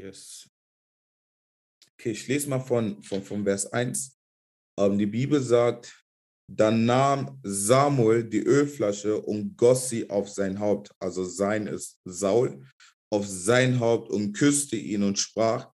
[0.00, 0.48] Yes.
[1.92, 4.18] Okay, ich lese mal von, von, von Vers 1.
[4.78, 5.94] Ähm, die Bibel sagt,
[6.50, 12.64] dann nahm Samuel die Ölflasche und goss sie auf sein Haupt, also sein ist Saul,
[13.12, 15.70] auf sein Haupt und küsste ihn und sprach,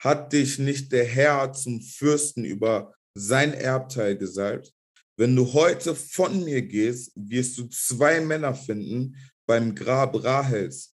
[0.00, 4.72] hat dich nicht der Herr zum Fürsten über sein Erbteil gesalbt?
[5.18, 9.16] Wenn du heute von mir gehst, wirst du zwei Männer finden
[9.46, 10.94] beim Grab Rahels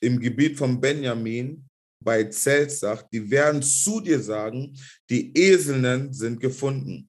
[0.00, 1.68] im Gebiet von Benjamin
[2.04, 4.76] bei Zelzach, die werden zu dir sagen,
[5.08, 7.08] die Eselnen sind gefunden,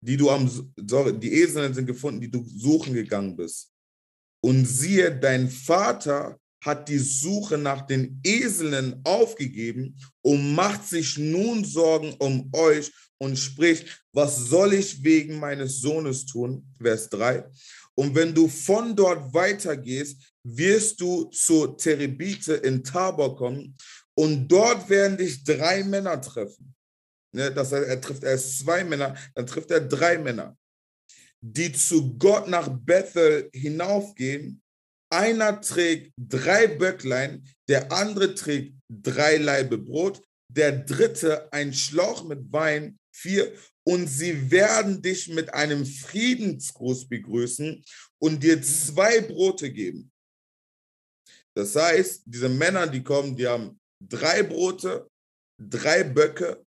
[0.00, 0.50] die du am,
[0.88, 3.70] sorry, die Eselnen sind gefunden, die du suchen gegangen bist.
[4.40, 11.64] Und siehe, dein Vater hat die Suche nach den Eseln aufgegeben und macht sich nun
[11.64, 16.66] Sorgen um euch und spricht, was soll ich wegen meines Sohnes tun?
[16.80, 17.44] Vers 3.
[17.94, 23.76] Und wenn du von dort weitergehst, wirst du zur Terebite in Tabor kommen
[24.22, 26.72] und dort werden dich drei Männer treffen.
[27.34, 30.56] Ne, das heißt, er trifft erst zwei Männer, dann trifft er drei Männer,
[31.40, 34.62] die zu Gott nach Bethel hinaufgehen.
[35.10, 42.52] Einer trägt drei Böcklein, der andere trägt drei Laibe Brot, der dritte ein Schlauch mit
[42.52, 43.52] Wein, vier.
[43.82, 47.84] Und sie werden dich mit einem Friedensgruß begrüßen
[48.20, 50.12] und dir zwei Brote geben.
[51.54, 55.08] Das heißt, diese Männer, die kommen, die haben drei Brote,
[55.58, 56.64] drei Böcke,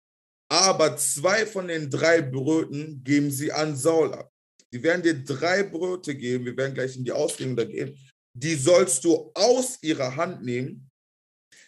[0.49, 4.31] aber zwei von den drei Broten geben sie an Saul ab.
[4.73, 7.97] Die werden dir drei Brote geben, wir werden gleich in die Auslegung da gehen,
[8.33, 10.89] die sollst du aus ihrer Hand nehmen.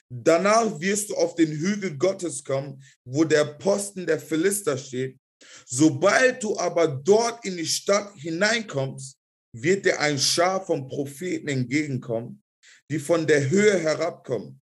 [0.10, 5.18] Danach wirst du auf den Hügel Gottes kommen, wo der Posten der Philister steht.
[5.66, 9.18] Sobald du aber dort in die Stadt hineinkommst,
[9.56, 12.42] wird dir ein Schar von Propheten entgegenkommen,
[12.90, 14.62] die von der Höhe herabkommen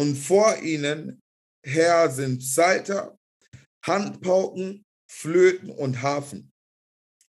[0.00, 1.22] und vor ihnen
[1.62, 3.18] her sind Psalter,
[3.84, 6.50] Handpauken, Flöten und Hafen.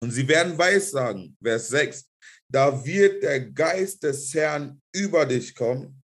[0.01, 2.09] Und sie werden weissagen, Vers 6,
[2.49, 6.01] da wird der Geist des Herrn über dich kommen,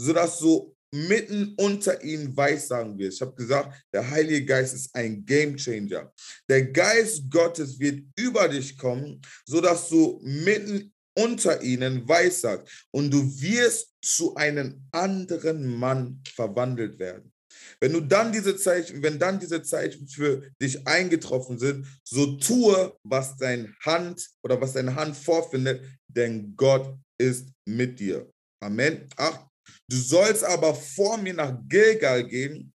[0.00, 3.16] sodass du mitten unter ihnen weissagen wirst.
[3.16, 6.12] Ich habe gesagt, der Heilige Geist ist ein Gamechanger.
[6.48, 13.22] Der Geist Gottes wird über dich kommen, sodass du mitten unter ihnen weissagt und du
[13.40, 17.32] wirst zu einem anderen Mann verwandelt werden.
[17.80, 22.96] Wenn du dann diese Zeichen, wenn dann diese Zeichen für dich eingetroffen sind, so tue,
[23.02, 28.30] was deine Hand oder was deine Hand vorfindet, denn Gott ist mit dir.
[28.62, 29.08] Amen.
[29.16, 29.46] Ach,
[29.88, 32.72] du sollst aber vor mir nach Gilgal gehen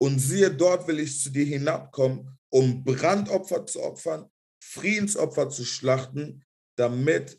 [0.00, 4.28] und siehe, dort will ich zu dir hinabkommen, um Brandopfer zu opfern,
[4.62, 6.44] Friedensopfer zu schlachten,
[6.76, 7.38] damit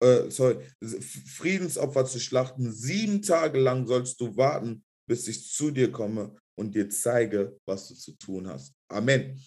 [0.00, 2.72] äh, sorry, Friedensopfer zu schlachten.
[2.72, 7.88] Sieben Tage lang sollst du warten, bis ich zu dir komme und dir zeige, was
[7.88, 8.74] du zu tun hast.
[8.88, 9.40] Amen.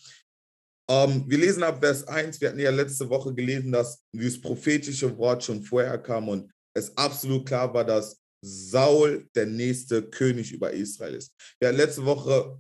[0.90, 2.42] Ähm, wir lesen ab Vers 1.
[2.42, 6.96] Wir hatten ja letzte Woche gelesen, dass dieses prophetische Wort schon vorher kam und es
[6.98, 11.34] absolut klar war, dass Saul der nächste König über Israel ist.
[11.60, 12.58] Wir hatten letzte Woche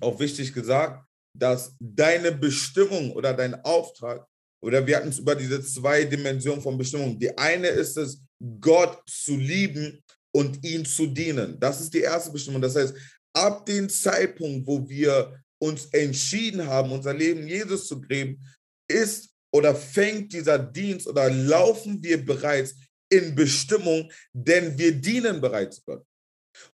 [0.00, 1.04] auch wichtig gesagt,
[1.36, 4.26] dass deine Bestimmung oder dein Auftrag
[4.60, 7.18] oder wir hatten es über diese zwei Dimensionen von Bestimmung.
[7.18, 8.20] Die eine ist es,
[8.60, 10.02] Gott zu lieben
[10.32, 11.58] und ihn zu dienen.
[11.58, 12.60] Das ist die erste Bestimmung.
[12.62, 12.94] Das heißt,
[13.32, 18.40] ab dem Zeitpunkt, wo wir uns entschieden haben, unser Leben Jesus zu geben,
[18.88, 22.74] ist oder fängt dieser Dienst oder laufen wir bereits
[23.10, 26.04] in Bestimmung, denn wir dienen bereits Gott.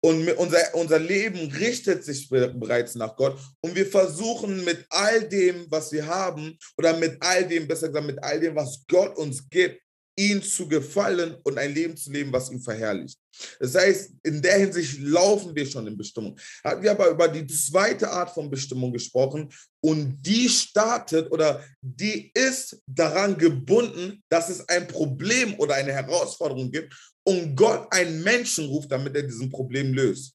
[0.01, 3.39] Und unser, unser Leben richtet sich bereits nach Gott.
[3.61, 8.07] Und wir versuchen mit all dem, was wir haben, oder mit all dem, besser gesagt,
[8.07, 9.79] mit all dem, was Gott uns gibt,
[10.17, 13.17] ihn zu gefallen und ein Leben zu leben, was ihn verherrlicht.
[13.59, 16.37] Das heißt, in der Hinsicht laufen wir schon in Bestimmung.
[16.63, 19.49] Hatten wir aber über die zweite Art von Bestimmung gesprochen
[19.79, 26.71] und die startet oder die ist daran gebunden, dass es ein Problem oder eine Herausforderung
[26.71, 30.33] gibt und Gott einen Menschen ruft, damit er diesen Problem löst.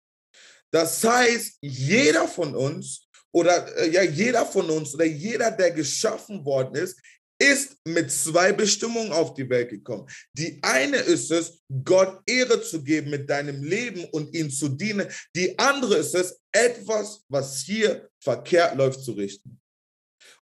[0.73, 6.45] Das heißt, jeder von uns oder äh, ja, jeder von uns oder jeder, der geschaffen
[6.45, 6.99] worden ist,
[7.39, 10.09] ist mit zwei Bestimmungen auf die Welt gekommen.
[10.33, 15.07] Die eine ist es, Gott Ehre zu geben mit deinem Leben und ihm zu dienen.
[15.35, 19.61] Die andere ist es, etwas, was hier verkehrt läuft, zu richten.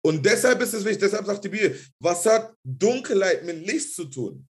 [0.01, 4.05] Und deshalb ist es wichtig, deshalb sagt die Bibel, was hat Dunkelheit mit Licht zu
[4.05, 4.48] tun?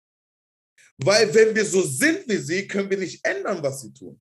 [0.98, 4.20] Weil wenn wir so sind wie sie, können wir nicht ändern, was sie tun.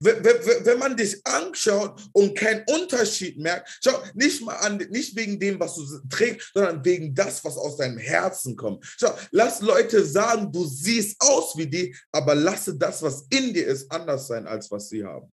[0.00, 5.58] Wenn man dich anschaut und keinen Unterschied merkt, schau nicht mal an, nicht wegen dem,
[5.58, 8.84] was du trägst, sondern wegen das, was aus deinem Herzen kommt.
[8.98, 13.66] Schau, lass Leute sagen, du siehst aus wie die, aber lasse das, was in dir
[13.66, 15.30] ist, anders sein, als was sie haben.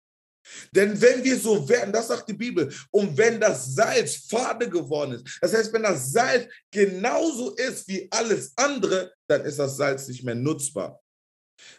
[0.71, 5.13] Denn wenn wir so werden, das sagt die Bibel, und wenn das Salz fade geworden
[5.13, 10.07] ist, das heißt, wenn das Salz genauso ist wie alles andere, dann ist das Salz
[10.07, 11.01] nicht mehr nutzbar.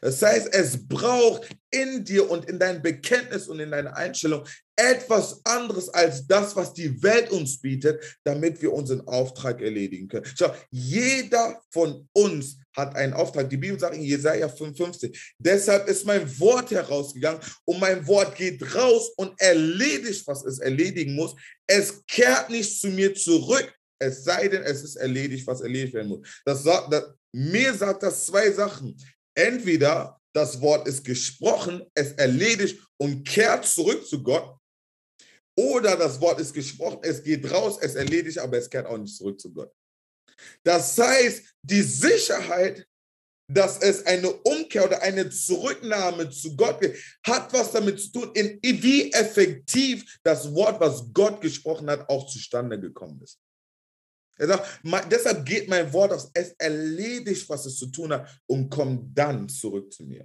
[0.01, 4.45] Das heißt, es braucht in dir und in deinem Bekenntnis und in deiner Einstellung
[4.77, 10.27] etwas anderes als das, was die Welt uns bietet, damit wir unseren Auftrag erledigen können.
[10.37, 13.51] Schau, jeder von uns hat einen Auftrag.
[13.51, 18.63] Die Bibel sagt in Jesaja 55, deshalb ist mein Wort herausgegangen und mein Wort geht
[18.75, 21.35] raus und erledigt, was es erledigen muss.
[21.67, 26.09] Es kehrt nicht zu mir zurück, es sei denn, es ist erledigt, was erledigt werden
[26.09, 26.41] muss.
[26.45, 28.97] Das das, mir sagt das zwei Sachen.
[29.35, 34.59] Entweder das Wort ist gesprochen, es erledigt und kehrt zurück zu Gott,
[35.59, 39.17] oder das Wort ist gesprochen, es geht raus, es erledigt, aber es kehrt auch nicht
[39.17, 39.73] zurück zu Gott.
[40.63, 42.87] Das heißt, die Sicherheit,
[43.51, 46.97] dass es eine Umkehr oder eine Zurücknahme zu Gott gibt,
[47.27, 52.29] hat was damit zu tun, in, wie effektiv das Wort, was Gott gesprochen hat, auch
[52.29, 53.41] zustande gekommen ist.
[54.39, 54.81] Er sagt,
[55.11, 59.49] deshalb geht mein Wort aus, es erledigt, was es zu tun hat und kommt dann
[59.49, 60.25] zurück zu mir.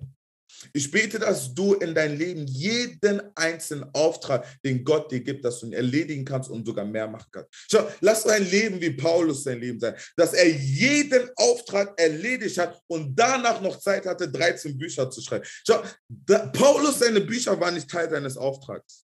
[0.71, 5.59] Ich bete, dass du in dein Leben jeden einzelnen Auftrag, den Gott dir gibt, dass
[5.59, 7.49] du ihn erledigen kannst und sogar mehr machen kannst.
[7.69, 12.79] Schau, lass dein Leben wie Paulus sein Leben sein, dass er jeden Auftrag erledigt hat
[12.87, 15.45] und danach noch Zeit hatte, 13 Bücher zu schreiben.
[15.65, 19.05] Schau, da, Paulus, seine Bücher waren nicht Teil seines Auftrags.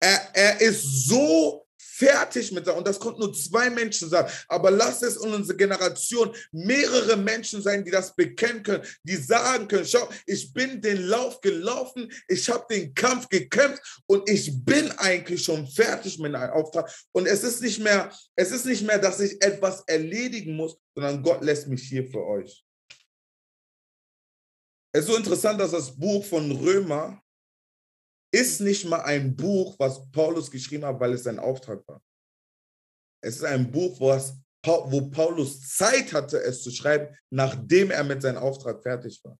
[0.00, 1.66] Er, er ist so
[2.00, 2.76] fertig mit sein.
[2.76, 4.26] Und das konnten nur zwei Menschen sein.
[4.48, 9.68] Aber lass es in unserer Generation mehrere Menschen sein, die das bekennen können, die sagen
[9.68, 14.90] können, schau, ich bin den Lauf gelaufen, ich habe den Kampf gekämpft und ich bin
[14.92, 16.90] eigentlich schon fertig mit einem Auftrag.
[17.12, 21.22] Und es ist nicht mehr, es ist nicht mehr, dass ich etwas erledigen muss, sondern
[21.22, 22.64] Gott lässt mich hier für euch.
[24.92, 27.22] Es ist so interessant, dass das Buch von Römer
[28.32, 32.02] ist nicht mal ein Buch, was Paulus geschrieben hat, weil es sein Auftrag war.
[33.22, 34.34] Es ist ein Buch, was,
[34.64, 39.38] wo Paulus Zeit hatte, es zu schreiben, nachdem er mit seinem Auftrag fertig war.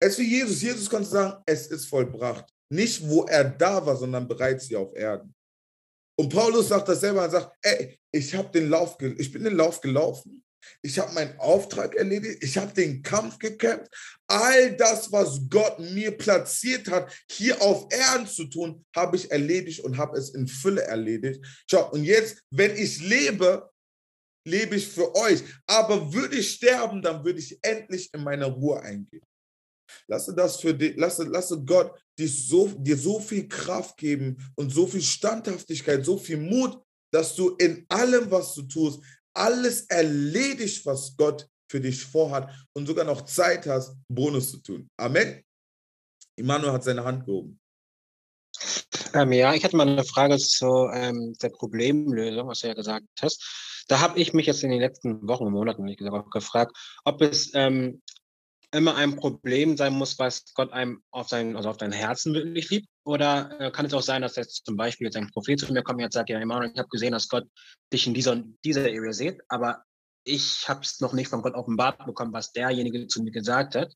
[0.00, 0.62] Es ist wie Jesus.
[0.62, 2.52] Jesus konnte sagen, es ist vollbracht.
[2.72, 5.34] Nicht, wo er da war, sondern bereits hier auf Erden.
[6.18, 9.80] Und Paulus sagt das selber und sagt, ey, ich den Lauf, ich bin den Lauf
[9.80, 10.44] gelaufen.
[10.82, 12.42] Ich habe meinen Auftrag erledigt.
[12.42, 13.90] Ich habe den Kampf gekämpft.
[14.26, 19.80] All das, was Gott mir platziert hat, hier auf Erden zu tun, habe ich erledigt
[19.80, 21.44] und habe es in Fülle erledigt.
[21.70, 23.70] Schau, und jetzt, wenn ich lebe,
[24.46, 25.42] lebe ich für euch.
[25.66, 29.24] Aber würde ich sterben, dann würde ich endlich in meine Ruhe eingehen.
[30.08, 34.70] Lasse das für dich, lasse, lasse Gott dich so, dir so viel Kraft geben und
[34.70, 36.80] so viel Standhaftigkeit, so viel Mut,
[37.12, 39.02] dass du in allem, was du tust,
[39.34, 44.90] alles erledigt, was Gott für dich vorhat und sogar noch Zeit hast, Bonus zu tun.
[44.98, 45.42] Amen.
[46.36, 47.58] Immanuel hat seine Hand gehoben.
[49.14, 53.06] Ähm, ja, ich hatte mal eine Frage zu ähm, der Problemlösung, was du ja gesagt
[53.20, 53.84] hast.
[53.88, 57.20] Da habe ich mich jetzt in den letzten Wochen und Monaten, gesagt, auch gefragt, ob
[57.20, 58.02] es ähm,
[58.72, 62.70] immer ein Problem sein muss, was Gott einem auf sein, also auf dein Herzen wirklich
[62.70, 62.88] liebt?
[63.04, 65.82] Oder äh, kann es auch sein, dass jetzt zum Beispiel jetzt ein Prophet zu mir
[65.82, 67.46] kommt und jetzt sagt, ja, Emanuel, ich habe gesehen, dass Gott
[67.92, 69.84] dich in dieser, dieser Area sieht, aber
[70.24, 73.92] ich habe es noch nicht von Gott offenbart bekommen, was derjenige zu mir gesagt hat,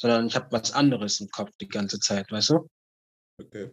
[0.00, 2.68] sondern ich habe was anderes im Kopf die ganze Zeit, weißt du?
[3.40, 3.70] Okay.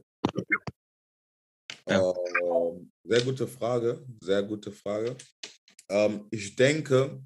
[1.88, 2.14] Ja.
[2.14, 5.18] Ähm, sehr gute Frage, sehr gute Frage.
[5.90, 7.22] Ähm, ich denke,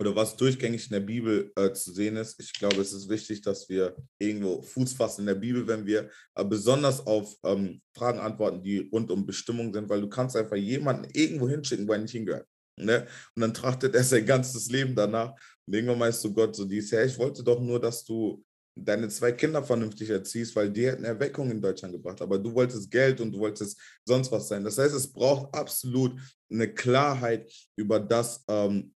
[0.00, 2.38] oder was durchgängig in der Bibel äh, zu sehen ist.
[2.40, 6.08] Ich glaube, es ist wichtig, dass wir irgendwo Fuß fassen in der Bibel, wenn wir
[6.34, 10.56] äh, besonders auf ähm, Fragen antworten, die rund um Bestimmung sind, weil du kannst einfach
[10.56, 12.46] jemanden irgendwo hinschicken, wo er nicht hingehört.
[12.76, 13.06] Ne?
[13.34, 15.34] Und dann trachtet er sein ganzes Leben danach.
[15.66, 18.44] Und irgendwann meinst du Gott so dies, ja, ich wollte doch nur, dass du
[18.76, 22.22] deine zwei Kinder vernünftig erziehst, weil die hätten Erweckung in Deutschland gebracht.
[22.22, 24.62] Aber du wolltest Geld und du wolltest sonst was sein.
[24.62, 26.12] Das heißt, es braucht absolut
[26.50, 28.94] eine Klarheit über das, ähm,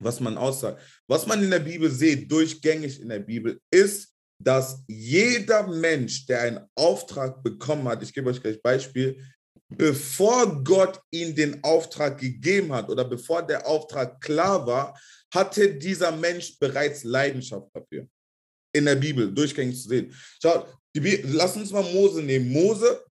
[0.00, 0.80] was man aussagt.
[1.06, 6.40] Was man in der Bibel sieht, durchgängig in der Bibel, ist, dass jeder Mensch, der
[6.40, 9.22] einen Auftrag bekommen hat, ich gebe euch gleich Beispiel,
[9.68, 14.98] bevor Gott ihm den Auftrag gegeben hat oder bevor der Auftrag klar war,
[15.32, 18.08] hatte dieser Mensch bereits Leidenschaft dafür.
[18.72, 20.14] In der Bibel durchgängig zu sehen.
[20.40, 20.66] Schaut,
[20.96, 22.50] die, lass uns mal Mose nehmen.
[22.50, 23.04] Mose,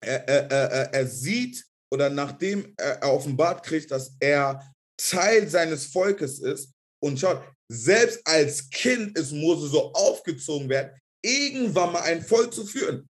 [0.00, 4.62] er, er, er, er sieht oder nachdem er offenbart kriegt, dass er
[4.98, 11.92] Teil seines Volkes ist, Und schaut, selbst als Kind ist Mose so aufgezogen werden, irgendwann
[11.92, 13.08] mal ein Volk zu führen.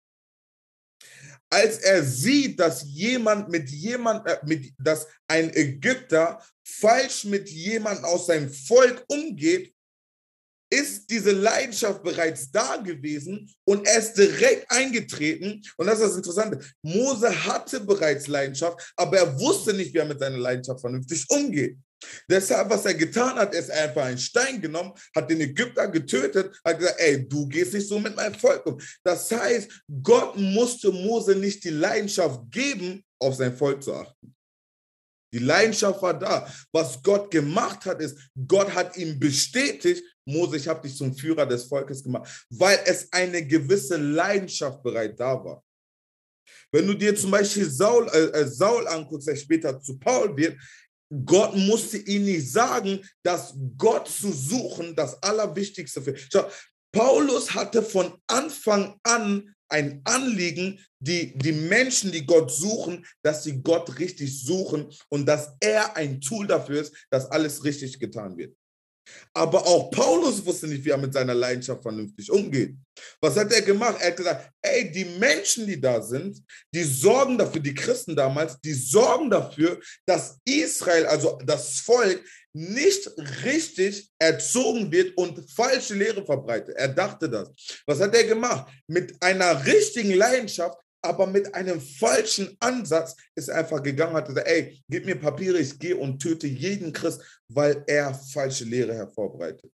[1.52, 8.04] Als er sieht, dass jemand mit jemand, äh, mit, dass ein Ägypter falsch mit jemandem
[8.04, 9.74] aus seinem Volk umgeht,
[10.70, 15.62] ist diese Leidenschaft bereits da gewesen und er ist direkt eingetreten.
[15.76, 16.60] Und das ist das Interessante.
[16.82, 21.76] Mose hatte bereits Leidenschaft, aber er wusste nicht, wie er mit seiner Leidenschaft vernünftig umgeht.
[22.28, 26.78] Deshalb, was er getan hat, ist einfach einen Stein genommen, hat den Ägypter getötet, hat
[26.78, 28.80] gesagt, ey, du gehst nicht so mit meinem Volk um.
[29.04, 29.70] Das heißt,
[30.02, 34.34] Gott musste Mose nicht die Leidenschaft geben, auf sein Volk zu achten.
[35.32, 36.52] Die Leidenschaft war da.
[36.72, 41.46] Was Gott gemacht hat, ist, Gott hat ihm bestätigt, Mose, ich habe dich zum Führer
[41.46, 45.62] des Volkes gemacht, weil es eine gewisse Leidenschaft bereit da war.
[46.72, 50.56] Wenn du dir zum Beispiel Saul, äh, äh Saul anguckst, der später zu Paul wird,
[51.24, 56.14] Gott musste ihm nicht sagen, dass Gott zu suchen das Allerwichtigste für.
[56.16, 56.48] Schau,
[56.92, 63.62] Paulus hatte von Anfang an ein Anliegen, die, die Menschen, die Gott suchen, dass sie
[63.62, 68.56] Gott richtig suchen und dass er ein Tool dafür ist, dass alles richtig getan wird.
[69.34, 72.74] Aber auch Paulus wusste nicht, wie er mit seiner Leidenschaft vernünftig umgeht.
[73.20, 73.96] Was hat er gemacht?
[74.00, 76.38] Er hat gesagt, ey, die Menschen, die da sind,
[76.74, 83.08] die sorgen dafür, die Christen damals, die sorgen dafür, dass Israel, also das Volk, nicht
[83.44, 86.74] richtig erzogen wird und falsche Lehre verbreitet.
[86.76, 87.48] Er dachte das.
[87.86, 88.72] Was hat er gemacht?
[88.88, 94.82] Mit einer richtigen Leidenschaft aber mit einem falschen Ansatz ist einfach gegangen, hat gesagt, ey,
[94.88, 99.70] gib mir Papiere, ich gehe und töte jeden Christ, weil er falsche Lehre hervorbreitet.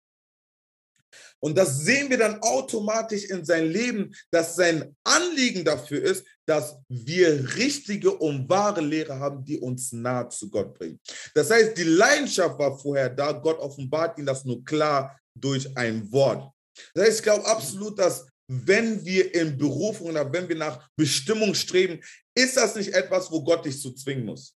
[1.39, 6.77] Und das sehen wir dann automatisch in sein Leben, dass sein Anliegen dafür ist, dass
[6.87, 10.99] wir richtige und wahre Lehre haben, die uns nahe zu Gott bringen.
[11.33, 16.11] Das heißt, die Leidenschaft war vorher da, Gott offenbart ihn das nur klar durch ein
[16.11, 16.51] Wort.
[16.93, 21.53] Das heißt, ich glaube absolut, dass wenn wir in Berufung oder wenn wir nach Bestimmung
[21.53, 22.03] streben,
[22.35, 24.55] ist das nicht etwas, wo Gott dich zu zwingen muss.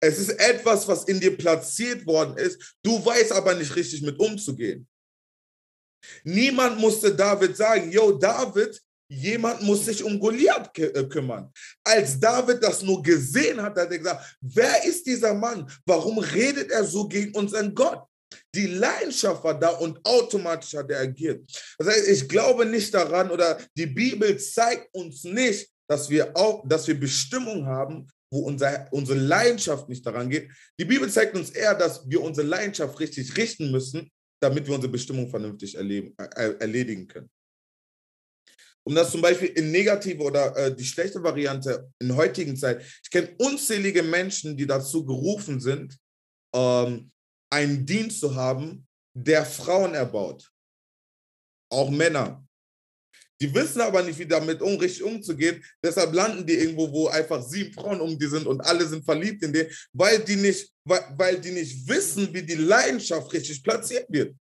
[0.00, 2.76] Es ist etwas, was in dir platziert worden ist.
[2.82, 4.86] Du weißt aber nicht richtig mit umzugehen.
[6.24, 11.50] Niemand musste David sagen, yo, David, jemand muss sich um Goliath äh, kümmern.
[11.82, 15.70] Als David das nur gesehen hat, hat er gesagt, wer ist dieser Mann?
[15.86, 18.06] Warum redet er so gegen unseren Gott?
[18.54, 21.44] Die Leidenschaft war da und automatisch hat er agiert.
[21.78, 26.66] Das heißt, ich glaube nicht daran oder die Bibel zeigt uns nicht, dass wir auch,
[26.66, 30.50] dass wir Bestimmung haben, wo unser, unsere Leidenschaft nicht daran geht.
[30.78, 34.10] Die Bibel zeigt uns eher, dass wir unsere Leidenschaft richtig richten müssen,
[34.42, 37.30] damit wir unsere Bestimmung vernünftig erleben, äh, erledigen können.
[38.86, 42.82] Um das zum Beispiel in negative oder äh, die schlechte Variante in heutigen Zeit.
[43.02, 45.96] Ich kenne unzählige Menschen, die dazu gerufen sind,
[46.54, 47.10] ähm,
[47.54, 50.50] einen Dienst zu haben, der Frauen erbaut.
[51.70, 52.44] Auch Männer.
[53.40, 55.62] Die wissen aber nicht, wie damit um, richtig umzugehen.
[55.82, 59.42] Deshalb landen die irgendwo, wo einfach sieben Frauen um die sind und alle sind verliebt
[59.42, 64.06] in den, weil die nicht, weil, weil die nicht wissen, wie die Leidenschaft richtig platziert
[64.08, 64.34] wird.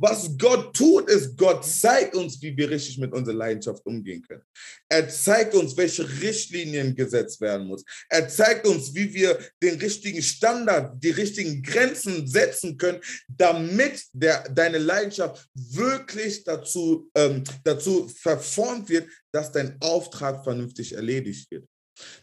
[0.00, 4.42] Was Gott tut, ist, Gott zeigt uns, wie wir richtig mit unserer Leidenschaft umgehen können.
[4.88, 7.84] Er zeigt uns, welche Richtlinien gesetzt werden muss.
[8.08, 14.48] Er zeigt uns, wie wir den richtigen Standard, die richtigen Grenzen setzen können, damit der,
[14.48, 21.66] deine Leidenschaft wirklich dazu, ähm, dazu verformt wird, dass dein Auftrag vernünftig erledigt wird.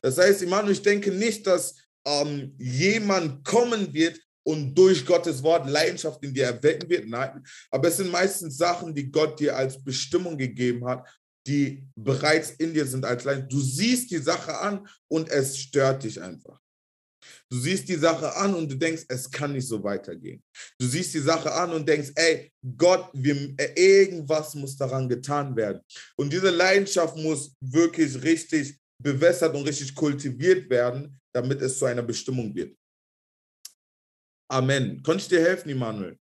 [0.02, 1.76] Das heißt, Immanuel, ich denke nicht, dass
[2.08, 7.08] ähm, jemand kommen wird, und durch Gottes Wort Leidenschaft in dir erwecken wird.
[7.08, 11.08] Nein, aber es sind meistens Sachen, die Gott dir als Bestimmung gegeben hat,
[11.48, 13.54] die bereits in dir sind als Leidenschaft.
[13.54, 16.60] Du siehst die Sache an und es stört dich einfach.
[17.50, 20.44] Du siehst die Sache an und du denkst, es kann nicht so weitergehen.
[20.80, 25.56] Du siehst die Sache an und denkst, ey, Gott, wir, äh, irgendwas muss daran getan
[25.56, 25.82] werden.
[26.16, 32.04] Und diese Leidenschaft muss wirklich richtig bewässert und richtig kultiviert werden, damit es zu einer
[32.04, 32.76] Bestimmung wird.
[34.48, 35.02] Amen.
[35.04, 36.18] Konnte ich dir helfen, Immanuel?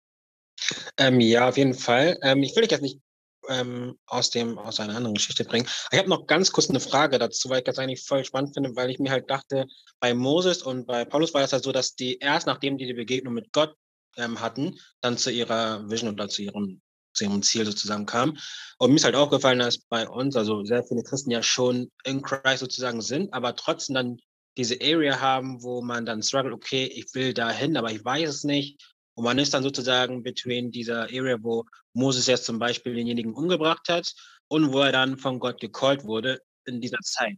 [0.97, 2.17] Ähm, ja, auf jeden Fall.
[2.21, 2.99] Ähm, ich will dich jetzt nicht
[3.47, 5.67] ähm, aus, dem, aus einer anderen Geschichte bringen.
[5.91, 8.75] Ich habe noch ganz kurz eine Frage dazu, weil ich das eigentlich voll spannend finde,
[8.75, 9.65] weil ich mir halt dachte,
[9.99, 12.93] bei Moses und bei Paulus war das halt so, dass die erst nachdem die die
[12.93, 13.75] Begegnung mit Gott
[14.17, 16.81] ähm, hatten, dann zu ihrer Vision oder zu ihrem,
[17.13, 18.37] zu ihrem Ziel sozusagen kam.
[18.77, 22.21] Und mir ist halt aufgefallen, dass bei uns, also sehr viele Christen ja schon in
[22.21, 24.17] Christ sozusagen sind, aber trotzdem dann
[24.57, 28.29] diese Area haben, wo man dann struggelt, okay, ich will da hin, aber ich weiß
[28.29, 28.93] es nicht.
[29.15, 33.87] Und man ist dann sozusagen between dieser Area, wo Moses jetzt zum Beispiel denjenigen umgebracht
[33.89, 34.13] hat
[34.47, 37.33] und wo er dann von Gott gecallt wurde in dieser Zeit.
[37.33, 37.37] Mhm.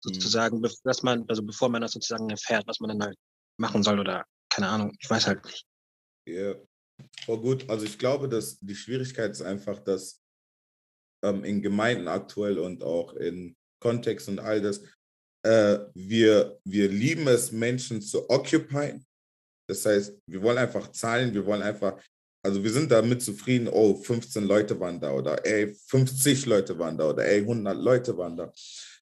[0.00, 0.68] Sozusagen, mhm.
[0.84, 3.18] dass man, also bevor man das sozusagen erfährt, was man dann halt
[3.58, 5.64] machen soll oder keine Ahnung, ich weiß halt nicht.
[6.26, 6.56] Ja, yeah.
[7.26, 7.68] oh, gut.
[7.68, 10.20] Also ich glaube, dass die Schwierigkeit ist einfach, dass
[11.22, 14.82] ähm, in Gemeinden aktuell und auch in Kontext und all das,
[15.42, 19.00] äh, wir, wir lieben es, Menschen zu occupy.
[19.68, 22.00] Das heißt, wir wollen einfach zahlen, wir wollen einfach,
[22.44, 26.98] also wir sind damit zufrieden, oh, 15 Leute waren da oder ey, 50 Leute waren
[26.98, 28.52] da oder ey, 100 Leute waren da.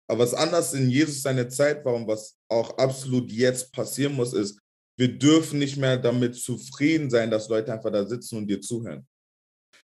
[0.06, 4.32] Aber was anders in Jesus seine Zeit war und was auch absolut jetzt passieren muss,
[4.32, 4.58] ist,
[4.98, 9.06] wir dürfen nicht mehr damit zufrieden sein, dass Leute einfach da sitzen und dir zuhören.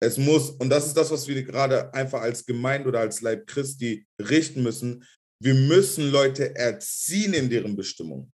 [0.02, 3.48] Es muss, und das ist das, was wir gerade einfach als Gemeinde oder als Leib
[3.48, 5.06] Christi richten müssen.
[5.42, 8.32] Wir müssen Leute erziehen in deren Bestimmung.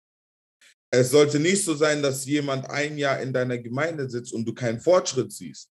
[0.91, 4.53] Es sollte nicht so sein, dass jemand ein Jahr in deiner Gemeinde sitzt und du
[4.53, 5.69] keinen Fortschritt siehst.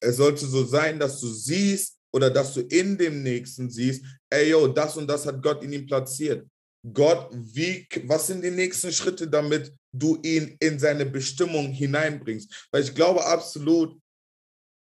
[0.00, 4.50] Es sollte so sein, dass du siehst oder dass du in dem Nächsten siehst, ey,
[4.50, 6.46] yo, das und das hat Gott in ihm platziert.
[6.92, 12.68] Gott, wie, was sind die nächsten Schritte, damit du ihn in seine Bestimmung hineinbringst?
[12.70, 13.98] Weil ich glaube absolut,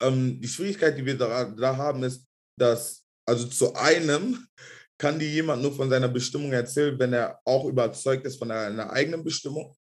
[0.02, 2.24] ähm, die Schwierigkeit, die wir da, da haben, ist,
[2.58, 4.46] dass, also zu einem
[4.98, 8.90] kann dir jemand nur von seiner Bestimmung erzählen, wenn er auch überzeugt ist von einer
[8.90, 9.74] eigenen Bestimmung.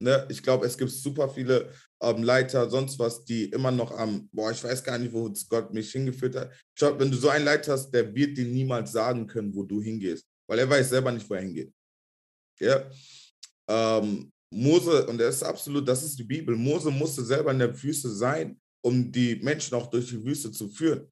[0.00, 0.26] Ne?
[0.30, 1.70] Ich glaube, es gibt super viele
[2.00, 5.72] ähm, Leiter, sonst was, die immer noch am, boah, ich weiß gar nicht, wo Gott
[5.72, 6.52] mich hingeführt hat.
[6.52, 9.64] Ich glaube, wenn du so einen Leiter hast, der wird dir niemals sagen können, wo
[9.64, 11.72] du hingehst, weil er weiß selber nicht, wo er hingeht.
[12.60, 12.88] Ja.
[13.68, 17.82] Ähm, Mose, und er ist absolut, das ist die Bibel, Mose musste selber in der
[17.82, 21.08] Wüste sein, um die Menschen auch durch die Wüste zu führen.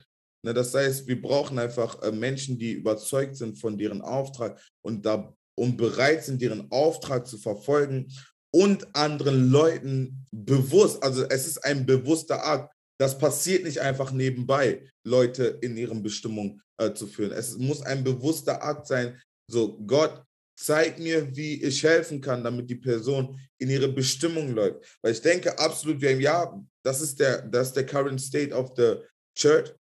[0.47, 5.05] Ne, das heißt, wir brauchen einfach äh, Menschen, die überzeugt sind von deren Auftrag und,
[5.05, 8.07] da, und bereit sind, ihren Auftrag zu verfolgen
[8.55, 14.89] und anderen Leuten bewusst, also es ist ein bewusster Akt, das passiert nicht einfach nebenbei,
[15.05, 17.33] Leute in ihren Bestimmung äh, zu führen.
[17.33, 20.23] Es muss ein bewusster Akt sein, so Gott,
[20.57, 24.97] zeig mir, wie ich helfen kann, damit die Person in ihre Bestimmung läuft.
[25.03, 28.55] Weil ich denke absolut, wir haben ja, das ist der, das ist der current state
[28.55, 28.95] of the
[29.37, 29.75] church.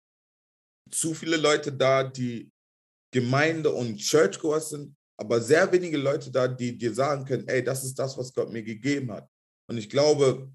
[0.91, 2.51] Zu viele Leute da, die
[3.11, 7.83] Gemeinde und Churchgoers sind, aber sehr wenige Leute da, die dir sagen können, ey, das
[7.83, 9.29] ist das, was Gott mir gegeben hat.
[9.69, 10.51] Und ich glaube,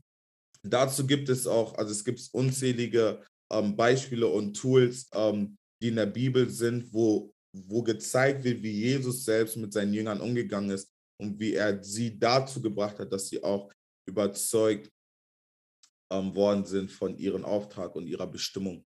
[0.63, 5.97] dazu gibt es auch, also es gibt unzählige ähm, Beispiele und Tools, ähm, die in
[5.97, 10.93] der Bibel sind, wo, wo gezeigt wird, wie Jesus selbst mit seinen Jüngern umgegangen ist
[11.21, 13.73] und wie er sie dazu gebracht hat, dass sie auch
[14.07, 14.91] überzeugt
[16.13, 18.85] ähm, worden sind von ihrem Auftrag und ihrer Bestimmung.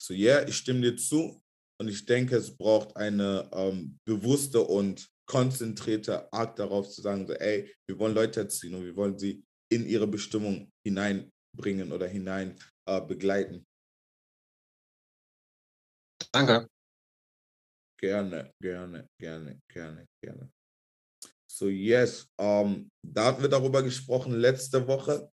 [0.00, 1.42] So, ja, yeah, ich stimme dir zu
[1.80, 7.34] und ich denke, es braucht eine ähm, bewusste und konzentrierte Art darauf zu sagen, so,
[7.34, 12.58] ey, wir wollen Leute erziehen und wir wollen sie in ihre Bestimmung hineinbringen oder hinein
[12.86, 13.66] äh, begleiten.
[16.32, 16.68] Danke.
[18.00, 20.52] Gerne, gerne, gerne, gerne, gerne.
[21.50, 25.30] So, yes, ähm, da hatten wir darüber gesprochen letzte Woche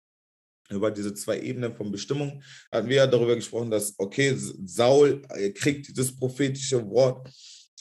[0.72, 5.50] über diese zwei Ebenen von Bestimmung, hatten wir ja darüber gesprochen, dass, okay, Saul äh,
[5.50, 7.28] kriegt dieses prophetische Wort.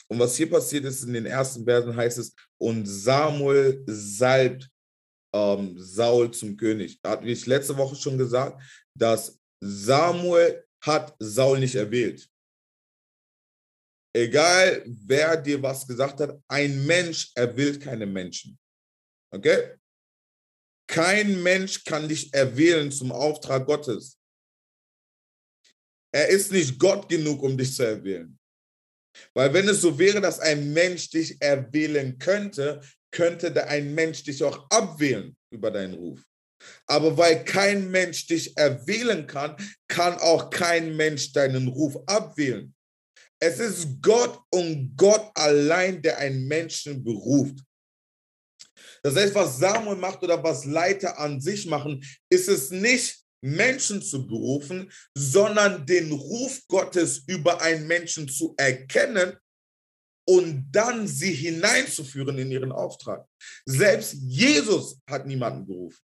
[0.08, 4.68] Und was hier passiert ist, in den ersten Versen heißt es, und Samuel salbt
[5.34, 7.00] ähm, Saul zum König.
[7.00, 8.62] Da hatten wir letzte Woche schon gesagt,
[8.94, 12.28] dass Samuel hat Saul nicht erwählt.
[14.14, 18.58] Egal, wer dir was gesagt hat, ein Mensch erwählt keine Menschen.
[19.30, 19.78] Okay?
[20.92, 24.18] Kein Mensch kann dich erwählen zum Auftrag Gottes.
[26.14, 28.38] Er ist nicht Gott genug, um dich zu erwählen.
[29.32, 34.44] Weil wenn es so wäre, dass ein Mensch dich erwählen könnte, könnte ein Mensch dich
[34.44, 36.22] auch abwählen über deinen Ruf.
[36.86, 39.56] Aber weil kein Mensch dich erwählen kann,
[39.88, 42.74] kann auch kein Mensch deinen Ruf abwählen.
[43.40, 47.64] Es ist Gott und Gott allein, der einen Menschen beruft.
[49.04, 54.00] Das heißt, was Samuel macht oder was Leiter an sich machen, ist es nicht, Menschen
[54.00, 59.36] zu berufen, sondern den Ruf Gottes über einen Menschen zu erkennen
[60.28, 63.26] und dann sie hineinzuführen in ihren Auftrag.
[63.66, 65.98] Selbst Jesus hat niemanden gerufen.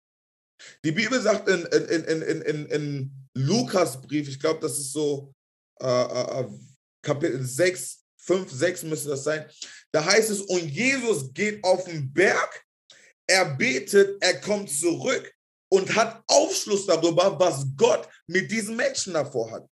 [0.84, 4.92] Die Bibel sagt in, in, in, in, in, in Lukas Brief, ich glaube, das ist
[4.92, 5.34] so
[5.80, 6.48] äh, äh, äh
[7.02, 9.48] Kapitel 6, 5, 6 müsste das sein,
[9.92, 12.65] da heißt es, und Jesus geht auf den Berg
[13.26, 15.32] er betet, er kommt zurück
[15.68, 19.66] und hat Aufschluss darüber, was Gott mit diesen Menschen davor hat.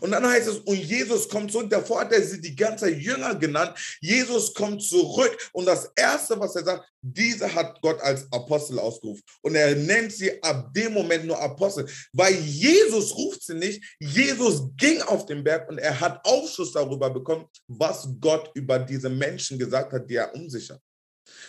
[0.00, 1.70] Und dann heißt es, und Jesus kommt zurück.
[1.70, 3.74] Davor hat er sie die ganze Jünger genannt.
[4.00, 5.36] Jesus kommt zurück.
[5.52, 9.22] Und das Erste, was er sagt, diese hat Gott als Apostel ausgerufen.
[9.42, 11.86] Und er nennt sie ab dem Moment nur Apostel.
[12.12, 13.82] Weil Jesus ruft sie nicht.
[14.00, 19.08] Jesus ging auf den Berg und er hat Aufschluss darüber bekommen, was Gott über diese
[19.08, 20.80] Menschen gesagt hat, die er um sich hat.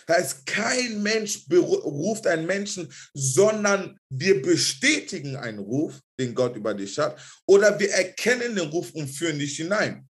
[0.06, 6.74] Da ist kein Mensch ruft einen Menschen, sondern wir bestätigen einen Ruf, den Gott über
[6.74, 10.08] dich hat, oder wir erkennen den Ruf und führen dich hinein.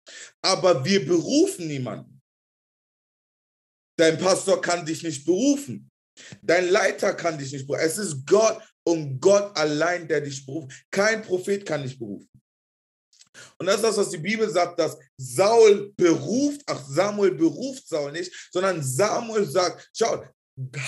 [0.43, 2.21] Aber wir berufen niemanden.
[3.99, 5.91] Dein Pastor kann dich nicht berufen.
[6.43, 7.85] Dein Leiter kann dich nicht berufen.
[7.85, 10.73] Es ist Gott und Gott allein, der dich beruft.
[10.91, 12.29] Kein Prophet kann dich berufen.
[13.59, 18.13] Und das ist das, was die Bibel sagt, dass Saul beruft, ach, Samuel beruft Saul
[18.13, 20.25] nicht, sondern Samuel sagt, schau,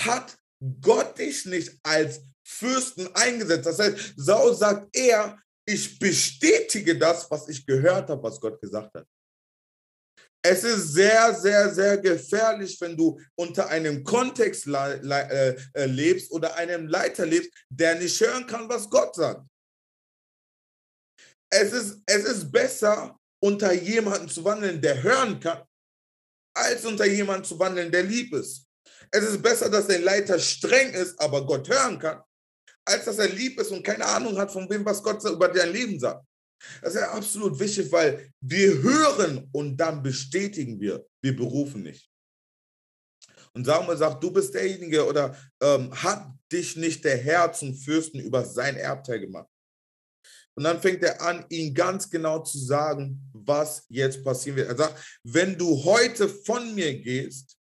[0.05, 0.35] hat
[0.81, 3.65] Gott dich nicht als Fürsten eingesetzt.
[3.65, 5.37] Das heißt, Saul sagt eher,
[5.67, 9.07] ich bestätige das, was ich gehört habe, was Gott gesagt hat.
[10.47, 15.55] Es ist sehr, sehr, sehr gefährlich, wenn du unter einem Kontext äh,
[15.87, 19.43] lebst oder einem Leiter lebst, der nicht hören kann, was Gott sagt.
[21.57, 25.63] Es ist, es ist besser, unter jemanden zu wandeln, der hören kann,
[26.53, 28.65] als unter jemanden zu wandeln, der lieb ist.
[29.11, 32.21] Es ist besser, dass der Leiter streng ist, aber Gott hören kann,
[32.85, 35.71] als dass er lieb ist und keine Ahnung hat, von wem was Gott über dein
[35.71, 36.25] Leben sagt.
[36.81, 41.05] Das ist ja absolut wichtig, weil wir hören und dann bestätigen wir.
[41.21, 42.09] Wir berufen nicht.
[43.53, 48.19] Und Samuel sagt, du bist derjenige oder ähm, hat dich nicht der Herr zum Fürsten
[48.19, 49.47] über sein Erbteil gemacht.
[50.57, 54.69] Und dann fängt er an, ihm ganz genau zu sagen, was jetzt passieren wird.
[54.69, 57.57] Er sagt, wenn du heute von mir gehst,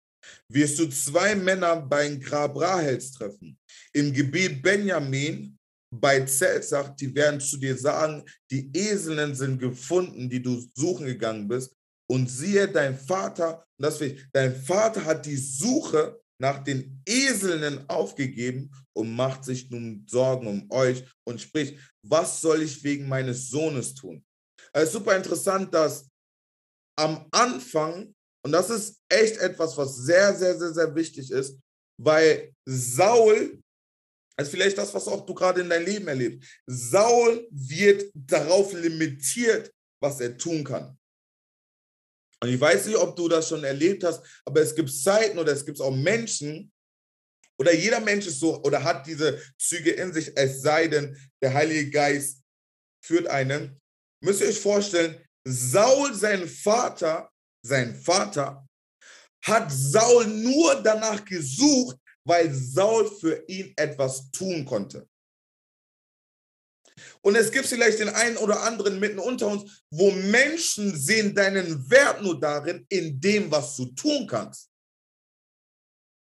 [0.49, 3.57] wirst du zwei Männer beim Grab Rahels treffen.
[3.93, 5.57] Im Gebiet Benjamin
[5.91, 11.47] bei Zelzach, die werden zu dir sagen, die Eselinnen sind gefunden, die du suchen gegangen
[11.47, 11.75] bist.
[12.07, 17.87] Und siehe, dein Vater, das will ich, dein Vater hat die Suche nach den Eselinnen
[17.87, 23.49] aufgegeben und macht sich nun Sorgen um euch und spricht, was soll ich wegen meines
[23.49, 24.23] Sohnes tun?
[24.73, 26.07] Es ist super interessant, dass
[26.97, 31.57] am Anfang, und das ist echt etwas, was sehr, sehr, sehr, sehr wichtig ist,
[31.97, 33.61] weil Saul
[34.37, 36.49] also vielleicht das, was auch du gerade in deinem Leben erlebst.
[36.65, 39.69] Saul wird darauf limitiert,
[40.01, 40.97] was er tun kann.
[42.41, 45.51] Und ich weiß nicht, ob du das schon erlebt hast, aber es gibt Zeiten oder
[45.51, 46.71] es gibt auch Menschen,
[47.59, 51.53] oder jeder Mensch ist so oder hat diese Züge in sich, es sei denn, der
[51.53, 52.41] Heilige Geist
[53.03, 53.79] führt einen.
[54.23, 57.29] Müsst ihr euch vorstellen, Saul, sein Vater,
[57.65, 58.65] sein Vater,
[59.43, 65.07] hat Saul nur danach gesucht, weil Saul für ihn etwas tun konnte.
[67.21, 71.89] Und es gibt vielleicht den einen oder anderen mitten unter uns, wo Menschen sehen deinen
[71.89, 74.68] Wert nur darin, in dem, was du tun kannst.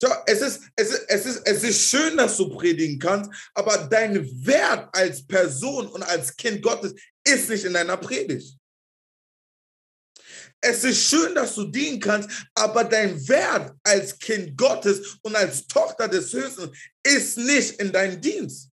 [0.02, 3.88] Ja, es, ist, es, ist, es, ist, es ist schön, dass du predigen kannst, aber
[3.90, 8.56] dein Wert als Person und als Kind Gottes ist nicht in deiner Predigt.
[10.62, 15.66] Es ist schön, dass du dienen kannst, aber dein Wert als Kind Gottes und als
[15.68, 16.72] Tochter des Höchsten
[17.04, 18.70] ist nicht in deinem Dienst.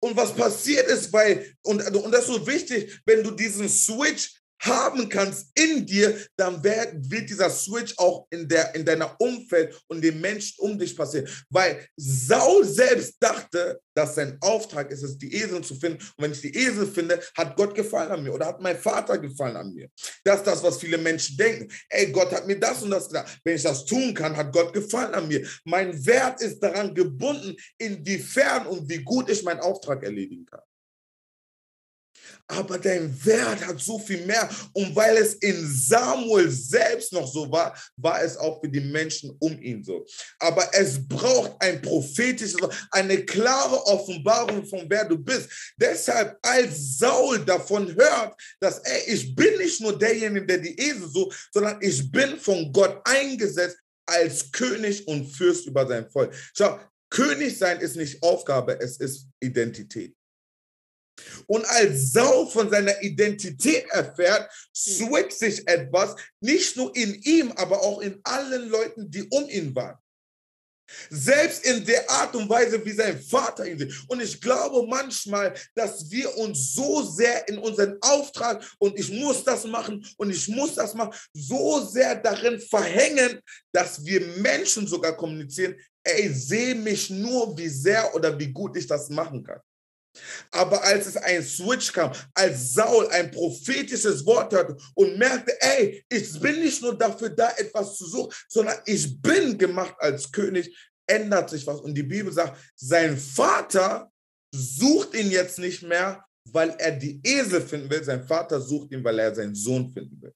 [0.00, 4.40] Und was passiert ist, weil, und, und das ist so wichtig, wenn du diesen Switch
[4.60, 9.78] haben kannst in dir, dann wird, wird dieser Switch auch in, der, in deiner Umfeld
[9.88, 11.28] und den Menschen um dich passieren.
[11.50, 15.98] Weil Saul selbst dachte, dass sein Auftrag ist es, die Esel zu finden.
[15.98, 19.18] Und wenn ich die Esel finde, hat Gott gefallen an mir oder hat mein Vater
[19.18, 19.88] gefallen an mir.
[20.24, 21.68] Das ist das, was viele Menschen denken.
[21.88, 23.40] Ey, Gott hat mir das und das gesagt.
[23.44, 25.46] Wenn ich das tun kann, hat Gott gefallen an mir.
[25.64, 30.60] Mein Wert ist daran gebunden, inwiefern und wie gut ich meinen Auftrag erledigen kann
[32.48, 34.48] aber dein Wert hat so viel mehr.
[34.72, 39.36] Und weil es in Samuel selbst noch so war, war es auch für die Menschen
[39.38, 40.04] um ihn so.
[40.38, 42.56] Aber es braucht ein prophetisches,
[42.90, 45.48] eine klare Offenbarung von wer du bist.
[45.76, 51.08] Deshalb, als Saul davon hört, dass ey, ich bin nicht nur derjenige, der die Esel
[51.08, 56.34] so, sondern ich bin von Gott eingesetzt als König und Fürst über sein Volk.
[56.54, 56.80] Schau,
[57.10, 60.17] König sein ist nicht Aufgabe, es ist Identität.
[61.46, 67.80] Und als Sau von seiner Identität erfährt, switcht sich etwas, nicht nur in ihm, aber
[67.82, 69.98] auch in allen Leuten, die um ihn waren.
[71.10, 73.92] Selbst in der Art und Weise, wie sein Vater ihn sieht.
[74.08, 79.44] Und ich glaube manchmal, dass wir uns so sehr in unseren Auftrag und ich muss
[79.44, 83.40] das machen und ich muss das machen, so sehr darin verhängen,
[83.72, 88.86] dass wir Menschen sogar kommunizieren, ey, sehe mich nur, wie sehr oder wie gut ich
[88.86, 89.60] das machen kann.
[90.50, 96.04] Aber als es ein Switch kam, als Saul ein prophetisches Wort hörte und merkte, ey,
[96.08, 100.74] ich bin nicht nur dafür da, etwas zu suchen, sondern ich bin gemacht als König,
[101.06, 101.80] ändert sich was.
[101.80, 104.10] Und die Bibel sagt, sein Vater
[104.54, 108.04] sucht ihn jetzt nicht mehr, weil er die Esel finden will.
[108.04, 110.34] Sein Vater sucht ihn, weil er seinen Sohn finden will.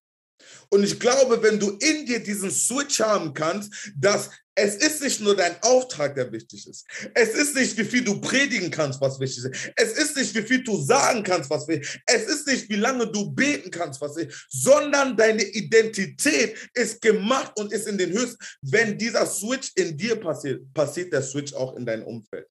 [0.70, 5.20] Und ich glaube, wenn du in dir diesen Switch haben kannst, dass es ist nicht
[5.20, 6.86] nur dein Auftrag, der wichtig ist.
[7.14, 9.72] Es ist nicht, wie viel du predigen kannst, was wichtig ist.
[9.76, 12.00] Es ist nicht, wie viel du sagen kannst, was wichtig ist.
[12.06, 17.00] Es ist nicht, wie lange du beten kannst, was wichtig ist, sondern deine Identität ist
[17.00, 18.44] gemacht und ist in den Höchsten.
[18.60, 22.46] Wenn dieser Switch in dir passiert, passiert der Switch auch in deinem Umfeld.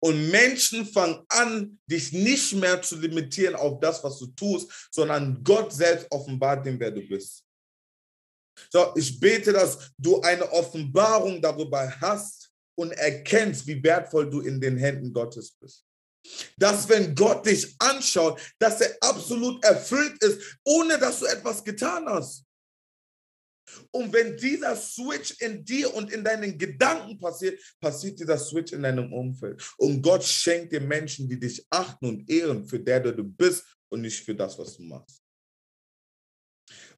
[0.00, 5.42] Und Menschen fangen an, dich nicht mehr zu limitieren auf das, was du tust, sondern
[5.42, 7.44] Gott selbst offenbart dem, wer du bist.
[8.70, 14.60] So, ich bete, dass du eine Offenbarung darüber hast und erkennst, wie wertvoll du in
[14.60, 15.84] den Händen Gottes bist.
[16.56, 22.06] Dass wenn Gott dich anschaut, dass er absolut erfüllt ist, ohne dass du etwas getan
[22.06, 22.44] hast.
[23.90, 28.82] Und wenn dieser Switch in dir und in deinen Gedanken passiert, passiert dieser Switch in
[28.82, 29.62] deinem Umfeld.
[29.78, 33.64] Und Gott schenkt dir Menschen, die dich achten und ehren für der, der du bist
[33.90, 35.22] und nicht für das, was du machst.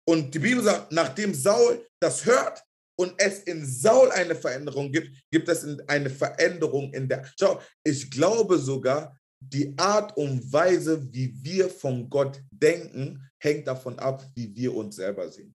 [0.04, 2.62] Und die Bibel sagt, nachdem Saul das hört
[2.98, 7.30] und es in Saul eine Veränderung gibt, gibt es eine Veränderung in der.
[7.38, 13.98] Schau, ich glaube sogar, die Art und Weise, wie wir von Gott denken, hängt davon
[13.98, 15.54] ab, wie wir uns selber sehen.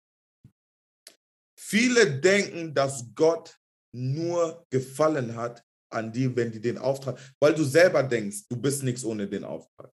[1.72, 3.58] Viele denken, dass Gott
[3.96, 8.84] nur gefallen hat an die, wenn die den Auftrag, weil du selber denkst, du bist
[8.84, 9.90] nichts ohne den Auftrag.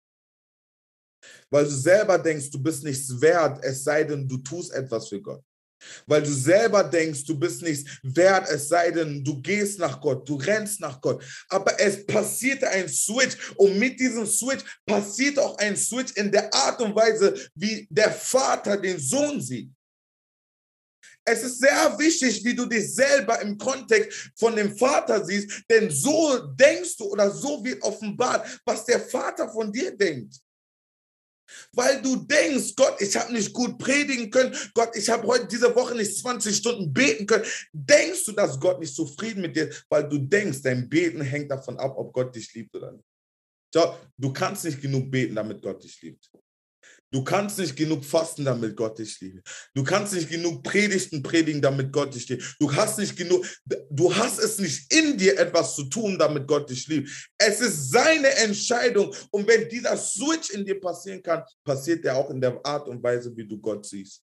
[1.51, 5.21] Weil du selber denkst, du bist nichts wert, es sei denn, du tust etwas für
[5.21, 5.43] Gott.
[6.07, 10.29] Weil du selber denkst, du bist nichts wert, es sei denn, du gehst nach Gott,
[10.29, 11.25] du rennst nach Gott.
[11.49, 16.55] Aber es passiert ein Switch und mit diesem Switch passiert auch ein Switch in der
[16.55, 19.73] Art und Weise, wie der Vater den Sohn sieht.
[21.27, 25.91] Es ist sehr wichtig, wie du dich selber im Kontext von dem Vater siehst, denn
[25.91, 30.37] so denkst du oder so wird offenbart, was der Vater von dir denkt.
[31.73, 35.75] Weil du denkst, Gott, ich habe nicht gut predigen können, Gott, ich habe heute diese
[35.75, 37.45] Woche nicht 20 Stunden beten können.
[37.73, 41.79] Denkst du, dass Gott nicht zufrieden mit dir, weil du denkst, dein Beten hängt davon
[41.79, 43.05] ab, ob Gott dich liebt oder nicht.
[44.17, 46.31] Du kannst nicht genug beten, damit Gott dich liebt.
[47.15, 49.49] Du kannst nicht genug fasten, damit Gott dich liebt.
[49.73, 52.57] Du kannst nicht genug Predigten predigen, damit Gott dich liebt.
[52.59, 53.47] Du hast nicht genug,
[53.89, 57.09] du hast es nicht in dir, etwas zu tun, damit Gott dich liebt.
[57.39, 59.15] Es ist seine Entscheidung.
[59.31, 63.01] Und wenn dieser Switch in dir passieren kann, passiert er auch in der Art und
[63.01, 64.21] Weise, wie du Gott siehst.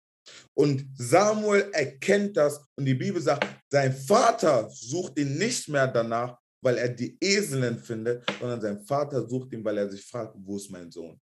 [0.52, 6.36] Und Samuel erkennt das und die Bibel sagt, sein Vater sucht ihn nicht mehr danach,
[6.60, 10.56] weil er die Eseln findet, sondern sein Vater sucht ihn, weil er sich fragt, wo
[10.56, 11.20] ist mein Sohn?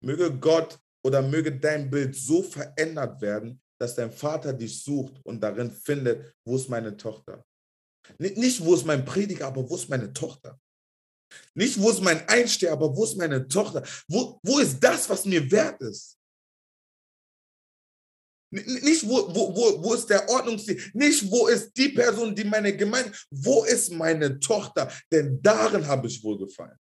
[0.00, 5.40] Möge Gott oder möge dein Bild so verändert werden, dass dein Vater dich sucht und
[5.40, 7.44] darin findet, wo ist meine Tochter.
[8.18, 10.60] Nicht, wo ist mein Prediger, aber wo ist meine Tochter.
[11.54, 13.82] Nicht, wo ist mein Einsteher, aber wo ist meine Tochter.
[14.08, 16.18] Wo, wo ist das, was mir wert ist?
[18.52, 20.80] Nicht, wo, wo, wo, wo ist der Ordnungsstil?
[20.92, 24.92] Nicht, wo ist die Person, die meine Gemeinde, wo ist meine Tochter?
[25.10, 26.78] Denn darin habe ich wohlgefallen.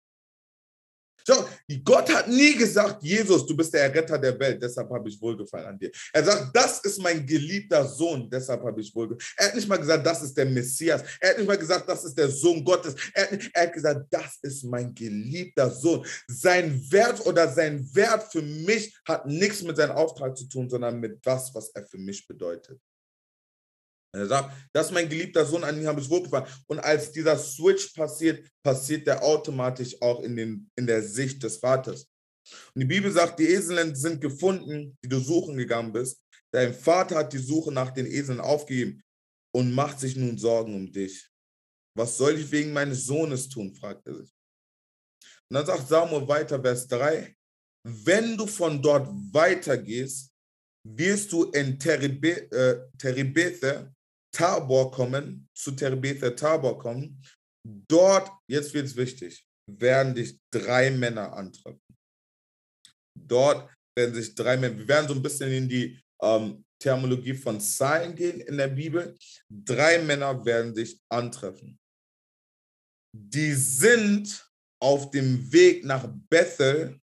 [1.26, 1.44] Schau,
[1.84, 5.66] Gott hat nie gesagt, Jesus, du bist der Erretter der Welt, deshalb habe ich Wohlgefallen
[5.66, 5.90] an dir.
[6.12, 9.34] Er sagt, das ist mein geliebter Sohn, deshalb habe ich Wohlgefallen.
[9.36, 11.02] Er hat nicht mal gesagt, das ist der Messias.
[11.20, 12.94] Er hat nicht mal gesagt, das ist der Sohn Gottes.
[13.12, 16.06] Er hat, er hat gesagt, das ist mein geliebter Sohn.
[16.28, 21.00] Sein Wert oder sein Wert für mich hat nichts mit seinem Auftrag zu tun, sondern
[21.00, 22.80] mit das, was er für mich bedeutet.
[24.16, 26.46] Er sagt, das ist mein geliebter Sohn, an ihn habe ich wohlgefallen.
[26.66, 31.58] Und als dieser Switch passiert, passiert der automatisch auch in, den, in der Sicht des
[31.58, 32.08] Vaters.
[32.74, 36.22] Und die Bibel sagt, die Eseln sind gefunden, die du suchen gegangen bist.
[36.52, 39.02] Dein Vater hat die Suche nach den Eseln aufgegeben
[39.52, 41.28] und macht sich nun Sorgen um dich.
[41.96, 43.74] Was soll ich wegen meines Sohnes tun?
[43.74, 44.30] fragt er sich.
[45.48, 47.34] Und dann sagt Samuel weiter, Vers 3,
[47.84, 50.32] wenn du von dort weitergehst,
[50.84, 53.86] wirst du in Teribethe, äh,
[54.36, 57.22] Tabor kommen, zu Terebetha Tabor kommen.
[57.88, 61.80] Dort, jetzt wird es wichtig, werden dich drei Männer antreffen.
[63.18, 67.58] Dort werden sich drei Männer, wir werden so ein bisschen in die ähm, Terminologie von
[67.58, 69.16] Zahlen gehen in der Bibel.
[69.48, 71.78] Drei Männer werden dich antreffen.
[73.16, 74.46] Die sind
[74.82, 77.00] auf dem Weg nach Bethel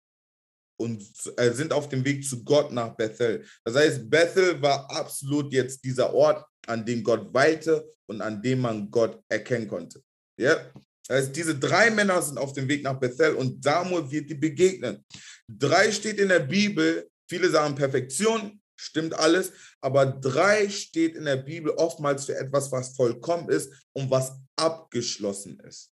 [0.78, 1.00] und
[1.38, 3.46] äh, sind auf dem Weg zu Gott nach Bethel.
[3.64, 8.60] Das heißt, Bethel war absolut jetzt dieser Ort, an dem Gott weilte und an dem
[8.60, 10.02] man Gott erkennen konnte.
[10.38, 10.70] Ja?
[11.06, 14.34] Das heißt, diese drei Männer sind auf dem Weg nach Bethel und Samuel wird die
[14.34, 15.04] begegnen.
[15.48, 21.36] Drei steht in der Bibel, viele sagen Perfektion, stimmt alles, aber drei steht in der
[21.36, 25.90] Bibel oftmals für etwas, was vollkommen ist und was abgeschlossen ist.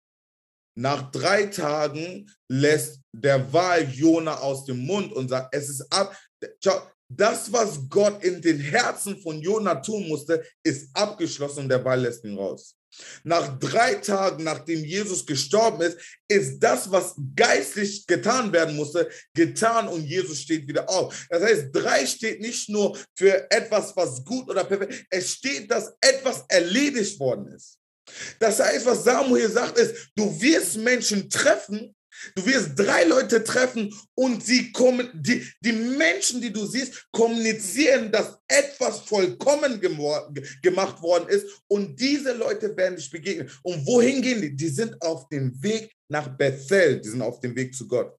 [0.77, 6.17] Nach drei Tagen lässt der Wal Jona aus dem Mund und sagt, es ist ab,
[6.63, 11.79] Schau, das, was Gott in den Herzen von Jona tun musste, ist abgeschlossen und der
[11.79, 12.77] Ball lässt ihn raus.
[13.23, 19.89] Nach drei Tagen, nachdem Jesus gestorben ist, ist das, was geistlich getan werden musste, getan
[19.89, 21.27] und Jesus steht wieder auf.
[21.31, 25.93] Das heißt, drei steht nicht nur für etwas, was gut oder perfekt, es steht, dass
[26.01, 27.79] etwas erledigt worden ist.
[28.39, 31.95] Das heißt, was Samuel sagt, ist, du wirst Menschen treffen,
[32.35, 38.11] Du wirst drei Leute treffen und sie kommen, die, die Menschen, die du siehst, kommunizieren,
[38.11, 43.51] dass etwas vollkommen gemacht worden ist und diese Leute werden dich begegnen.
[43.63, 44.55] Und wohin gehen die?
[44.55, 48.15] Die sind auf dem Weg nach Bethel, die sind auf dem Weg zu Gott.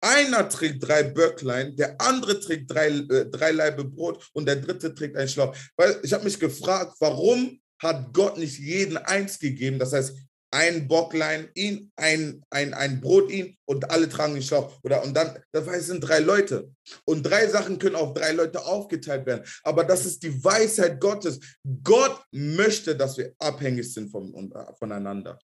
[0.00, 4.92] Einer trägt drei Böcklein, der andere trägt drei, äh, drei Laibe Brot und der dritte
[4.92, 5.54] trägt einen Schlauch.
[5.76, 9.78] Weil ich habe mich gefragt, warum hat Gott nicht jeden eins gegeben?
[9.78, 10.16] Das heißt,
[10.52, 14.78] ein Bocklein ihn, ein, ein, ein Brot ihn und alle tragen den Schlauch.
[14.82, 16.70] Oder, und dann, das heißt, es sind drei Leute.
[17.04, 19.44] Und drei Sachen können auf drei Leute aufgeteilt werden.
[19.64, 21.40] Aber das ist die Weisheit Gottes.
[21.82, 25.38] Gott möchte, dass wir abhängig sind von, voneinander.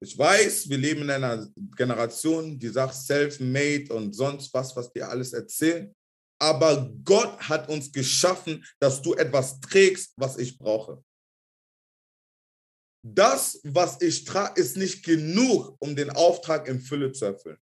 [0.00, 5.08] Ich weiß, wir leben in einer Generation, die sagt self-made und sonst was, was dir
[5.08, 5.92] alles erzählen.
[6.40, 11.02] Aber Gott hat uns geschaffen, dass du etwas trägst, was ich brauche
[13.04, 17.58] das, was ich trage, ist nicht genug, um den Auftrag in Fülle zu erfüllen.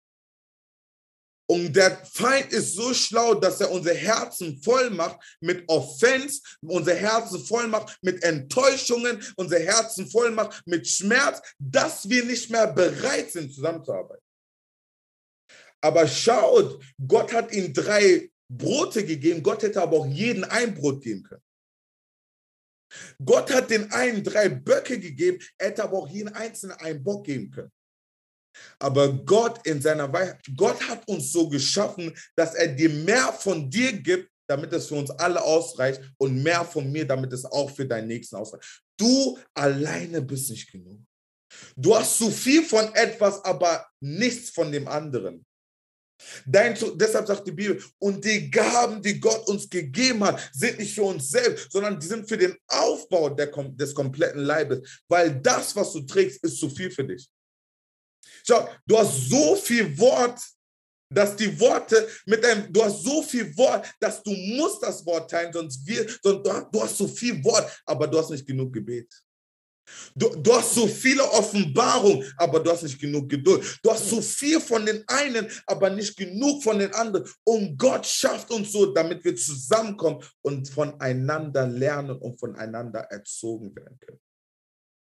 [1.50, 6.96] Und der Feind ist so schlau, dass er unsere Herzen voll macht mit Offense, unsere
[6.96, 12.68] Herzen voll macht mit Enttäuschungen, unsere Herzen voll macht mit Schmerz, dass wir nicht mehr
[12.68, 14.24] bereit sind, zusammenzuarbeiten.
[15.82, 21.02] Aber schaut, Gott hat ihm drei Brote gegeben, Gott hätte aber auch jeden ein Brot
[21.02, 21.44] geben können.
[23.24, 27.26] Gott hat den einen drei Böcke gegeben, er hätte aber auch jeden einzelnen einen Bock
[27.26, 27.72] geben können.
[28.80, 33.70] Aber Gott in seiner Weisheit, Gott hat uns so geschaffen, dass er dir mehr von
[33.70, 37.70] dir gibt, damit es für uns alle ausreicht und mehr von mir, damit es auch
[37.72, 38.84] für deinen Nächsten ausreicht.
[38.98, 41.00] Du alleine bist nicht genug.
[41.76, 45.46] Du hast zu viel von etwas, aber nichts von dem anderen.
[46.46, 50.94] Dein, deshalb sagt die Bibel, und die Gaben, die Gott uns gegeben hat, sind nicht
[50.94, 55.76] für uns selbst, sondern die sind für den Aufbau der, des kompletten Leibes, weil das,
[55.76, 57.30] was du trägst, ist zu viel für dich.
[58.48, 60.40] Schau, du hast so viel Wort,
[61.12, 65.30] dass die Worte mit einem, du hast so viel Wort, dass du musst das Wort
[65.30, 69.14] teilen, sonst wir, sonst du hast so viel Wort, aber du hast nicht genug Gebet.
[70.16, 73.80] Du, du hast so viele Offenbarungen, aber du hast nicht genug Geduld.
[73.84, 77.28] Du hast so viel von den einen, aber nicht genug von den anderen.
[77.44, 83.98] Und Gott schafft uns so, damit wir zusammenkommen und voneinander lernen und voneinander erzogen werden
[84.00, 84.20] können.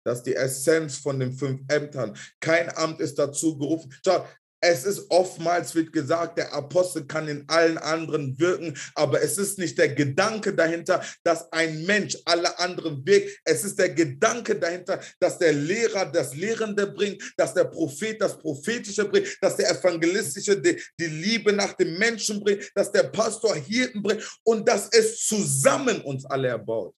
[0.04, 2.16] Das ist die Essenz von den fünf Ämtern.
[2.40, 3.94] Kein Amt ist dazu gerufen.
[4.04, 4.26] Schau,
[4.64, 9.58] es ist oftmals, wird gesagt, der Apostel kann in allen anderen wirken, aber es ist
[9.58, 13.40] nicht der Gedanke dahinter, dass ein Mensch alle anderen wirkt.
[13.44, 18.38] Es ist der Gedanke dahinter, dass der Lehrer das Lehrende bringt, dass der Prophet das
[18.38, 23.56] Prophetische bringt, dass der Evangelistische die, die Liebe nach dem Menschen bringt, dass der Pastor
[23.56, 26.94] Hirten bringt und dass es zusammen uns alle erbaut.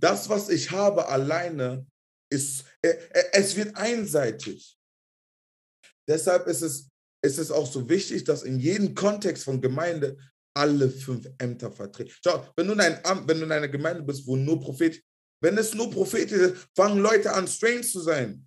[0.00, 1.86] Das, was ich habe alleine,
[2.30, 4.78] ist, äh, äh, es wird einseitig.
[6.08, 6.88] Deshalb ist es,
[7.24, 10.16] ist es auch so wichtig, dass in jedem Kontext von Gemeinde
[10.54, 12.12] alle fünf Ämter vertreten.
[12.22, 15.02] Schau, wenn du in, ein Amt, wenn du in einer Gemeinde bist, wo nur Prophet,
[15.40, 18.46] wenn es nur Prophetisch ist, fangen Leute an, strange zu sein.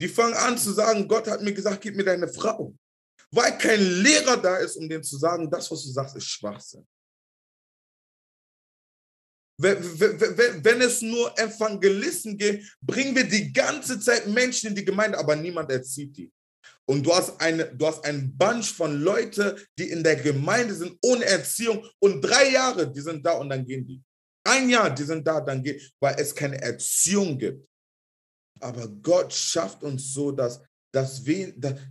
[0.00, 2.74] Die fangen an zu sagen, Gott hat mir gesagt, gib mir deine Frau.
[3.30, 6.86] Weil kein Lehrer da ist, um denen zu sagen, das, was du sagst, ist Schwachsinn.
[9.56, 15.36] Wenn es nur Evangelisten geht, bringen wir die ganze Zeit Menschen in die Gemeinde, aber
[15.36, 16.32] niemand erzieht die.
[16.86, 20.98] Und du hast, eine, du hast einen Bunch von Leuten, die in der Gemeinde sind,
[21.02, 21.86] ohne Erziehung.
[21.98, 24.02] Und drei Jahre, die sind da und dann gehen die.
[24.46, 27.66] Ein Jahr, die sind da, dann gehen, weil es keine Erziehung gibt.
[28.60, 30.60] Aber Gott schafft uns so, dass
[30.94, 31.22] das,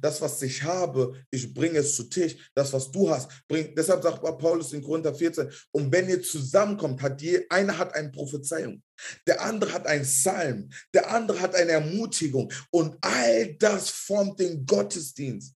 [0.02, 2.36] das, was ich habe, ich bringe es zu Tisch.
[2.56, 3.76] Das, was du hast, bring.
[3.76, 8.12] Deshalb sagt Paulus in Korinther 14, und wenn ihr zusammenkommt, hat je, einer hat eine
[8.12, 8.82] Prophezeiung,
[9.28, 12.52] der andere hat einen Psalm, der andere hat eine Ermutigung.
[12.72, 15.54] Und all das formt den Gottesdienst.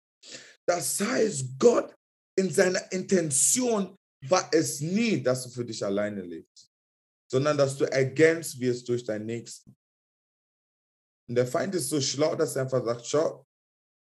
[0.66, 1.94] Das heißt, Gott
[2.37, 3.96] in seiner Intention
[4.28, 6.70] war es nie, dass du für dich alleine lebst,
[7.30, 9.76] sondern dass du ergänzt wirst durch deinen Nächsten.
[11.29, 13.47] Und der Feind ist so schlau, dass er einfach sagt, schau,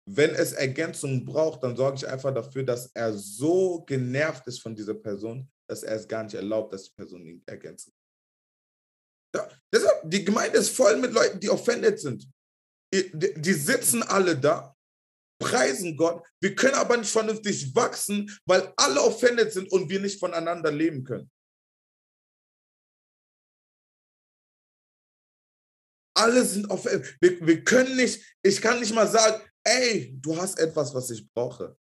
[0.06, 4.74] wenn es Ergänzung braucht, dann sorge ich einfach dafür, dass er so genervt ist von
[4.74, 7.90] dieser Person, dass er es gar nicht erlaubt, dass die Person ihn ergänzt.
[9.34, 12.28] Ja, deshalb, die Gemeinde ist voll mit Leuten, die offended sind.
[12.92, 14.76] Die, sitzen alle da,
[15.42, 16.24] preisen Gott.
[16.40, 21.02] Wir können aber nicht vernünftig wachsen, weil alle offended sind und wir nicht voneinander leben
[21.02, 21.28] können.
[26.14, 27.16] Alle sind offended.
[27.20, 31.28] Wir, wir können nicht, ich kann nicht mal sagen, ey, du hast etwas, was ich
[31.32, 31.76] brauche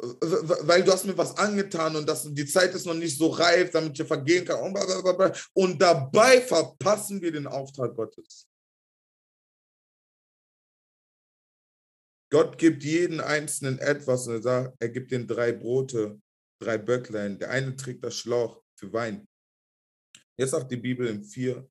[0.00, 3.70] weil du hast mir was angetan und das, die Zeit ist noch nicht so reif,
[3.70, 4.74] damit ich vergehen kann.
[5.54, 8.48] Und dabei verpassen wir den Auftrag Gottes.
[12.30, 16.20] Gott gibt jeden Einzelnen etwas und er sagt, er gibt den drei Brote,
[16.60, 17.38] drei Böcklein.
[17.38, 19.26] Der eine trägt das Schlauch für Wein.
[20.36, 21.68] Jetzt sagt die Bibel im 4,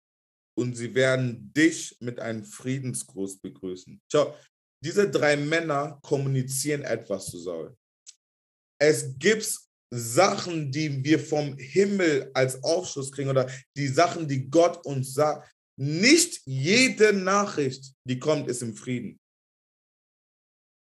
[0.57, 4.01] und sie werden dich mit einem Friedensgruß begrüßen.
[4.11, 4.35] Schau,
[4.83, 7.75] diese drei Männer kommunizieren etwas zu Saul.
[8.79, 9.59] Es gibt
[9.93, 15.49] Sachen, die wir vom Himmel als Aufschluss kriegen oder die Sachen, die Gott uns sagt.
[15.79, 19.19] Nicht jede Nachricht, die kommt, ist im Frieden.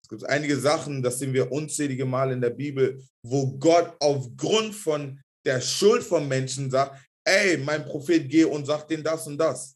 [0.04, 4.76] Es gibt einige Sachen, das sehen wir unzählige Mal in der Bibel, wo Gott aufgrund
[4.76, 9.38] von der Schuld von Menschen sagt, ey, mein Prophet, geh und sag denen das und
[9.38, 9.76] das.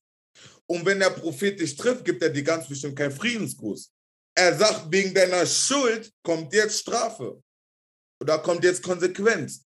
[0.66, 3.92] Und wenn der Prophet dich trifft, gibt er dir ganz bestimmt keinen Friedensgruß.
[4.36, 7.42] Er sagt, wegen deiner Schuld kommt jetzt Strafe.
[8.22, 9.67] Oder kommt jetzt Konsequenz.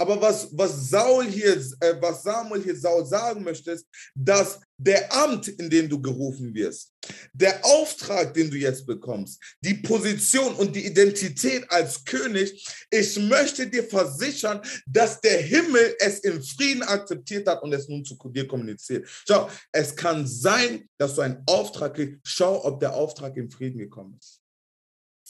[0.00, 5.12] Aber was, was Saul hier, äh, was Samuel hier Saul sagen möchte, ist, dass der
[5.12, 6.94] Amt, in dem du gerufen wirst,
[7.34, 13.66] der Auftrag, den du jetzt bekommst, die Position und die Identität als König, ich möchte
[13.66, 18.48] dir versichern, dass der Himmel es im Frieden akzeptiert hat und es nun zu dir
[18.48, 19.06] kommuniziert.
[19.28, 22.20] Schau, es kann sein, dass du einen Auftrag kriegst.
[22.24, 24.39] Schau, ob der Auftrag im Frieden gekommen ist.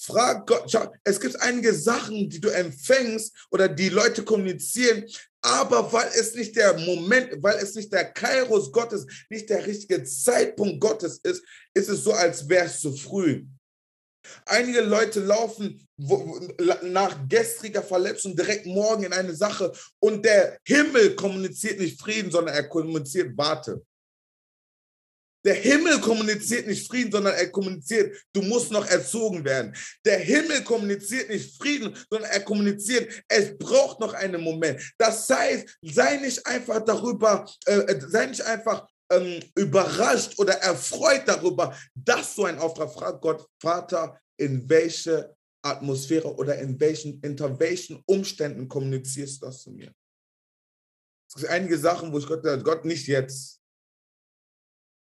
[0.03, 5.05] Frag Gott, schau, es gibt einige Sachen, die du empfängst oder die Leute kommunizieren,
[5.42, 10.03] aber weil es nicht der Moment, weil es nicht der Kairos Gottes, nicht der richtige
[10.05, 11.42] Zeitpunkt Gottes ist,
[11.74, 13.44] ist es so, als wäre es zu früh.
[14.46, 15.86] Einige Leute laufen
[16.82, 22.55] nach gestriger Verletzung direkt morgen in eine Sache und der Himmel kommuniziert nicht Frieden, sondern
[22.55, 23.82] er kommuniziert Warte.
[25.45, 29.74] Der Himmel kommuniziert nicht Frieden, sondern er kommuniziert, du musst noch erzogen werden.
[30.05, 34.80] Der Himmel kommuniziert nicht Frieden, sondern er kommuniziert, es braucht noch einen Moment.
[34.99, 41.76] Das heißt, sei nicht einfach darüber, äh, sei nicht einfach ähm, überrascht oder erfreut darüber,
[41.95, 48.03] dass du einen Auftrag fragt, Gott, Vater, in welche Atmosphäre oder in welchen, unter welchen
[48.07, 49.93] Umständen kommunizierst du das zu mir?
[51.28, 53.59] Es gibt einige Sachen, wo ich Gott, Gott nicht jetzt,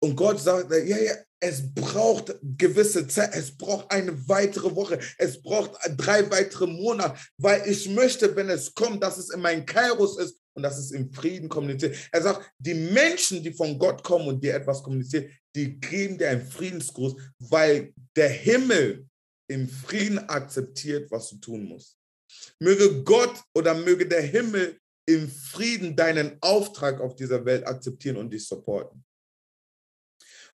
[0.04, 5.40] und Gott sagt, ja, ja, es braucht gewisse Zeit, es braucht eine weitere Woche, es
[5.40, 10.18] braucht drei weitere Monate, weil ich möchte, wenn es kommt, dass es in meinem Kairos
[10.18, 11.96] ist und dass es im Frieden kommuniziert.
[12.12, 16.28] Er sagt, die Menschen, die von Gott kommen und dir etwas kommunizieren, die geben dir
[16.28, 19.06] einen Friedensgruß, weil der Himmel
[19.48, 21.96] im Frieden akzeptiert, was du tun musst.
[22.58, 28.30] Möge Gott oder möge der Himmel im Frieden deinen Auftrag auf dieser Welt akzeptieren und
[28.30, 29.02] dich supporten.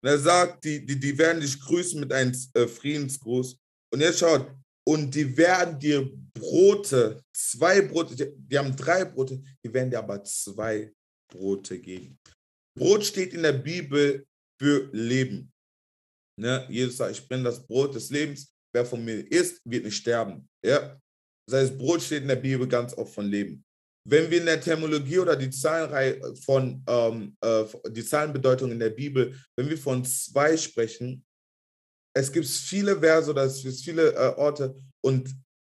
[0.02, 3.58] Und er sagt, die, die, die werden dich grüßen mit einem äh, Friedensgruß.
[3.92, 4.50] Und jetzt schaut,
[4.86, 9.98] und die werden dir Brote, zwei Brote, die, die haben drei Brote, die werden dir
[9.98, 10.92] aber zwei
[11.30, 12.18] Brote geben.
[12.76, 14.26] Brot steht in der Bibel
[14.60, 15.52] für Leben.
[16.38, 16.66] Ne?
[16.70, 18.54] Jesus sagt, ich bin das Brot des Lebens.
[18.72, 20.48] Wer von mir isst, wird nicht sterben.
[20.64, 20.98] Ja?
[21.46, 23.64] Das heißt, Brot steht in der Bibel ganz oft von Leben.
[24.04, 28.90] Wenn wir in der Terminologie oder die Zahlenreihe von ähm, äh, die Zahlenbedeutung in der
[28.90, 31.24] Bibel, wenn wir von zwei sprechen,
[32.14, 34.74] es gibt viele Verse oder es gibt viele äh, Orte
[35.04, 35.34] und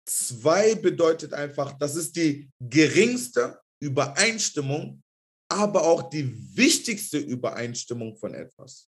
[0.07, 5.03] zwei bedeutet einfach, das ist die geringste Übereinstimmung,
[5.51, 8.89] aber auch die wichtigste Übereinstimmung von etwas.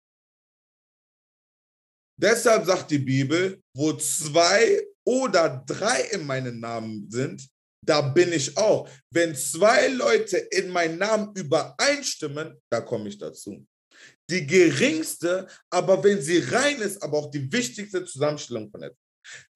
[2.21, 7.49] Deshalb sagt die Bibel, wo zwei oder drei in meinem Namen sind,
[7.89, 8.89] da bin ich auch.
[9.11, 13.67] Wenn zwei Leute in meinem Namen übereinstimmen, da komme ich dazu.
[14.31, 18.99] Die geringste, aber wenn sie rein ist, aber auch die wichtigste Zusammenstellung von etwas.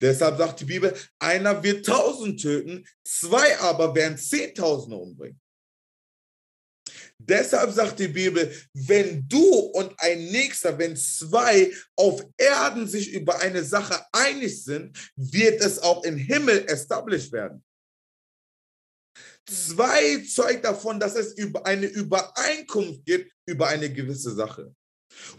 [0.00, 5.40] Deshalb sagt die Bibel, einer wird tausend töten, zwei aber werden zehntausende umbringen.
[7.18, 13.40] Deshalb sagt die Bibel, wenn du und ein Nächster, wenn zwei auf Erden sich über
[13.40, 17.62] eine Sache einig sind, wird es auch im Himmel established werden.
[19.48, 24.74] Zwei zeugt davon, dass es über eine Übereinkunft gibt über eine gewisse Sache.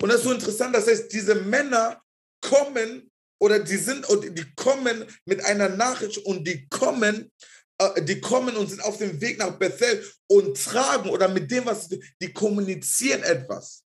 [0.01, 2.01] Und das ist so interessant, das heißt, diese Männer
[2.41, 7.31] kommen oder die sind und die kommen mit einer Nachricht und die kommen,
[7.77, 11.65] äh, die kommen und sind auf dem Weg nach Bethel und tragen oder mit dem,
[11.65, 13.83] was die kommunizieren etwas.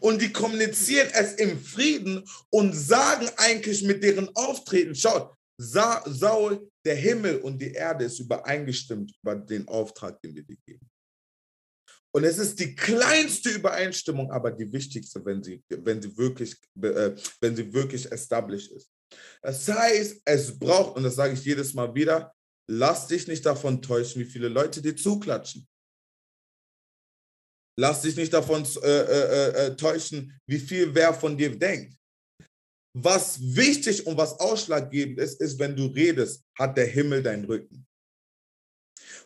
[0.00, 6.69] Und die kommunizieren es im Frieden und sagen eigentlich mit deren Auftreten, schaut, Sa Saul,
[6.84, 10.90] der Himmel und die Erde ist übereingestimmt über den Auftrag, den wir dir geben.
[12.12, 17.12] Und es ist die kleinste Übereinstimmung, aber die wichtigste, wenn sie, wenn sie, wirklich, äh,
[17.40, 18.90] wenn sie wirklich established ist.
[19.42, 22.34] Das heißt, es braucht, und das sage ich jedes Mal wieder,
[22.68, 25.68] lass dich nicht davon täuschen, wie viele Leute dir zuklatschen.
[27.78, 31.96] Lass dich nicht davon äh, äh, äh, äh, täuschen, wie viel wer von dir denkt.
[32.92, 37.86] Was wichtig und was ausschlaggebend ist, ist, wenn du redest, hat der Himmel deinen Rücken.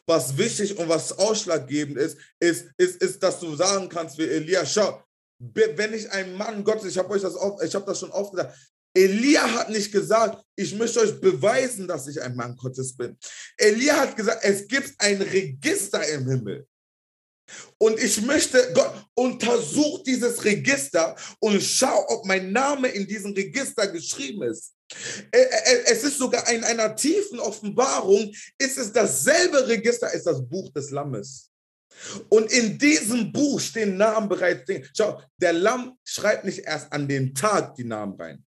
[0.07, 4.67] Was wichtig und was ausschlaggebend ist, ist, ist, ist dass du sagen kannst wie Elia,
[4.67, 5.03] schau,
[5.39, 8.33] wenn ich ein Mann Gottes, ich habe euch das oft, ich habe das schon oft
[8.33, 8.55] gesagt,
[8.97, 13.19] Elia hat nicht gesagt, ich möchte euch beweisen, dass ich ein Mann Gottes bin.
[13.57, 16.67] Elia hat gesagt, es gibt ein Register im Himmel.
[17.79, 23.87] Und ich möchte, Gott, untersuch dieses Register und schau, ob mein Name in diesem Register
[23.89, 24.73] geschrieben ist.
[25.31, 30.91] Es ist sogar in einer tiefen Offenbarung, ist es dasselbe Register, ist das Buch des
[30.91, 31.51] Lammes.
[32.29, 34.71] Und in diesem Buch stehen Namen bereits.
[34.97, 38.45] Schau, der Lamm schreibt nicht erst an den Tag die Namen rein.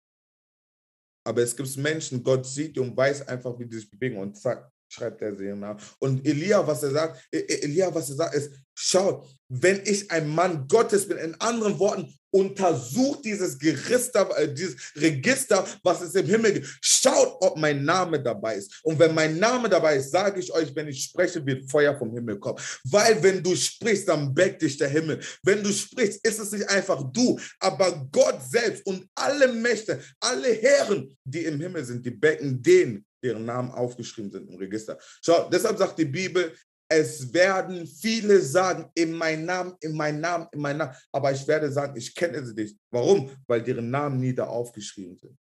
[1.24, 4.70] Aber es gibt Menschen, Gott sieht und weiß einfach, wie die sich bewegen und zack,
[4.96, 5.76] schreibt er sie nach.
[5.98, 10.10] Und Elia, was er sagt, e-, e-, Elia, was er sagt, ist, schaut, wenn ich
[10.10, 16.14] ein Mann Gottes bin, in anderen Worten, untersucht dieses Register, äh, dieses Register, was es
[16.14, 16.78] im Himmel gibt.
[16.82, 18.80] Schaut, ob mein Name dabei ist.
[18.82, 22.12] Und wenn mein Name dabei ist, sage ich euch, wenn ich spreche, wird Feuer vom
[22.12, 22.58] Himmel kommen.
[22.84, 25.20] Weil wenn du sprichst, dann bäckt dich der Himmel.
[25.42, 30.52] Wenn du sprichst, ist es nicht einfach du, aber Gott selbst und alle Mächte, alle
[30.52, 34.98] Herren, die im Himmel sind, die becken den, deren Namen aufgeschrieben sind im Register.
[35.22, 36.52] Schau, deshalb sagt die Bibel,
[36.88, 40.94] es werden viele sagen, in meinem Namen, in meinem Namen, in meinem Namen.
[41.10, 42.78] Aber ich werde sagen, ich kenne sie nicht.
[42.90, 43.30] Warum?
[43.46, 45.36] Weil deren Namen nie da aufgeschrieben sind.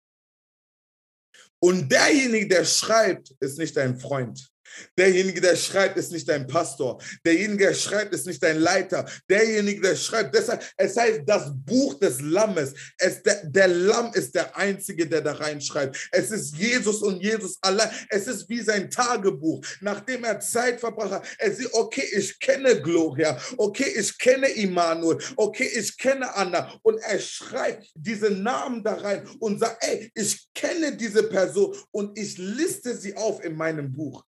[1.60, 4.51] Und derjenige, der schreibt, ist nicht dein Freund.
[4.98, 7.00] Derjenige, der schreibt, ist nicht dein Pastor.
[7.24, 9.04] Derjenige, der schreibt, ist nicht dein Leiter.
[9.28, 12.72] Derjenige, der schreibt, deshalb, es heißt das Buch des Lammes.
[12.98, 16.08] Es, der, der Lamm ist der Einzige, der da reinschreibt.
[16.10, 17.90] Es ist Jesus und Jesus allein.
[18.08, 19.64] Es ist wie sein Tagebuch.
[19.80, 23.38] Nachdem er Zeit verbracht hat, er sieht, okay, ich kenne Gloria.
[23.56, 25.18] Okay, ich kenne Immanuel.
[25.36, 26.78] Okay, ich kenne Anna.
[26.82, 32.18] Und er schreibt diese Namen da rein und sagt, ey, ich kenne diese Person und
[32.18, 34.24] ich liste sie auf in meinem Buch.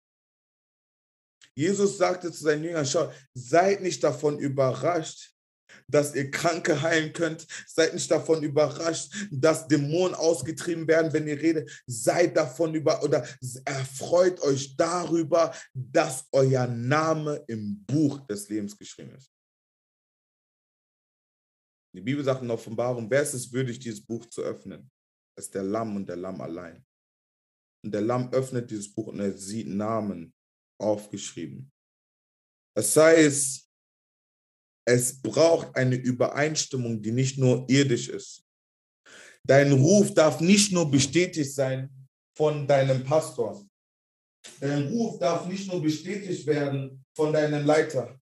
[1.59, 5.35] Jesus sagte zu seinen Jüngern, schau, seid nicht davon überrascht,
[5.89, 7.45] dass ihr Kranke heilen könnt.
[7.67, 11.69] Seid nicht davon überrascht, dass Dämonen ausgetrieben werden, wenn ihr redet.
[11.85, 13.27] Seid davon über oder
[13.65, 19.29] erfreut euch darüber, dass euer Name im Buch des Lebens geschrieben ist.
[21.93, 24.89] Die Bibel sagt in Offenbarung, wer ist es würdig, dieses Buch zu öffnen?
[25.35, 26.85] Es ist der Lamm und der Lamm allein.
[27.83, 30.33] Und der Lamm öffnet dieses Buch und er sieht Namen
[30.79, 31.71] aufgeschrieben.
[32.75, 33.67] Das heißt,
[34.85, 38.43] es braucht eine Übereinstimmung, die nicht nur irdisch ist.
[39.43, 41.89] Dein Ruf darf nicht nur bestätigt sein
[42.35, 43.65] von deinem Pastor.
[44.59, 48.19] Dein Ruf darf nicht nur bestätigt werden von deinem Leiter.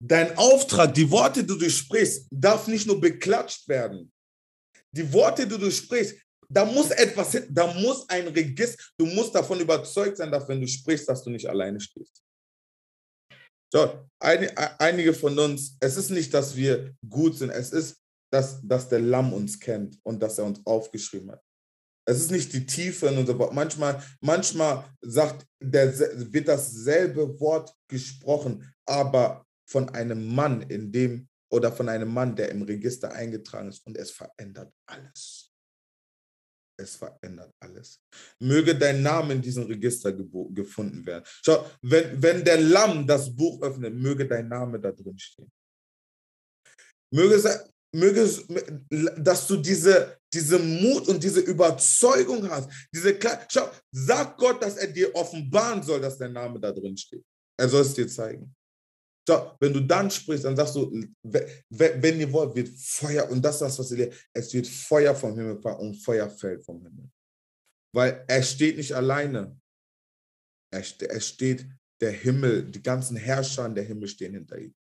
[0.00, 4.12] Dein Auftrag, die Worte, die du sprichst, darf nicht nur beklatscht werden.
[4.92, 6.16] Die Worte, die du sprichst,
[6.48, 10.66] da muss etwas, da muss ein Register, du musst davon überzeugt sein, dass wenn du
[10.66, 12.22] sprichst, dass du nicht alleine stehst.
[13.72, 17.96] So, einige von uns, es ist nicht, dass wir gut sind, es ist,
[18.32, 21.42] dass, dass der Lamm uns kennt und dass er uns aufgeschrieben hat.
[22.06, 23.54] Es ist nicht die Tiefe in unser Wort.
[23.54, 25.98] Manchmal, manchmal sagt der,
[26.32, 32.50] wird dasselbe Wort gesprochen, aber von einem Mann, in dem oder von einem Mann, der
[32.50, 35.53] im Register eingetragen ist und es verändert alles.
[36.76, 38.00] Es verändert alles.
[38.40, 41.24] Möge dein Name in diesem Register gefunden werden.
[41.44, 45.50] Schau, wenn, wenn der Lamm das Buch öffnet, möge dein Name da drin stehen.
[47.12, 52.68] Möge es, möge dass du diese, diese Mut und diese Überzeugung hast.
[52.92, 53.16] Diese,
[53.48, 57.24] schau, sag Gott, dass er dir offenbaren soll, dass dein Name da drin steht.
[57.56, 58.52] Er soll es dir zeigen.
[59.26, 63.54] So, wenn du dann sprichst, dann sagst du, wenn ihr wollt, wird Feuer, und das
[63.56, 66.82] ist das, was ihr lehrt, es wird Feuer vom Himmel fallen und Feuer fällt vom
[66.82, 67.10] Himmel.
[67.94, 69.58] Weil er steht nicht alleine.
[70.70, 70.82] Er,
[71.20, 71.66] steht
[72.00, 74.74] der Himmel, die ganzen Herrscher der Himmel stehen hinter ihm.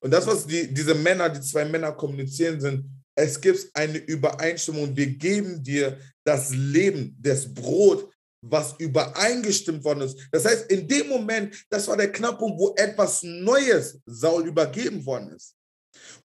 [0.00, 4.96] Und das, was die, diese Männer, die zwei Männer kommunizieren, sind, es gibt eine Übereinstimmung.
[4.96, 8.12] Wir geben dir das Leben, das Brot,
[8.42, 10.18] was übereingestimmt worden ist.
[10.30, 15.30] Das heißt, in dem Moment, das war der Knackpunkt, wo etwas Neues Saul übergeben worden
[15.30, 15.54] ist.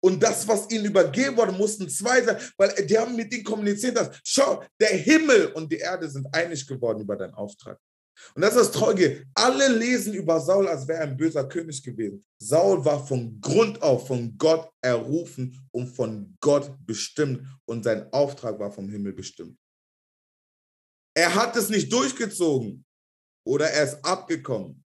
[0.01, 3.97] Und das, was ihnen übergeben wurde, mussten zwei sein, weil die haben mit ihnen kommuniziert,
[3.97, 7.79] dass, schau, der Himmel und die Erde sind einig geworden über deinen Auftrag.
[8.35, 9.27] Und das ist das Traurige.
[9.35, 12.25] Alle lesen über Saul, als wäre er ein böser König gewesen.
[12.39, 17.47] Saul war von Grund auf von Gott errufen und von Gott bestimmt.
[17.67, 19.59] Und sein Auftrag war vom Himmel bestimmt.
[21.17, 22.85] Er hat es nicht durchgezogen
[23.47, 24.85] oder er ist abgekommen.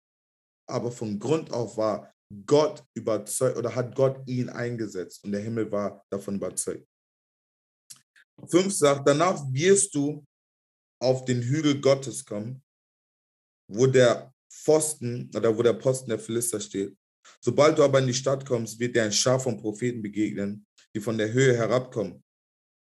[0.70, 2.14] Aber von Grund auf war
[2.46, 6.88] Gott überzeugt oder hat Gott ihn eingesetzt und der Himmel war davon überzeugt.
[8.48, 10.24] Fünf sagt, danach wirst du
[11.02, 12.62] auf den Hügel Gottes kommen,
[13.68, 16.96] wo der Pfosten oder wo der Posten der Philister steht.
[17.42, 21.00] Sobald du aber in die Stadt kommst, wird dir ein Schar von Propheten begegnen, die
[21.00, 22.24] von der Höhe herabkommen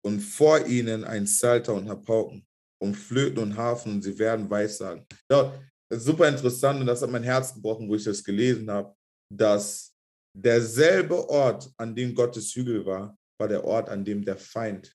[0.01, 2.47] und vor ihnen ein Salter und Pauken
[2.83, 5.05] und Flöten und Hafen und sie werden Weissagen.
[5.31, 5.57] Ja,
[5.89, 8.93] super interessant und das hat mein Herz gebrochen, wo ich das gelesen habe,
[9.31, 9.95] dass
[10.35, 14.93] derselbe Ort, an dem Gottes Hügel war, war der Ort, an dem der Feind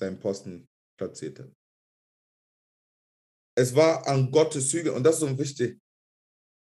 [0.00, 0.68] seinen Posten
[0.98, 1.54] platzierte.
[3.56, 5.80] Es war an Gottes Hügel und das ist so wichtig.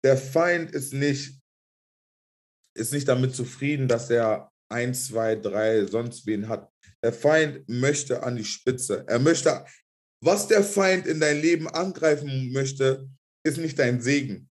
[0.05, 1.39] Der Feind ist nicht,
[2.75, 6.73] ist nicht damit zufrieden, dass er ein, zwei, drei, sonst wen hat.
[7.03, 9.05] Der Feind möchte an die Spitze.
[9.07, 9.64] Er möchte,
[10.23, 13.09] was der Feind in dein Leben angreifen möchte,
[13.45, 14.49] ist nicht dein Segen.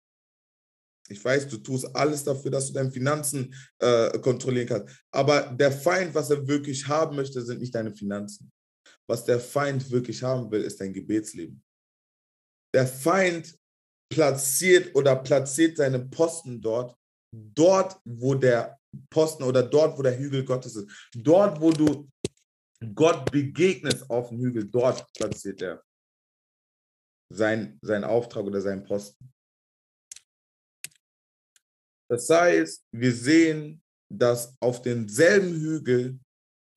[1.09, 5.03] Ich weiß, du tust alles dafür, dass du deine Finanzen äh, kontrollieren kannst.
[5.11, 8.51] Aber der Feind, was er wirklich haben möchte, sind nicht deine Finanzen.
[9.07, 11.63] Was der Feind wirklich haben will, ist dein Gebetsleben.
[12.73, 13.57] Der Feind
[14.09, 16.95] platziert oder platziert seine Posten dort,
[17.31, 21.09] dort, wo der Posten oder dort, wo der Hügel Gottes ist.
[21.15, 22.07] Dort, wo du
[22.93, 25.83] Gott begegnest auf dem Hügel, dort platziert er
[27.33, 29.31] sein, seinen Auftrag oder seinen Posten.
[32.09, 36.19] Das heißt, wir sehen, dass auf demselben Hügel,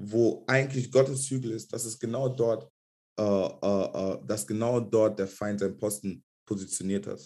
[0.02, 2.70] wo eigentlich Gottes Hügel ist, dass es genau dort,
[3.18, 7.20] äh, äh, äh, dass genau dort der Feind seinen Posten positioniert hat.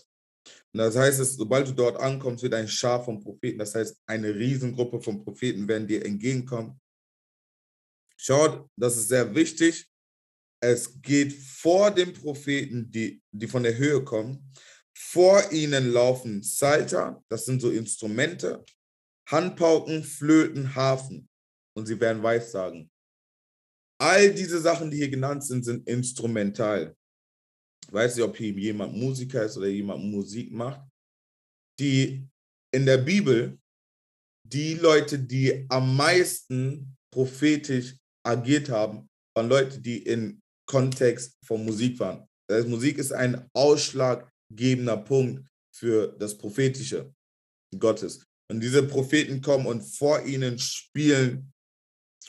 [0.72, 4.02] Und das heißt, dass, sobald du dort ankommst, wird ein Schar von Propheten, das heißt,
[4.06, 6.80] eine Riesengruppe von Propheten werden dir entgegenkommen.
[8.24, 9.84] Schaut, das ist sehr wichtig.
[10.62, 14.48] Es geht vor den Propheten, die, die von der Höhe kommen,
[14.96, 18.64] vor ihnen laufen Salter, das sind so Instrumente,
[19.28, 21.28] Handpauken, Flöten, Hafen.
[21.76, 22.88] Und sie werden Weissagen.
[23.98, 26.96] All diese Sachen, die hier genannt sind, sind instrumental.
[27.84, 30.80] Ich weiß nicht, ob hier jemand Musiker ist oder jemand Musik macht.
[31.80, 32.24] Die
[32.70, 33.58] in der Bibel,
[34.44, 41.98] die Leute, die am meisten prophetisch agiert haben, waren Leute, die in Kontext von Musik
[42.00, 42.26] waren.
[42.48, 47.12] Das heißt, Musik ist ein Ausschlag ausschlaggebender Punkt für das Prophetische
[47.78, 48.24] Gottes.
[48.50, 51.52] Und diese Propheten kommen und vor ihnen spielen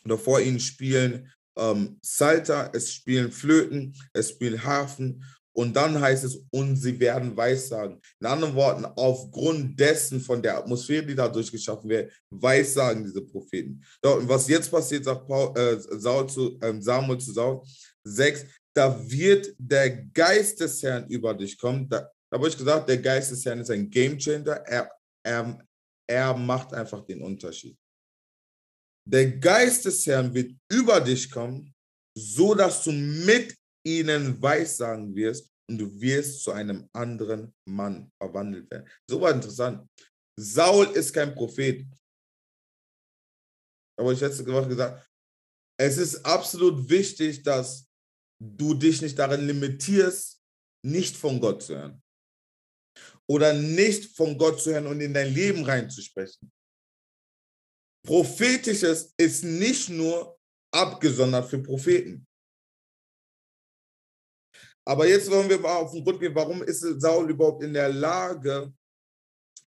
[0.05, 5.23] oder vor ihnen spielen ähm, Salter, es spielen Flöten, es spielen Harfen
[5.55, 8.01] und dann heißt es, und sie werden Weissagen.
[8.19, 13.83] In anderen Worten, aufgrund dessen von der Atmosphäre, die dadurch geschaffen wird, Weissagen diese Propheten.
[14.03, 17.61] Und was jetzt passiert, sagt Paul, äh, Saul zu, äh, Samuel zu Saul
[18.03, 18.45] 6,
[18.75, 21.87] da wird der Geist des Herrn über dich kommen.
[21.87, 24.55] Da, da habe ich gesagt, der Geist des Herrn ist ein Game Changer.
[24.65, 24.89] Er,
[25.23, 25.63] er,
[26.07, 27.77] er macht einfach den Unterschied.
[29.07, 31.73] Der Geist des Herrn wird über dich kommen,
[32.17, 33.55] so dass du mit
[33.85, 38.89] ihnen weissagen wirst und du wirst zu einem anderen Mann verwandelt werden.
[39.09, 39.89] So war interessant.
[40.39, 41.85] Saul ist kein Prophet.
[43.99, 45.09] Aber ich hätte gesagt,
[45.79, 47.87] es ist absolut wichtig, dass
[48.41, 50.41] du dich nicht darin limitierst,
[50.85, 52.03] nicht von Gott zu hören.
[53.29, 56.51] Oder nicht von Gott zu hören und in dein Leben reinzusprechen.
[58.05, 60.37] Prophetisches ist nicht nur
[60.73, 62.27] abgesondert für Propheten.
[64.85, 67.89] Aber jetzt wollen wir mal auf den Grund gehen, warum ist Saul überhaupt in der
[67.89, 68.73] Lage,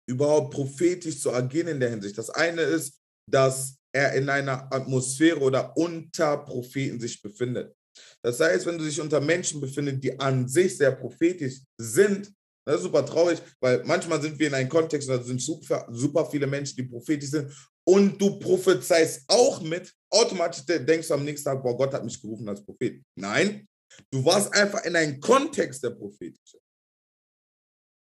[0.10, 2.18] überhaupt prophetisch zu agieren in der Hinsicht.
[2.18, 3.00] Das eine ist,
[3.30, 7.74] dass er in einer Atmosphäre oder unter Propheten sich befindet.
[8.22, 12.32] Das heißt, wenn du dich unter Menschen befindest, die an sich sehr prophetisch sind,
[12.66, 16.26] das ist super traurig, weil manchmal sind wir in einem Kontext, da sind super, super
[16.26, 17.52] viele Menschen, die prophetisch sind
[17.88, 22.22] und du prophezeist auch mit, automatisch denkst du am nächsten Tag, boah, Gott hat mich
[22.22, 23.02] gerufen als Prophet.
[23.16, 23.66] Nein,
[24.12, 26.60] du warst einfach in einem Kontext der prophetische.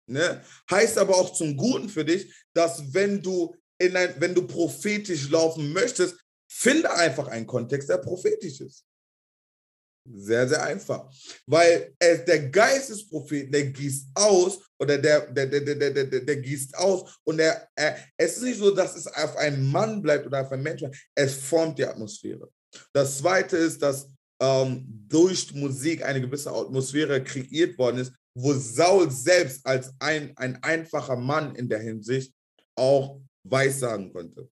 [0.10, 0.42] Ne?
[0.72, 5.30] Heißt aber auch zum Guten für dich, dass wenn du in ein, wenn du prophetisch
[5.30, 6.18] laufen möchtest,
[6.50, 8.86] finde einfach einen Kontext, der prophetisch ist.
[10.10, 11.12] Sehr, sehr einfach.
[11.46, 16.06] Weil es, der Geist des Propheten, der gießt aus oder der, der, der, der, der,
[16.06, 19.70] der, der gießt aus und er, er, es ist nicht so, dass es auf einen
[19.70, 22.50] Mann bleibt oder auf einen Menschen, es formt die Atmosphäre.
[22.94, 24.08] Das zweite ist, dass
[24.42, 30.62] ähm, durch Musik eine gewisse Atmosphäre kreiert worden ist, wo Saul selbst als ein, ein
[30.64, 32.34] einfacher Mann in der Hinsicht
[32.76, 34.50] auch weissagen konnte.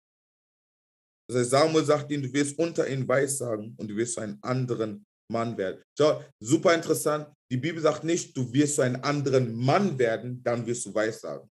[1.29, 4.39] Das heißt, Samuel sagt ihm, du wirst unter ihn weissagen und du wirst zu einem
[4.41, 5.83] anderen Mann werden.
[5.97, 7.31] Schau, super interessant.
[7.51, 11.49] Die Bibel sagt nicht, du wirst zu einem anderen Mann werden, dann wirst du weissagen.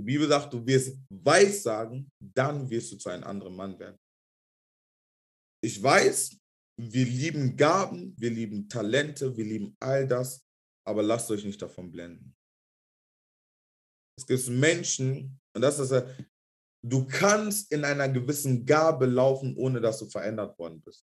[0.00, 3.96] Die Bibel sagt, du wirst weissagen, dann wirst du zu einem anderen Mann werden.
[5.62, 6.38] Ich weiß,
[6.78, 10.46] wir lieben Gaben, wir lieben Talente, wir lieben all das,
[10.86, 12.34] aber lasst euch nicht davon blenden.
[14.18, 15.92] Es gibt Menschen, und das ist,
[16.82, 21.06] du kannst in einer gewissen Gabe laufen, ohne dass du verändert worden bist.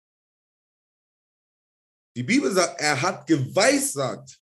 [2.17, 4.41] Die Bibel sagt, er hat geweissagt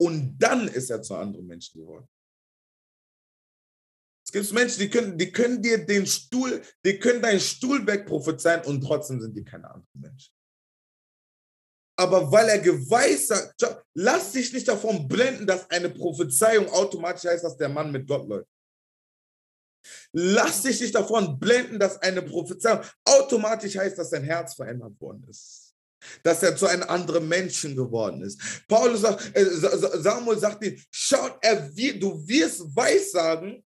[0.00, 2.08] und dann ist er zu anderen Menschen geworden.
[4.34, 8.80] Gibt Menschen, die können, die können dir den Stuhl, die können deinen Stuhl wegprophezeien und
[8.80, 10.34] trotzdem sind die keine anderen Menschen.
[11.96, 13.54] Aber weil er geweissagt,
[13.94, 18.26] lass dich nicht davon blenden, dass eine Prophezeiung automatisch heißt, dass der Mann mit Gott
[18.26, 18.48] läuft.
[20.10, 25.24] Lass dich nicht davon blenden, dass eine Prophezeiung automatisch heißt, dass dein Herz verändert worden
[25.30, 25.60] ist
[26.22, 28.38] dass er zu einem anderen Menschen geworden ist.
[28.68, 33.63] Paulus sagt, äh, Samuel sagt ihm, schaut, er, du wirst weissagen,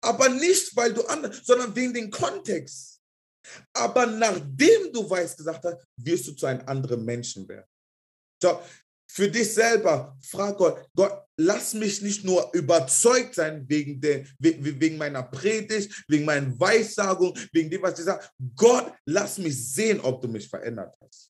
[0.00, 3.00] aber nicht, weil du anders, sondern wegen dem Kontext.
[3.72, 7.66] Aber nachdem du weiß gesagt hast, wirst du zu einem anderen Menschen werden.
[8.42, 8.60] So,
[9.12, 14.98] für dich selber, frag Gott, Gott, lass mich nicht nur überzeugt sein wegen, der, wegen
[14.98, 18.24] meiner Predigt, wegen meiner Weissagung, wegen dem, was ich sage.
[18.54, 21.29] Gott, lass mich sehen, ob du mich verändert hast.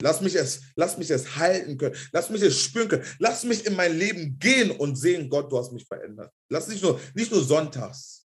[0.00, 1.96] Lass mich es, lass mich es halten können.
[2.12, 3.04] Lass mich es spüren können.
[3.18, 6.32] Lass mich in mein Leben gehen und sehen, Gott, du hast mich verändert.
[6.50, 8.26] Lass nicht nur, nicht nur sonntags.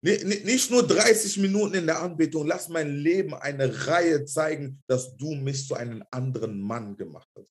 [0.00, 2.46] Nicht nur 30 Minuten in der Anbetung.
[2.46, 7.48] Lass mein Leben eine Reihe zeigen, dass du mich zu einem anderen Mann gemacht hast.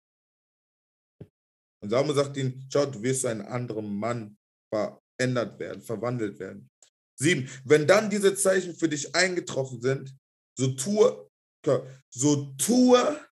[1.82, 4.38] Und Samuel sagt ihm, schau, du wirst zu einem anderen Mann
[4.74, 6.70] verändert werden, verwandelt werden.
[7.20, 10.16] Sieben, wenn dann diese Zeichen für dich eingetroffen sind,
[10.58, 11.30] so tue,
[12.10, 13.29] so tue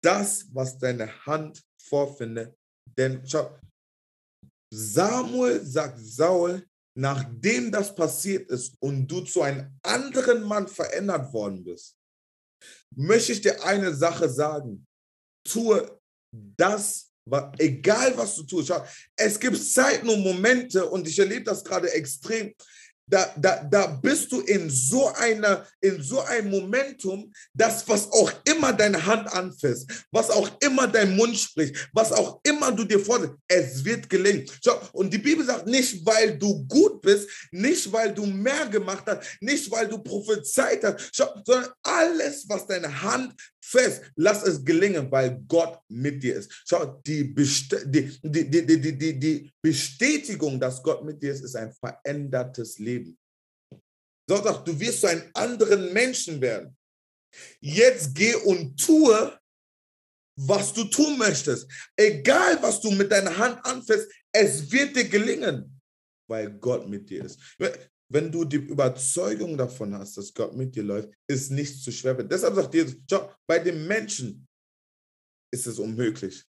[0.00, 2.56] das, was deine Hand vorfindet.
[2.96, 3.58] Denn schau,
[4.72, 6.66] Samuel sagt Saul,
[6.96, 11.96] nachdem das passiert ist und du zu einem anderen Mann verändert worden bist,
[12.94, 14.86] möchte ich dir eine Sache sagen.
[15.46, 16.00] Tue
[16.56, 17.10] das,
[17.58, 18.68] egal was du tust.
[18.68, 18.84] Schau,
[19.16, 22.54] es gibt Zeiten und Momente, und ich erlebe das gerade extrem,
[23.06, 28.32] da, da, da bist du in so einer, in so einem Momentum, dass was auch
[28.48, 33.00] immer deine Hand anfasst, was auch immer dein Mund spricht, was auch immer du dir
[33.00, 34.46] vorstellst, es wird gelingen.
[34.64, 39.04] Schau, und die Bibel sagt nicht, weil du gut bist, nicht weil du mehr gemacht
[39.06, 43.34] hast, nicht weil du prophezeit hast, schau, sondern alles, was deine Hand
[43.64, 46.62] fest, lass es gelingen, weil Gott mit dir ist.
[46.66, 51.56] Schau, die, die, die, die, die, die, die Bestätigung, dass Gott mit dir ist, ist
[51.56, 53.18] ein verändertes Leben.
[54.28, 56.76] So sagt, du wirst zu einem anderen Menschen werden.
[57.60, 59.38] Jetzt geh und tue,
[60.36, 61.70] was du tun möchtest.
[61.96, 65.80] Egal, was du mit deiner Hand anfasst, es wird dir gelingen,
[66.28, 67.38] weil Gott mit dir ist.
[68.12, 72.14] Wenn du die Überzeugung davon hast, dass Gott mit dir läuft, ist nichts zu schwer.
[72.14, 74.46] Deshalb sagt Jesus, schau, bei den Menschen
[75.52, 76.44] ist es unmöglich.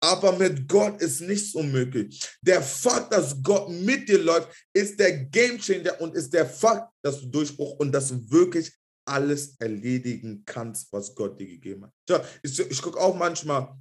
[0.00, 2.22] Aber mit Gott ist nichts unmöglich.
[2.40, 7.20] Der Fakt, dass Gott mit dir läuft, ist der Gamechanger und ist der Fakt, dass
[7.20, 8.72] du Durchbruch und dass du wirklich
[9.06, 11.92] alles erledigen kannst, was Gott dir gegeben hat.
[12.08, 13.76] Schau, ich, ich gucke auch manchmal,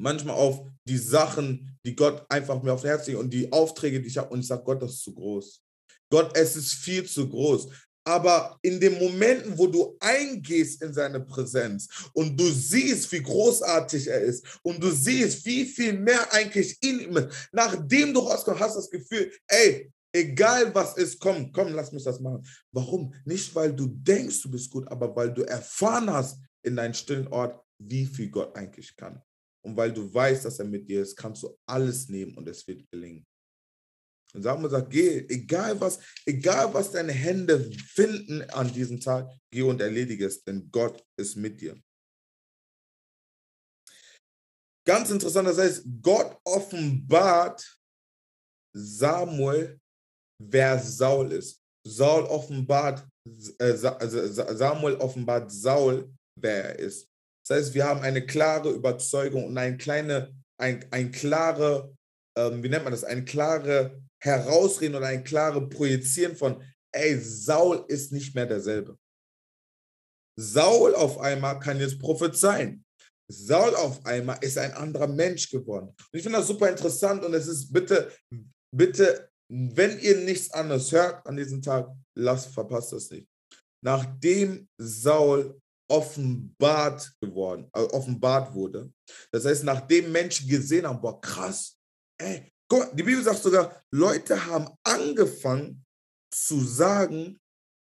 [0.00, 4.08] manchmal auf die Sachen, die Gott einfach mir aufs Herz legt und die Aufträge, die
[4.08, 5.62] ich habe und ich sage, Gott, das ist zu groß.
[6.10, 7.68] Gott, es ist viel zu groß.
[8.06, 14.06] Aber in den Momenten, wo du eingehst in seine Präsenz und du siehst, wie großartig
[14.06, 18.60] er ist und du siehst, wie viel mehr eigentlich in ihm ist, nachdem du rauskommst,
[18.60, 22.46] hast du das Gefühl, ey, egal was ist, komm, komm, lass mich das machen.
[22.70, 23.12] Warum?
[23.24, 27.26] Nicht, weil du denkst, du bist gut, aber weil du erfahren hast in deinem stillen
[27.28, 29.20] Ort, wie viel Gott eigentlich kann.
[29.62, 32.64] Und weil du weißt, dass er mit dir ist, kannst du alles nehmen und es
[32.68, 33.26] wird gelingen.
[34.36, 39.62] Und Samuel sagt, geh, egal was, egal was deine Hände finden an diesem Tag, geh
[39.62, 41.74] und erledige es, denn Gott ist mit dir.
[44.86, 47.80] Ganz interessant, das heißt, Gott offenbart
[48.76, 49.80] Samuel,
[50.38, 51.60] wer Saul ist.
[51.86, 53.06] Saul offenbart,
[53.58, 57.08] äh, also Samuel offenbart Saul, wer er ist.
[57.46, 61.96] Das heißt, wir haben eine klare Überzeugung und eine kleine, ein, ein klare,
[62.36, 66.62] ähm, wie nennt man das, ein klare Herausreden oder ein klare Projizieren von,
[66.92, 68.98] ey, Saul ist nicht mehr derselbe.
[70.38, 72.84] Saul auf einmal kann jetzt prophezeien.
[73.28, 75.88] Saul auf einmal ist ein anderer Mensch geworden.
[75.88, 78.12] Und ich finde das super interessant und es ist bitte,
[78.74, 83.26] bitte, wenn ihr nichts anderes hört an diesem Tag, lasst, verpasst das nicht.
[83.84, 88.92] Nachdem Saul offenbart geworden, äh, offenbart wurde,
[89.30, 91.78] das heißt, nachdem Menschen gesehen haben, boah, krass,
[92.18, 95.84] ey, guck, die Bibel sagt sogar, Leute haben angefangen
[96.30, 97.38] zu sagen,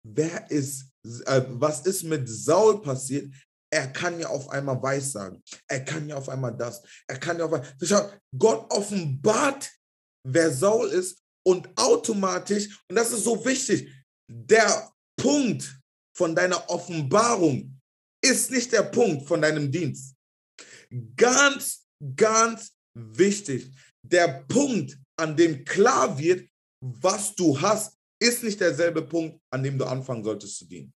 [0.03, 0.91] wer ist,
[1.25, 3.33] äh, was ist mit Saul passiert,
[3.69, 5.43] er kann ja auf einmal weiß sagen.
[5.67, 6.81] Er kann ja auf einmal das.
[7.07, 8.11] Er kann ja auf einmal.
[8.37, 9.69] Gott offenbart,
[10.23, 13.91] wer Saul ist und automatisch, und das ist so wichtig,
[14.29, 15.79] der Punkt
[16.15, 17.79] von deiner Offenbarung
[18.21, 20.15] ist nicht der Punkt von deinem Dienst.
[21.15, 23.71] Ganz, ganz wichtig.
[24.05, 26.47] Der Punkt, an dem klar wird,
[26.81, 30.93] was du hast, ist nicht derselbe Punkt, an dem du anfangen solltest zu dienen.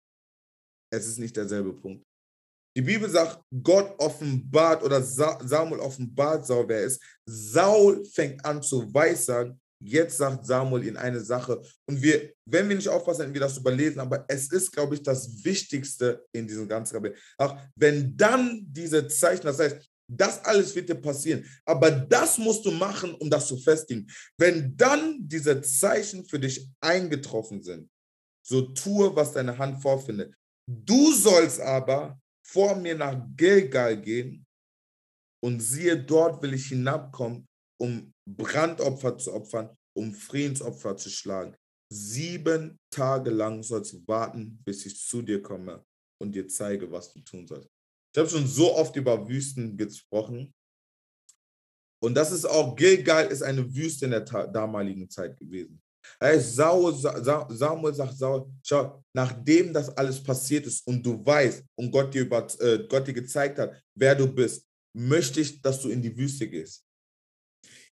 [0.92, 2.04] Es ist nicht derselbe Punkt.
[2.78, 7.02] Die Bibel sagt, Gott offenbart oder Samuel offenbart Saul, wer er ist.
[7.26, 9.60] Saul fängt an zu weissagen.
[9.82, 11.62] Jetzt sagt Samuel in eine Sache.
[11.88, 15.04] Und wir, wenn wir nicht aufpassen, hätten wir das überlesen, aber es ist, glaube ich,
[15.04, 17.18] das Wichtigste in diesem ganzen Kapitel.
[17.38, 21.46] Auch wenn dann diese Zeichen, das heißt, das alles wird dir passieren.
[21.66, 24.08] Aber das musst du machen, um das zu festigen.
[24.38, 27.90] Wenn dann diese Zeichen für dich eingetroffen sind,
[28.46, 30.34] so tue, was deine Hand vorfindet.
[30.68, 34.46] Du sollst aber vor mir nach Gilgal gehen
[35.44, 37.46] und siehe, dort will ich hinabkommen,
[37.80, 41.56] um Brandopfer zu opfern, um Friedensopfer zu schlagen.
[41.92, 45.84] Sieben Tage lang sollst du warten, bis ich zu dir komme
[46.22, 47.70] und dir zeige, was du tun sollst.
[48.20, 50.54] Ich habe schon so oft über Wüsten gesprochen.
[52.04, 55.82] Und das ist auch, Gilgal ist eine Wüste in der damaligen Zeit gewesen.
[56.40, 62.14] Saul, Samuel sagt Saul, schau, nachdem das alles passiert ist und du weißt und Gott
[62.14, 66.02] dir, über, äh, Gott dir gezeigt hat, wer du bist, möchte ich, dass du in
[66.02, 66.84] die Wüste gehst.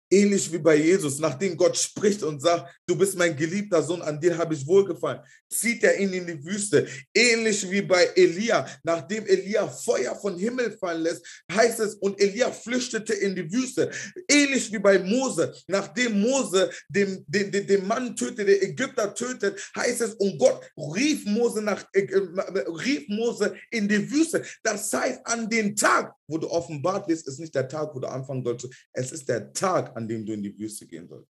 [0.08, 4.20] Ähnlich wie bei Jesus, nachdem Gott spricht und sagt, du bist mein geliebter Sohn, an
[4.20, 6.86] dir habe ich wohlgefallen, zieht er ihn in die Wüste.
[7.12, 12.52] Ähnlich wie bei Elia, nachdem Elia Feuer von Himmel fallen lässt, heißt es, und Elia
[12.52, 13.90] flüchtete in die Wüste.
[14.28, 19.60] Ähnlich wie bei Mose, nachdem Mose den, den, den, den Mann tötet, den Ägypter tötet,
[19.76, 24.44] heißt es, und Gott rief Mose, nach, äh, äh rief Mose in die Wüste.
[24.62, 28.08] Das heißt, an den Tag, wo du offenbart wirst, ist nicht der Tag, wo du
[28.08, 28.68] anfangen sollst.
[28.92, 31.30] Es ist der Tag, an dem du in die Wüste gehen sollst.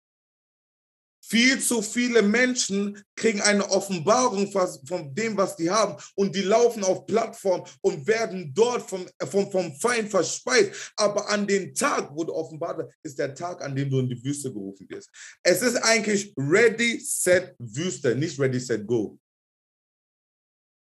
[1.26, 6.84] Viel zu viele Menschen kriegen eine Offenbarung von dem, was die haben, und die laufen
[6.84, 10.92] auf Plattformen und werden dort vom, vom, vom Feind verspeist.
[10.96, 14.08] Aber an den Tag, wo du offenbart wirst, ist der Tag, an dem du in
[14.08, 15.08] die Wüste gerufen wirst.
[15.42, 19.18] Es ist eigentlich Ready, Set, Wüste, nicht Ready, Set, Go.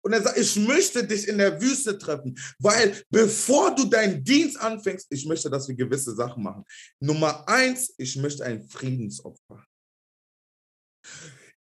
[0.03, 4.59] Und er sagt, ich möchte dich in der Wüste treffen, weil bevor du deinen Dienst
[4.59, 6.63] anfängst, ich möchte, dass wir gewisse Sachen machen.
[6.99, 9.65] Nummer eins, ich möchte ein Friedensopfer.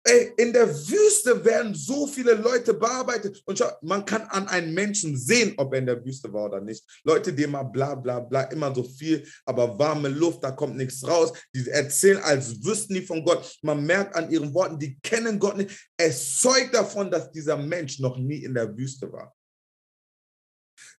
[0.09, 3.41] Ey, in der Wüste werden so viele Leute bearbeitet.
[3.45, 6.61] Und schau, man kann an einem Menschen sehen, ob er in der Wüste war oder
[6.61, 6.81] nicht.
[7.03, 11.05] Leute, die immer bla bla bla, immer so viel, aber warme Luft, da kommt nichts
[11.05, 11.33] raus.
[11.53, 13.57] Die erzählen, als wüssten die von Gott.
[13.61, 15.89] Man merkt an ihren Worten, die kennen Gott nicht.
[15.97, 19.35] Es zeugt davon, dass dieser Mensch noch nie in der Wüste war.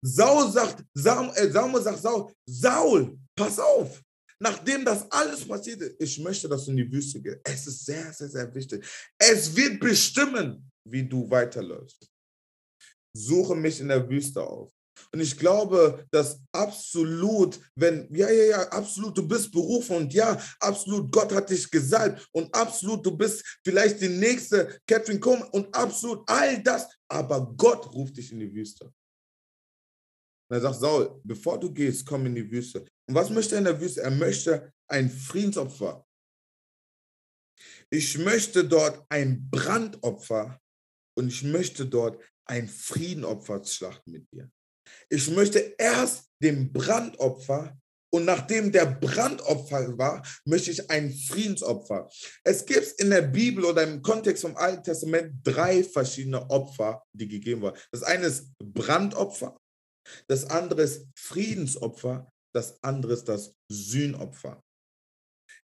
[0.03, 4.03] Saul sagt, Saul, äh, Saul sagt Saul, Saul, pass auf,
[4.41, 7.41] nachdem das alles passiert ist, ich möchte, dass du in die Wüste gehst.
[7.45, 8.84] Es ist sehr, sehr, sehr wichtig.
[9.18, 12.09] Es wird bestimmen, wie du weiterläufst.
[13.14, 14.72] Suche mich in der Wüste auf.
[15.12, 20.41] Und ich glaube, dass absolut, wenn, ja, ja, ja, absolut, du bist berufen und ja,
[20.61, 25.74] absolut, Gott hat dich gesalbt und absolut, du bist vielleicht die nächste Catherine Coleman und
[25.74, 28.93] absolut all das, aber Gott ruft dich in die Wüste.
[30.49, 32.81] Und er sagt, Saul, bevor du gehst, komm in die Wüste.
[33.07, 34.03] Und was möchte er in der Wüste?
[34.03, 36.07] Er möchte ein Friedensopfer.
[37.91, 40.61] Ich möchte dort ein Brandopfer
[41.17, 44.51] und ich möchte dort ein Friedenopfer schlachten mit dir.
[45.11, 47.77] Ich möchte erst den Brandopfer
[48.11, 52.09] und nachdem der Brandopfer war, möchte ich ein Friedensopfer.
[52.43, 57.29] Es gibt in der Bibel oder im Kontext vom Alten Testament drei verschiedene Opfer, die
[57.29, 57.79] gegeben wurden.
[57.91, 59.59] Das eine ist Brandopfer,
[60.27, 64.63] das andere ist Friedensopfer das andere ist das Sühnopfer.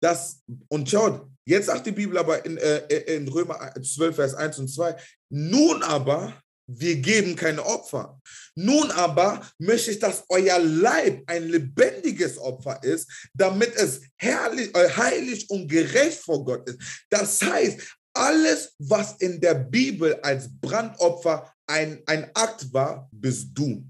[0.02, 4.60] Das, und schaut, jetzt sagt die Bibel aber in, äh, in Römer 12, Vers 1
[4.60, 4.96] und 2,
[5.30, 8.20] nun aber wir geben keine Opfer.
[8.56, 14.90] Nun aber möchte ich, dass euer Leib ein lebendiges Opfer ist, damit es herrlich, äh,
[14.90, 17.06] heilig und gerecht vor Gott ist.
[17.10, 17.80] Das heißt,
[18.14, 23.90] alles, was in der Bibel als Brandopfer ein, ein Akt war, bist du.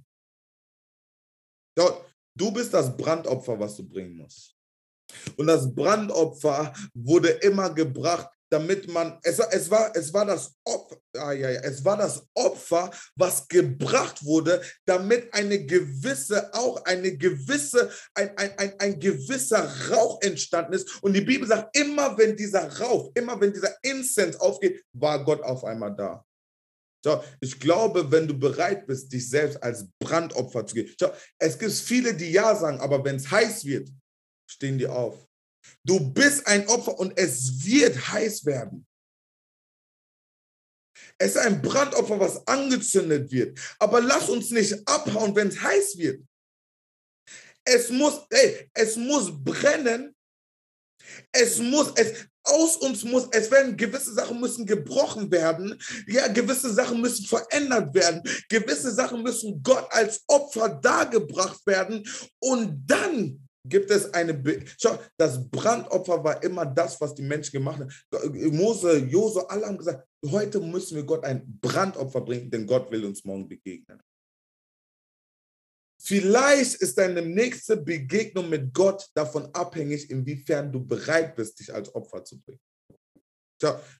[1.76, 4.55] Du bist das Brandopfer, was du bringen musst.
[5.38, 10.97] Und das Brandopfer wurde immer gebracht, damit man, es, es, war, es, war das Opfer,
[11.17, 17.17] ah, ja, ja, es war das Opfer, was gebracht wurde, damit eine gewisse, auch eine
[17.17, 21.01] gewisse, ein, ein, ein, ein gewisser Rauch entstanden ist.
[21.03, 25.41] Und die Bibel sagt, immer wenn dieser Rauch, immer wenn dieser Incense aufgeht, war Gott
[25.41, 26.24] auf einmal da.
[27.06, 30.93] So, ich glaube, wenn du bereit bist, dich selbst als Brandopfer zu geben.
[30.97, 33.89] So, es gibt viele, die Ja sagen, aber wenn es heiß wird,
[34.49, 35.28] stehen die auf.
[35.86, 38.88] Du bist ein Opfer und es wird heiß werden.
[41.18, 43.60] Es ist ein Brandopfer, was angezündet wird.
[43.80, 46.26] Aber lass uns nicht abhauen, wenn es heiß wird.
[47.66, 50.16] Es muss, ey, es muss brennen.
[51.32, 55.80] Es muss, es, aus uns muss, es werden gewisse Sachen müssen gebrochen werden.
[56.08, 58.22] Ja, gewisse Sachen müssen verändert werden.
[58.50, 62.04] Gewisse Sachen müssen Gott als Opfer dargebracht werden.
[62.39, 64.34] Und dann gibt es eine.
[64.34, 68.56] Be Schau, das Brandopfer war immer das, was die Menschen gemacht haben.
[68.56, 73.06] Mose, Jose, alle haben gesagt, heute müssen wir Gott ein Brandopfer bringen, denn Gott will
[73.06, 74.00] uns morgen begegnen.
[76.06, 81.95] Vielleicht ist deine nächste Begegnung mit Gott davon abhängig, inwiefern du bereit bist, dich als
[81.95, 82.60] Opfer zu bringen.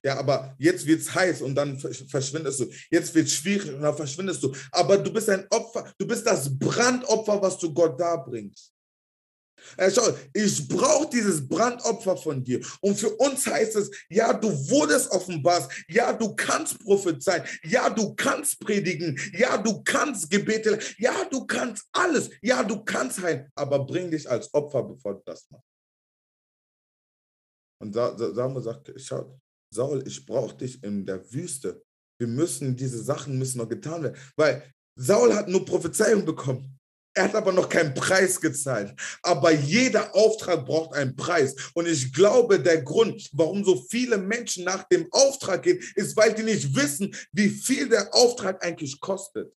[0.02, 2.70] Ja, aber jetzt wird es heiß und dann verschwindest du.
[2.90, 4.54] Jetzt wird es schwierig und dann verschwindest du.
[4.70, 8.73] Aber du bist ein Opfer, du bist das Brandopfer, was du Gott darbringst.
[9.76, 10.02] Äh, schau,
[10.32, 12.60] ich brauche dieses Brandopfer von dir.
[12.80, 18.14] Und für uns heißt es, ja, du wurdest offenbart, ja, du kannst prophezeien, ja, du
[18.14, 23.84] kannst predigen, ja, du kannst Gebete, ja, du kannst alles, ja, du kannst heilen, aber
[23.84, 25.66] bring dich als Opfer, bevor du das machst.
[27.80, 29.38] Und Samuel sagt, schau,
[29.74, 31.82] Saul, ich brauche dich in der Wüste.
[32.18, 34.16] Wir müssen, diese Sachen müssen noch getan werden.
[34.36, 34.62] Weil
[34.96, 36.78] Saul hat nur Prophezeiung bekommen.
[37.16, 38.92] Er hat aber noch keinen Preis gezahlt.
[39.22, 41.54] Aber jeder Auftrag braucht einen Preis.
[41.74, 46.34] Und ich glaube, der Grund, warum so viele Menschen nach dem Auftrag gehen, ist, weil
[46.34, 49.54] die nicht wissen, wie viel der Auftrag eigentlich kostet.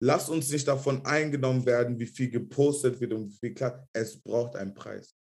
[0.00, 3.86] Lass uns nicht davon eingenommen werden, wie viel gepostet wird und wie viel klar.
[3.92, 5.14] Es braucht einen Preis.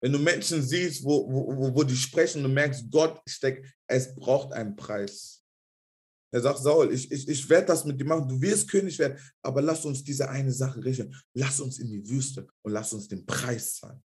[0.00, 4.52] Wenn du Menschen siehst, wo, wo, wo die sprechen, du merkst, Gott steckt, es braucht
[4.52, 5.41] einen Preis.
[6.34, 9.18] Er sagt, Saul, ich, ich, ich werde das mit dir machen, du wirst König werden,
[9.42, 11.14] aber lass uns diese eine Sache richten.
[11.34, 14.02] Lass uns in die Wüste und lass uns den Preis zahlen.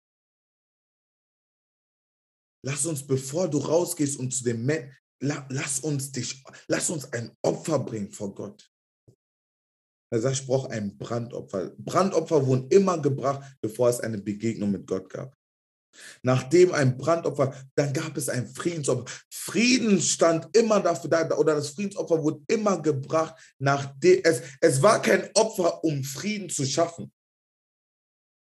[2.64, 7.36] Lass uns, bevor du rausgehst und zu dem Menschen, lass uns dich, lass uns ein
[7.42, 8.70] Opfer bringen vor Gott.
[10.10, 11.74] Er sagt, ich brauche ein Brandopfer.
[11.76, 15.36] Brandopfer wurden immer gebracht, bevor es eine Begegnung mit Gott gab.
[16.22, 19.04] Nachdem ein Brandopfer, dann gab es ein Friedensopfer.
[19.30, 25.00] Frieden stand immer dafür da, oder das Friedensopfer wurde immer gebracht, nachdem es, es war
[25.02, 27.12] kein Opfer, um Frieden zu schaffen.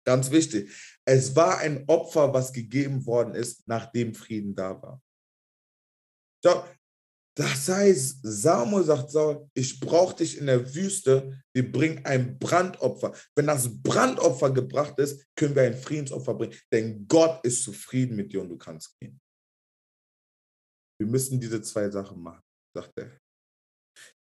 [0.05, 0.71] Ganz wichtig.
[1.05, 5.03] Es war ein Opfer, was gegeben worden ist, nachdem Frieden da war.
[6.43, 6.65] So,
[7.37, 13.15] das heißt, Samuel sagt Saul, ich brauche dich in der Wüste, wir bringen ein Brandopfer.
[13.37, 18.33] Wenn das Brandopfer gebracht ist, können wir ein Friedensopfer bringen, denn Gott ist zufrieden mit
[18.33, 19.21] dir und du kannst gehen.
[21.01, 22.43] Wir müssen diese zwei Sachen machen,
[22.75, 23.19] sagt er.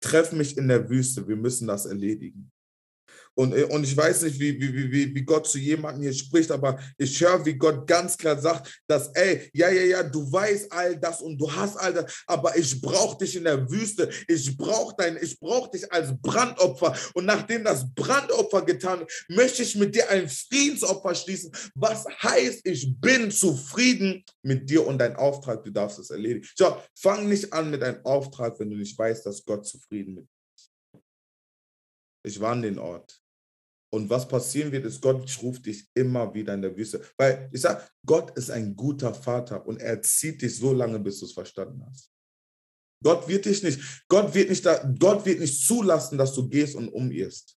[0.01, 2.51] Treff mich in der Wüste, wir müssen das erledigen.
[3.39, 6.51] Und, äh, und ich weiß nicht, wie, wie, wie, wie Gott zu jemandem hier spricht,
[6.51, 10.73] aber ich höre, wie Gott ganz klar sagt, dass, ey, ja, ja, ja, du weißt
[10.73, 14.11] all das und du hast all das, aber ich brauche dich in der Wüste.
[14.27, 16.97] Ich brauche dein, ich brauche dich als Brandopfer.
[17.15, 22.67] Und nachdem das Brandopfer getan wird, möchte ich mit dir ein Friedensopfer schließen, was heißt,
[22.67, 26.45] ich bin zufrieden mit dir und dein Auftrag, du darfst es erledigen.
[26.57, 30.25] So, fang nicht an mit einem Auftrag, wenn du nicht weißt, dass Gott zufrieden mit
[30.25, 30.73] dir ist.
[32.25, 33.23] Ich war an den Ort.
[33.91, 37.03] Und was passieren wird, ist, Gott ruft dich immer wieder in der Wüste.
[37.17, 41.21] Weil ich sage, Gott ist ein guter Vater und er zieht dich so lange, bis
[41.21, 42.13] du es verstanden hast.
[43.03, 46.75] Gott wird dich nicht, Gott wird nicht, da, Gott wird nicht zulassen, dass du gehst
[46.75, 47.57] und umirrst.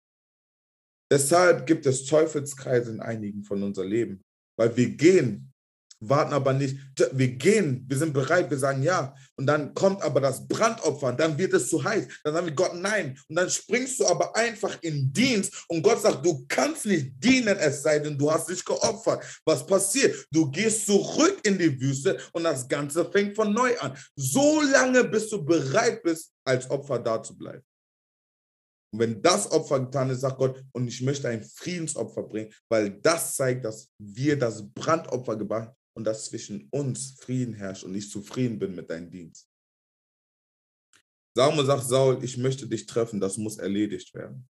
[1.11, 4.23] Deshalb gibt es Teufelskreise in einigen von unser Leben,
[4.57, 5.50] weil wir gehen,
[6.01, 6.77] warten aber nicht.
[7.13, 9.15] Wir gehen, wir sind bereit, wir sagen ja.
[9.35, 12.07] Und dann kommt aber das Brandopfer, dann wird es zu heiß.
[12.23, 13.17] Dann sagen wir Gott nein.
[13.29, 17.57] Und dann springst du aber einfach in Dienst und Gott sagt, du kannst nicht dienen,
[17.57, 19.23] es sei denn, du hast dich geopfert.
[19.45, 20.27] Was passiert?
[20.31, 23.95] Du gehst zurück in die Wüste und das Ganze fängt von neu an.
[24.15, 27.63] So lange, bis du bereit bist, als Opfer da zu bleiben.
[28.93, 32.89] Und wenn das Opfer getan ist, sagt Gott, und ich möchte ein Friedensopfer bringen, weil
[32.89, 38.09] das zeigt, dass wir das Brandopfer gebracht und dass zwischen uns Frieden herrscht und ich
[38.09, 39.49] zufrieden bin mit deinem Dienst.
[41.35, 44.47] Samuel sagt Saul, ich möchte dich treffen, das muss erledigt werden.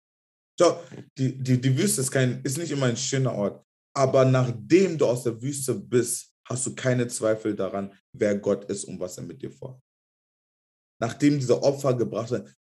[0.58, 0.82] Schau,
[1.18, 3.64] die, die, die Wüste ist, kein, ist nicht immer ein schöner Ort,
[3.96, 8.84] aber nachdem du aus der Wüste bist, hast du keine Zweifel daran, wer Gott ist
[8.84, 9.80] und was er mit dir vorhat.
[11.00, 12.54] Nachdem diese Opfer gebracht werden,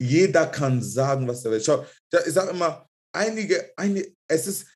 [0.00, 1.62] jeder kann sagen, was er will.
[1.62, 4.66] Schau, ich sage immer, einige, einige, es ist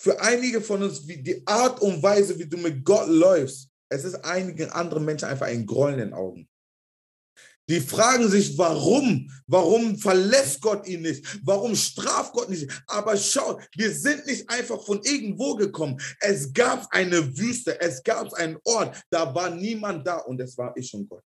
[0.00, 4.04] für einige von uns wie die Art und Weise, wie du mit Gott läufst, es
[4.04, 6.48] ist einigen anderen Menschen einfach ein Grollen in den Augen.
[7.68, 9.30] Die fragen sich, warum?
[9.46, 11.40] Warum verlässt Gott ihn nicht?
[11.44, 12.70] Warum straft Gott nicht?
[12.86, 16.00] Aber schau, wir sind nicht einfach von irgendwo gekommen.
[16.18, 20.74] Es gab eine Wüste, es gab einen Ort, da war niemand da und es war
[20.76, 21.22] ich und Gott.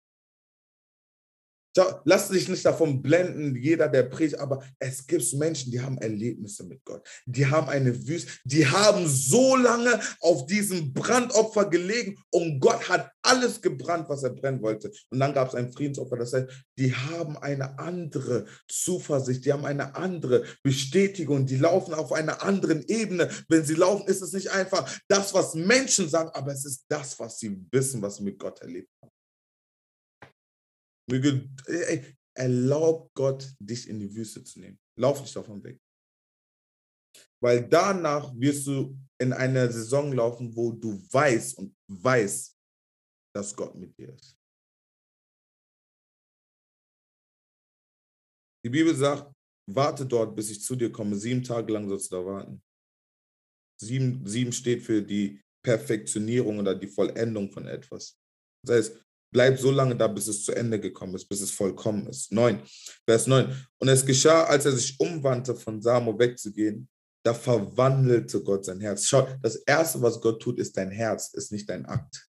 [2.03, 6.65] Lass dich nicht davon blenden, jeder, der predigt, aber es gibt Menschen, die haben Erlebnisse
[6.65, 7.07] mit Gott.
[7.26, 13.11] Die haben eine Wüste, die haben so lange auf diesem Brandopfer gelegen und Gott hat
[13.22, 14.91] alles gebrannt, was er brennen wollte.
[15.09, 16.17] Und dann gab es ein Friedensopfer.
[16.17, 16.47] Das heißt,
[16.78, 22.84] die haben eine andere Zuversicht, die haben eine andere Bestätigung, die laufen auf einer anderen
[22.88, 23.30] Ebene.
[23.47, 27.17] Wenn sie laufen, ist es nicht einfach das, was Menschen sagen, aber es ist das,
[27.19, 29.11] was sie wissen, was sie mit Gott erlebt haben.
[32.34, 34.80] Erlaub Gott, dich in die Wüste zu nehmen.
[34.97, 35.80] Lauf nicht davon weg.
[37.41, 42.57] Weil danach wirst du in eine Saison laufen, wo du weißt und weißt,
[43.36, 44.38] dass Gott mit dir ist.
[48.64, 49.34] Die Bibel sagt,
[49.68, 51.16] warte dort, bis ich zu dir komme.
[51.16, 52.64] Sieben Tage lang sollst du da warten.
[53.82, 58.20] Sieben, sieben steht für die Perfektionierung oder die Vollendung von etwas.
[58.64, 62.07] Das heißt, Bleib so lange da, bis es zu Ende gekommen ist, bis es vollkommen
[62.07, 62.32] ist.
[62.32, 62.61] 9,
[63.05, 63.67] Vers 9.
[63.79, 66.89] Und es geschah, als er sich umwandte, von Samo wegzugehen,
[67.23, 69.05] da verwandelte Gott sein Herz.
[69.05, 72.27] Schau, das Erste, was Gott tut, ist dein Herz, ist nicht dein Akt.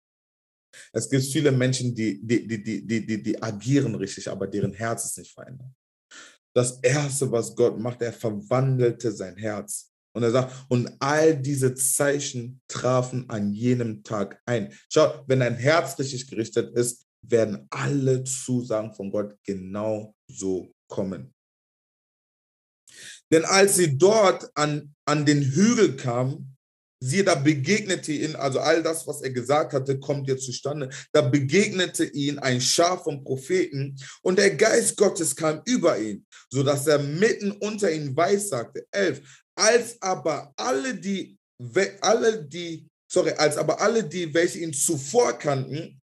[0.93, 4.73] Es gibt viele Menschen, die, die, die, die, die, die, die agieren richtig, aber deren
[4.73, 5.71] Herz ist nicht verändert.
[6.55, 9.93] Das Erste, was Gott macht, er verwandelte sein Herz.
[10.17, 14.73] Und er sagt, und all diese Zeichen trafen an jenem Tag ein.
[14.89, 21.35] Schau, wenn dein Herz richtig gerichtet ist, werden alle Zusagen von Gott genau so kommen.
[23.31, 26.56] Denn als sie dort an, an den Hügel kamen,
[27.01, 30.89] siehe, da begegnete ihn, also all das, was er gesagt hatte, kommt jetzt zustande.
[31.13, 36.87] Da begegnete ihn ein Schaf von Propheten und der Geist Gottes kam über ihn, sodass
[36.87, 38.87] er mitten unter ihnen weissagte.
[38.91, 39.21] Elf,
[39.55, 41.39] als aber alle die,
[42.01, 46.01] alle die, sorry, als aber alle die, welche ihn zuvor kannten,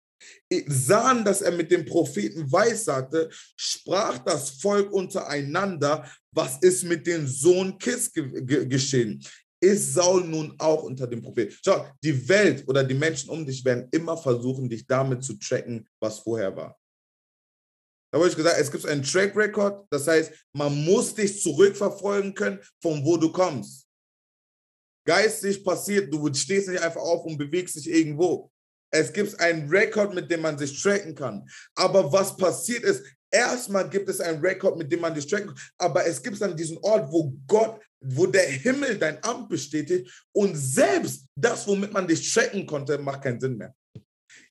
[0.68, 7.28] sahen, dass er mit dem Propheten weissagte, sprach das Volk untereinander, was ist mit dem
[7.28, 9.24] Sohn Kis ge ge geschehen?
[9.64, 11.56] Ist Saul nun auch unter dem Propheten?
[11.64, 15.88] Schau, die Welt oder die Menschen um dich werden immer versuchen, dich damit zu tracken,
[16.00, 16.78] was vorher war.
[18.12, 22.34] Da habe ich gesagt, es gibt einen Track Record, das heißt, man muss dich zurückverfolgen
[22.34, 23.88] können, von wo du kommst.
[25.06, 28.52] Geistig passiert, du stehst nicht einfach auf und bewegst dich irgendwo.
[28.94, 31.48] Es gibt einen Rekord, mit dem man sich tracken kann.
[31.76, 35.60] Aber was passiert ist, erstmal gibt es einen Rekord, mit dem man dich tracken kann.
[35.78, 40.56] Aber es gibt dann diesen Ort, wo Gott, wo der Himmel dein Amt bestätigt und
[40.56, 43.74] selbst das, womit man dich tracken konnte, macht keinen Sinn mehr.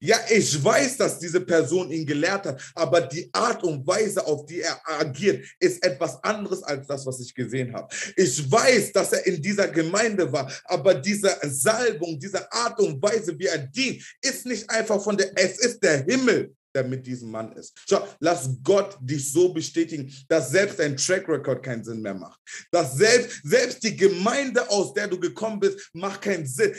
[0.03, 4.46] Ja, ich weiß, dass diese Person ihn gelehrt hat, aber die Art und Weise, auf
[4.46, 7.94] die er agiert, ist etwas anderes als das, was ich gesehen habe.
[8.16, 13.38] Ich weiß, dass er in dieser Gemeinde war, aber diese Salbung, diese Art und Weise,
[13.38, 17.31] wie er dient, ist nicht einfach von der, es ist der Himmel, der mit diesem
[17.31, 17.77] Mann ist.
[17.89, 22.41] Schau, lass Gott dich so bestätigen, dass selbst ein Track Record keinen Sinn mehr macht.
[22.71, 26.75] Dass selbst, selbst die Gemeinde, aus der du gekommen bist, macht keinen Sinn.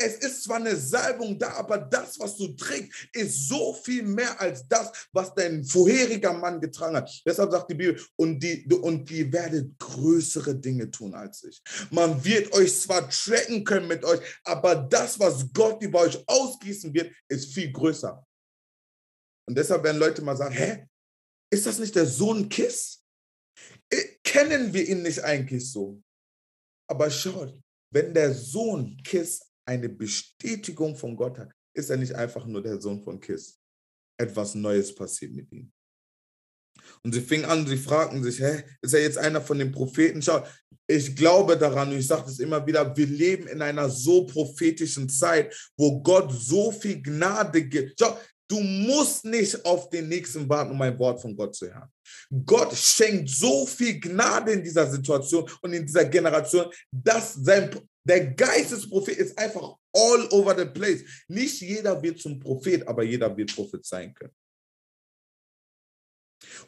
[0.00, 4.40] Es ist zwar eine Salbung da, aber das, was du trägst, ist so viel mehr
[4.40, 7.10] als das, was dein vorheriger Mann getragen hat.
[7.26, 11.60] Deshalb sagt die Bibel, und die, und die werdet größere Dinge tun als ich.
[11.90, 16.94] Man wird euch zwar tracken können mit euch, aber das, was Gott über euch ausgießen
[16.94, 18.24] wird, ist viel größer.
[19.48, 20.86] Und deshalb werden Leute mal sagen, hä,
[21.50, 23.02] ist das nicht der Sohn Kiss?
[24.22, 26.02] Kennen wir ihn nicht eigentlich so?
[26.86, 27.58] Aber schaut,
[27.90, 32.78] wenn der Sohn Kiss eine Bestätigung von Gott hat, ist er nicht einfach nur der
[32.78, 33.58] Sohn von Kiss.
[34.20, 35.72] Etwas Neues passiert mit ihm.
[37.02, 40.20] Und sie fingen an, sie fragten sich, hä, ist er jetzt einer von den Propheten?
[40.20, 40.44] Schau,
[40.86, 45.08] ich glaube daran und ich sage das immer wieder, wir leben in einer so prophetischen
[45.08, 47.98] Zeit, wo Gott so viel Gnade gibt.
[47.98, 48.18] Schau,
[48.48, 51.92] du musst nicht auf den nächsten warten, um ein Wort von Gott zu hören.
[52.44, 57.70] Gott schenkt so viel Gnade in dieser Situation und in dieser Generation, dass sein,
[58.02, 61.04] der Geistesprophet ist einfach all over the place.
[61.28, 64.34] Nicht jeder wird zum Prophet, aber jeder wird Prophet sein können.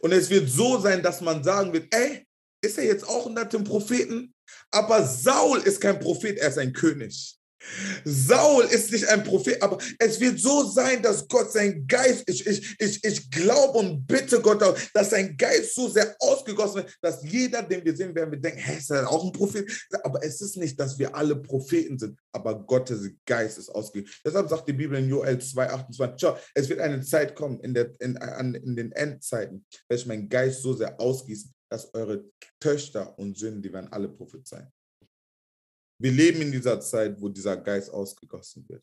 [0.01, 2.27] Und es wird so sein, dass man sagen wird, ey,
[2.63, 4.35] ist er jetzt auch unter dem Propheten?
[4.71, 7.40] Aber Saul ist kein Prophet, er ist ein König.
[8.05, 12.47] Saul ist nicht ein Prophet, aber es wird so sein, dass Gott sein Geist, ich,
[12.47, 14.63] ich, ich, ich glaube und bitte Gott,
[14.95, 18.59] dass sein Geist so sehr ausgegossen wird, dass jeder, den wir sehen, werden wir denken,
[18.59, 19.71] hä, ist er auch ein Prophet?
[20.03, 24.15] Aber es ist nicht, dass wir alle Propheten sind, aber Gottes Geist ist ausgegossen.
[24.25, 27.93] Deshalb sagt die Bibel in Joel 2,28, schau, es wird eine Zeit kommen in, der,
[28.01, 32.25] in, in den Endzeiten, werde ich meinen Geist so sehr ausgießen, dass eure
[32.59, 34.71] Töchter und Söhne, die werden alle Prophet sein.
[36.01, 38.83] Wir leben in dieser Zeit, wo dieser Geist ausgegossen wird.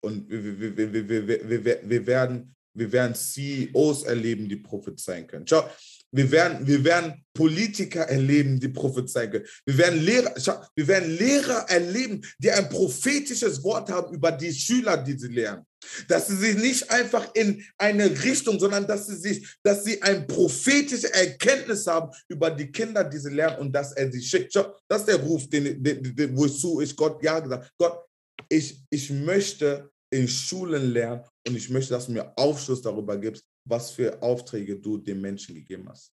[0.00, 5.46] Und wir, wir, wir, wir, wir, werden, wir werden CEOs erleben, die prophezeien können.
[5.46, 5.68] Schau,
[6.12, 9.44] wir werden, wir werden Politiker erleben, die prophezeien können.
[9.66, 10.34] Wir werden, Lehrer,
[10.74, 15.62] wir werden Lehrer erleben, die ein prophetisches Wort haben über die Schüler, die sie lehren.
[16.08, 20.26] Dass sie sich nicht einfach in eine Richtung, sondern dass sie sich, dass sie ein
[20.26, 24.54] prophetische Erkenntnis haben über die Kinder, die sie lernen und dass er sie schickt.
[24.88, 28.00] Das ist der Ruf, den, den, den, wozu ich Gott ja gesagt Gott,
[28.48, 33.44] ich, ich möchte in Schulen lernen und ich möchte, dass du mir Aufschluss darüber gibst,
[33.66, 36.12] was für Aufträge du den Menschen gegeben hast.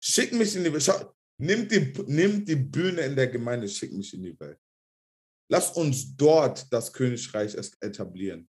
[0.00, 0.82] Schick mich in die Welt.
[0.82, 4.58] Schau, nimm die, nimm die Bühne in der Gemeinde, schick mich in die Welt.
[5.50, 8.48] Lass uns dort das Königreich etablieren.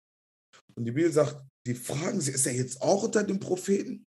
[0.75, 1.37] Und die Bibel sagt,
[1.67, 4.07] die fragen sie, ist er jetzt auch unter den Propheten?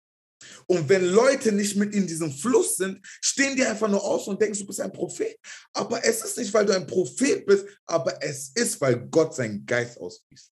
[0.65, 4.41] Und wenn Leute nicht mit in diesem Fluss sind, stehen die einfach nur aus und
[4.41, 5.37] denken, du bist ein Prophet.
[5.73, 9.65] Aber es ist nicht, weil du ein Prophet bist, aber es ist, weil Gott seinen
[9.65, 10.51] Geist ausgießt.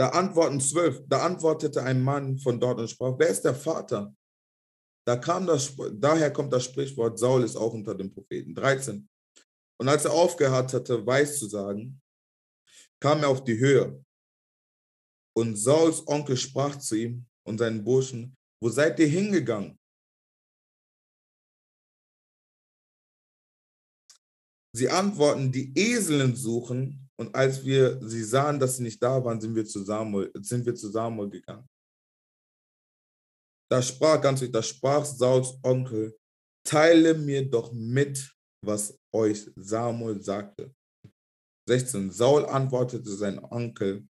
[0.00, 4.16] Da antworten zwölf, da antwortete ein Mann von dort und sprach, wer ist der Vater?
[5.06, 8.54] Da kam das, daher kommt das Sprichwort, Saul ist auch unter den Propheten.
[8.54, 9.06] 13.
[9.78, 12.00] Und als er aufgehört hatte, weiß zu sagen,
[12.98, 14.02] kam er auf die Höhe.
[15.36, 19.78] Und Sauls Onkel sprach zu ihm und seinen Burschen, wo seid ihr hingegangen?
[24.74, 29.38] Sie antworten, die Eseln suchen und als wir sie sahen, dass sie nicht da waren,
[29.38, 31.68] sind wir zu Samuel, sind wir zu Samuel gegangen.
[33.70, 36.16] Da sprach ganz wichtig, da sprach Sauls Onkel,
[36.66, 38.34] teile mir doch mit,
[38.64, 40.74] was euch Samuel sagte.
[41.68, 42.10] 16.
[42.10, 44.08] Saul antwortete sein Onkel,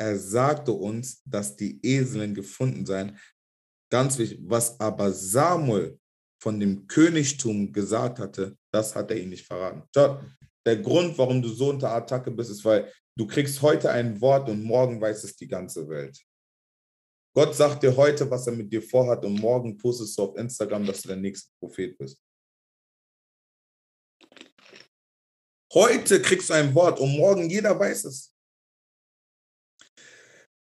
[0.00, 3.18] er sagte uns, dass die Eseln gefunden seien.
[3.92, 6.00] Ganz wichtig, was aber Samuel
[6.42, 9.82] von dem Königtum gesagt hatte, das hat er ihm nicht verraten.
[9.94, 10.22] Schau,
[10.66, 14.48] der Grund, warum du so unter Attacke bist, ist, weil du kriegst heute ein Wort
[14.50, 16.20] und morgen weiß es die ganze Welt.
[17.34, 20.86] Gott sagt dir heute, was er mit dir vorhat und morgen postest du auf Instagram,
[20.86, 22.20] dass du der nächste Prophet bist.
[25.72, 28.34] Heute kriegst du ein Wort und morgen jeder weiß es.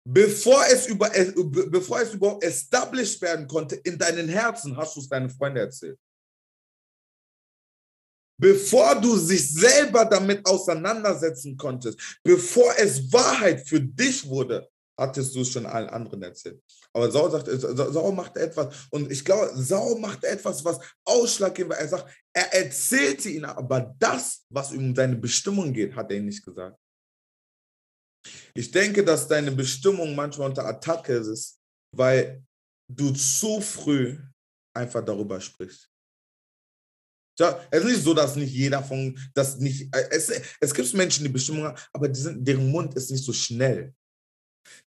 [0.06, 1.08] Bevor es, über,
[1.70, 5.98] bevor es überhaupt established werden konnte in deinen Herzen, hast du es deinen Freunden erzählt.
[8.36, 15.40] Bevor du dich selber damit auseinandersetzen konntest, bevor es Wahrheit für dich wurde, hattest du
[15.40, 16.62] es schon allen anderen erzählt.
[16.92, 21.78] Aber Saul sagt, Saul macht etwas, und ich glaube, Saul macht etwas, was ausschlaggebend war.
[21.78, 26.26] Er sagt, er erzählte ihnen, aber das, was um seine Bestimmung geht, hat er ihnen
[26.26, 26.78] nicht gesagt.
[28.54, 31.58] Ich denke, dass deine Bestimmung manchmal unter Attacke ist,
[31.94, 32.42] weil
[32.88, 34.18] du zu früh
[34.74, 35.90] einfach darüber sprichst.
[37.38, 40.94] Ja, es ist nicht so, dass nicht jeder von, dass nicht, äh, es, es gibt
[40.94, 43.92] Menschen, die Bestimmung haben, aber sind, deren Mund ist nicht so schnell.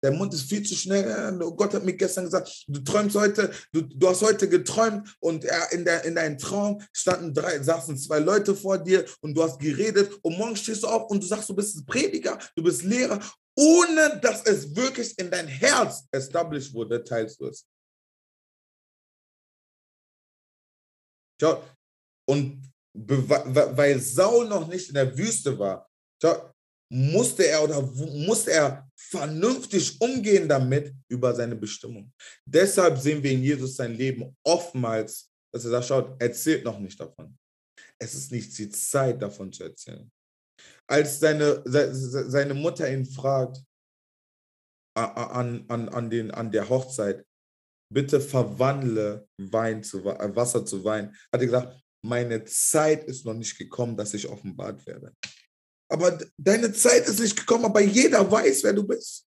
[0.02, 1.38] Der Mund ist viel zu schnell.
[1.56, 5.86] Gott hat mir gestern gesagt, du träumst heute, du, du hast heute geträumt und in,
[5.86, 10.12] der, in deinem Traum standen drei, saßen zwei Leute vor dir und du hast geredet
[10.22, 13.20] und morgen stehst du auf und du sagst, du bist Prediger, du bist Lehrer,
[13.56, 17.66] ohne dass es wirklich in dein Herz established wurde, teilst du es.
[21.40, 21.64] Schau,
[22.30, 25.88] und weil Saul noch nicht in der Wüste war,
[26.90, 32.12] musste er oder musste er vernünftig umgehen damit über seine Bestimmung.
[32.46, 37.00] Deshalb sehen wir in Jesus sein Leben oftmals, dass er sagt, schaut, erzählt noch nicht
[37.00, 37.38] davon.
[38.00, 40.10] Es ist nicht die Zeit, davon zu erzählen.
[40.90, 43.62] Als seine, seine Mutter ihn fragt
[44.96, 47.26] an, an, an, den, an der Hochzeit,
[47.94, 53.34] bitte verwandle Wein zu, äh, Wasser zu Wein, hat er gesagt, meine Zeit ist noch
[53.34, 55.16] nicht gekommen, dass ich offenbart werde.
[55.90, 59.26] Aber deine Zeit ist nicht gekommen, aber jeder weiß, wer du bist.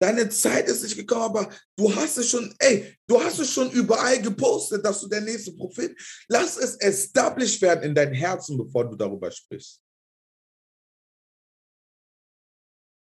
[0.00, 3.70] Deine Zeit ist nicht gekommen, aber du hast es schon, ey, du hast es schon
[3.70, 5.96] überall gepostet, dass du der nächste Prophet.
[6.28, 9.80] Lass es established werden in dein Herzen, bevor du darüber sprichst.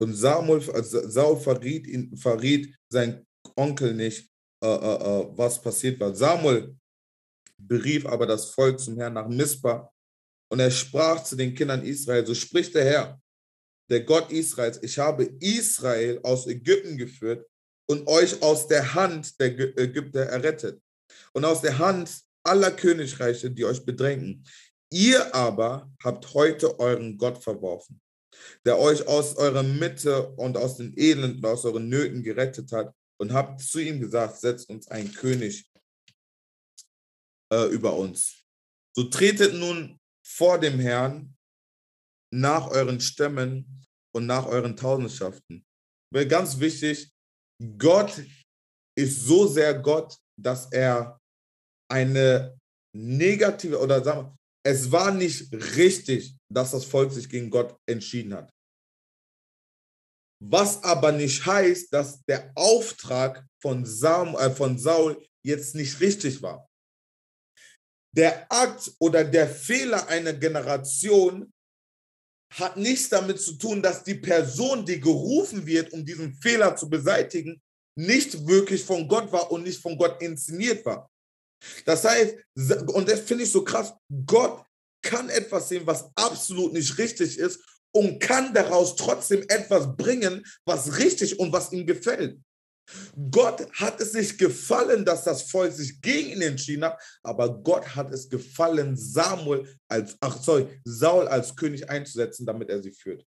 [0.00, 3.24] Und Samuel, also Saul verriet, ihn, verriet sein
[3.56, 4.28] Onkel nicht,
[4.62, 6.12] äh, äh, äh, was passiert war.
[6.12, 6.76] Samuel
[7.68, 9.90] berief aber das Volk zum Herrn nach Mispa
[10.50, 13.20] und er sprach zu den Kindern Israel, so spricht der Herr,
[13.90, 17.46] der Gott Israels, ich habe Israel aus Ägypten geführt
[17.86, 20.80] und euch aus der Hand der Ägypter errettet
[21.32, 22.10] und aus der Hand
[22.42, 24.46] aller Königreiche, die euch bedrängen.
[24.90, 28.00] Ihr aber habt heute euren Gott verworfen,
[28.64, 33.32] der euch aus eurer Mitte und aus den Elenden aus euren Nöten gerettet hat und
[33.32, 35.71] habt zu ihm gesagt, setzt uns einen König
[37.52, 38.44] äh, über uns.
[38.96, 41.36] So tretet nun vor dem Herrn
[42.32, 45.64] nach euren Stämmen und nach euren Tausendschaften.
[46.12, 47.12] Weil ganz wichtig,
[47.78, 48.22] Gott
[48.98, 51.18] ist so sehr Gott, dass er
[51.90, 52.58] eine
[52.94, 58.34] negative oder sagen wir, es war nicht richtig, dass das Volk sich gegen Gott entschieden
[58.34, 58.50] hat.
[60.44, 66.68] Was aber nicht heißt, dass der Auftrag von, äh, von Saul jetzt nicht richtig war.
[68.14, 71.52] Der Akt oder der Fehler einer Generation
[72.52, 76.88] hat nichts damit zu tun, dass die Person, die gerufen wird, um diesen Fehler zu
[76.88, 77.60] beseitigen,
[77.98, 81.10] nicht wirklich von Gott war und nicht von Gott inszeniert war.
[81.84, 82.36] Das heißt,
[82.88, 83.94] und das finde ich so krass,
[84.26, 84.64] Gott
[85.02, 87.60] kann etwas sehen, was absolut nicht richtig ist
[87.94, 92.38] und kann daraus trotzdem etwas bringen, was richtig und was ihm gefällt.
[93.30, 97.94] Gott hat es nicht gefallen, dass das Volk sich gegen ihn entschieden hat, aber Gott
[97.94, 103.24] hat es gefallen, Samuel als, ach sorry, Saul als König einzusetzen, damit er sie führt.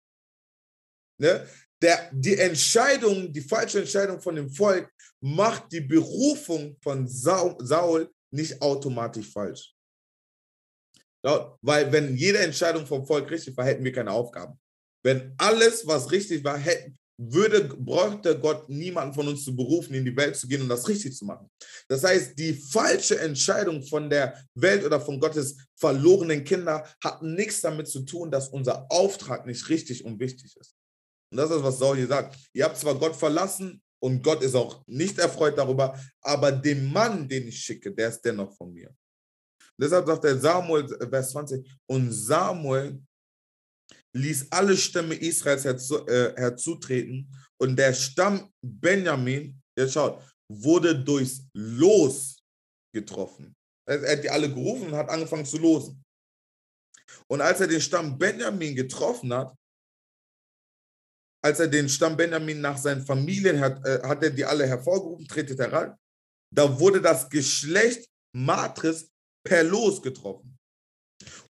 [1.19, 1.47] Ne?
[1.83, 8.61] Der, die Entscheidung, die falsche Entscheidung von dem Volk macht die Berufung von Saul nicht
[8.61, 9.75] automatisch falsch.
[11.23, 14.59] Weil wenn jede Entscheidung vom Volk richtig war, hätten wir keine Aufgaben.
[15.03, 20.07] Wenn alles, was richtig war, hätten, würde, bräuchte Gott niemanden von uns zu berufen, in
[20.07, 21.51] die Welt zu gehen und das richtig zu machen.
[21.87, 27.61] Das heißt, die falsche Entscheidung von der Welt oder von Gottes verlorenen Kinder hat nichts
[27.61, 30.75] damit zu tun, dass unser Auftrag nicht richtig und wichtig ist.
[31.31, 32.37] Und das ist, was Saul hier sagt.
[32.55, 37.29] Ihr habt zwar Gott verlassen und Gott ist auch nicht erfreut darüber, aber den Mann,
[37.29, 38.91] den ich schicke, der ist dennoch von mir.
[39.79, 43.01] Deshalb sagt der Samuel, Vers 20, und Samuel
[44.17, 47.31] ließ alle Stämme Israels herzu, äh, herzutreten
[47.61, 52.43] und der Stamm Benjamin, jetzt schaut, wurde durchs Los
[52.95, 53.55] getroffen.
[53.87, 56.03] Er hat die alle gerufen und hat angefangen zu losen.
[57.29, 59.55] Und als er den Stamm Benjamin getroffen hat,
[61.43, 65.27] als er den Stamm Benjamin nach seinen Familien hat, äh, hat er die alle hervorgerufen,
[65.27, 65.97] tretet heran.
[66.53, 69.11] Da wurde das Geschlecht Matris
[69.45, 70.60] per Los getroffen.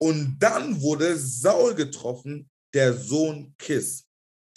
[0.01, 4.07] Und dann wurde Saul getroffen, der Sohn Kis.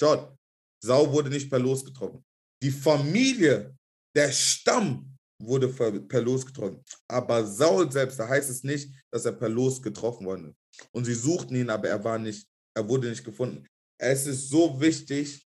[0.00, 0.34] Schaut,
[0.82, 2.24] Saul wurde nicht per Los getroffen.
[2.62, 3.76] Die Familie,
[4.16, 6.82] der Stamm wurde per Los getroffen.
[7.08, 10.54] Aber Saul selbst, da heißt es nicht, dass er per Los getroffen wurde.
[10.92, 13.66] Und sie suchten ihn, aber er war nicht, er wurde nicht gefunden.
[14.00, 15.46] Es ist so wichtig,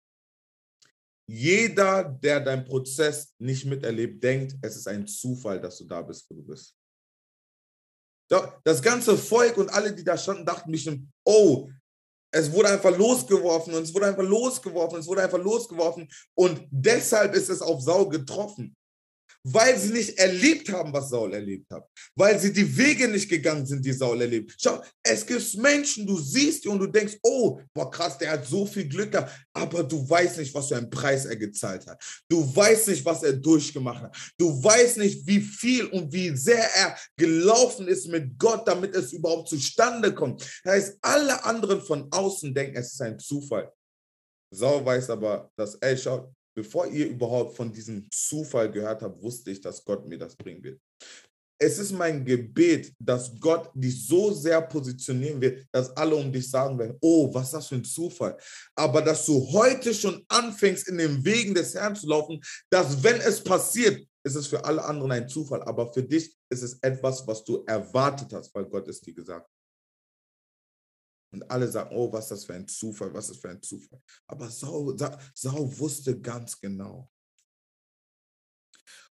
[1.28, 6.28] jeder, der deinen Prozess nicht miterlebt, denkt, es ist ein Zufall, dass du da bist,
[6.28, 6.76] wo du bist.
[8.64, 11.68] Das ganze Volk und alle, die da standen, dachten bestimmt, oh,
[12.32, 16.08] es wurde einfach losgeworfen und es wurde einfach losgeworfen, und es wurde einfach losgeworfen.
[16.34, 18.76] Und deshalb ist es auf Sau getroffen
[19.42, 23.64] weil sie nicht erlebt haben, was Saul erlebt hat, weil sie die Wege nicht gegangen
[23.64, 24.54] sind, die Saul erlebt.
[24.60, 28.46] Schau, es gibt Menschen, du siehst die und du denkst, oh, boah, krass, der hat
[28.46, 32.02] so viel Glück gehabt, aber du weißt nicht, was für einen Preis er gezahlt hat.
[32.28, 34.16] Du weißt nicht, was er durchgemacht hat.
[34.38, 39.12] Du weißt nicht, wie viel und wie sehr er gelaufen ist mit Gott, damit es
[39.12, 40.42] überhaupt zustande kommt.
[40.64, 43.72] Das heißt, alle anderen von außen denken, es ist ein Zufall.
[44.52, 49.50] Saul weiß aber, dass, ey, schau, bevor ihr überhaupt von diesem Zufall gehört habt, wusste
[49.50, 50.80] ich, dass Gott mir das bringen wird.
[51.62, 56.48] Es ist mein Gebet, dass Gott dich so sehr positionieren wird, dass alle um dich
[56.48, 58.36] sagen werden, oh, was ist das für ein Zufall.
[58.74, 62.40] Aber dass du heute schon anfängst, in den Wegen des Herrn zu laufen,
[62.70, 66.62] dass wenn es passiert, ist es für alle anderen ein Zufall, aber für dich ist
[66.62, 69.59] es etwas, was du erwartet hast, weil Gott es dir gesagt hat.
[71.32, 73.62] Und alle sagen, oh, was ist das für ein Zufall, was ist das für ein
[73.62, 74.02] Zufall.
[74.26, 74.96] Aber Saul,
[75.34, 77.08] Saul wusste ganz genau.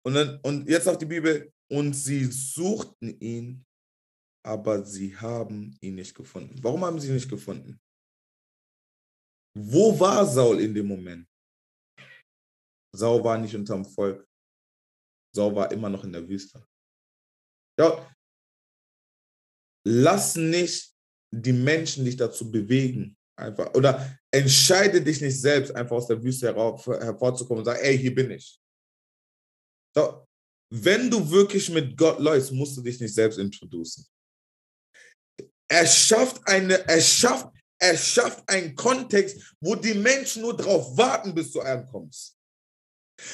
[0.04, 3.66] Und, dann, und jetzt sagt die Bibel, und sie suchten ihn,
[4.44, 6.56] aber sie haben ihn nicht gefunden.
[6.64, 7.80] Warum haben sie ihn nicht gefunden?
[9.54, 11.28] Wo war Saul in dem Moment?
[12.96, 14.28] Saul war nicht unterm Volk.
[15.36, 16.66] Saul war immer noch in der Wüste.
[17.78, 18.16] Ja,
[19.86, 20.97] lass nicht
[21.32, 26.48] die Menschen dich dazu bewegen, einfach, oder entscheide dich nicht selbst, einfach aus der Wüste
[26.48, 28.60] hervorzukommen und sagen, ey, hier bin ich.
[29.96, 30.26] So,
[30.74, 34.06] wenn du wirklich mit Gott läufst, musst du dich nicht selbst introducen.
[35.70, 37.48] Er schafft eine, er schafft,
[37.80, 42.37] er schafft einen Kontext, wo die Menschen nur darauf warten, bis du ankommst.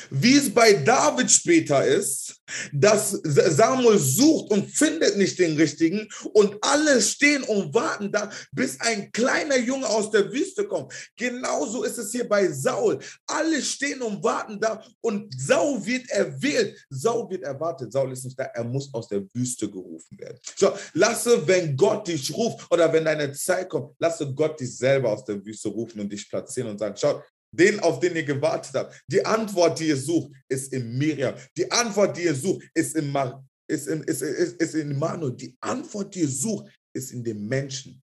[0.09, 2.35] Wie es bei David später ist,
[2.71, 8.79] dass Samuel sucht und findet nicht den richtigen und alle stehen und warten da, bis
[8.79, 10.93] ein kleiner Junge aus der Wüste kommt.
[11.17, 12.99] Genauso ist es hier bei Saul.
[13.27, 16.77] Alle stehen und warten da und Saul wird erwählt.
[16.89, 17.91] Saul wird erwartet.
[17.91, 18.43] Saul ist nicht da.
[18.43, 20.37] Er muss aus der Wüste gerufen werden.
[20.55, 25.11] So, lasse, wenn Gott dich ruft oder wenn deine Zeit kommt, lasse Gott dich selber
[25.11, 27.21] aus der Wüste rufen und dich platzieren und sagen, schau,
[27.53, 29.03] den, auf den ihr gewartet habt.
[29.07, 31.35] Die Antwort, die ihr sucht, ist in Miriam.
[31.55, 35.29] Die Antwort, die ihr sucht, ist in, Mar ist in, ist, ist, ist in Manu.
[35.29, 38.01] Die Antwort, die ihr sucht, ist in dem Menschen,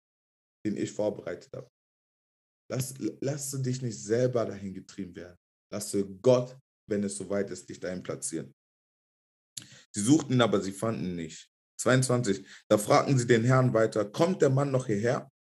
[0.65, 1.69] den ich vorbereitet habe.
[2.71, 5.39] Lass, lass dich nicht selber dahin getrieben werden.
[5.73, 6.57] Lass Gott,
[6.87, 8.55] wenn es soweit ist, dich dahin platzieren.
[9.95, 11.51] Sie suchten aber sie fanden nicht.
[11.81, 12.45] 22.
[12.69, 15.31] Da fragten sie den Herrn weiter, kommt der Mann noch hierher?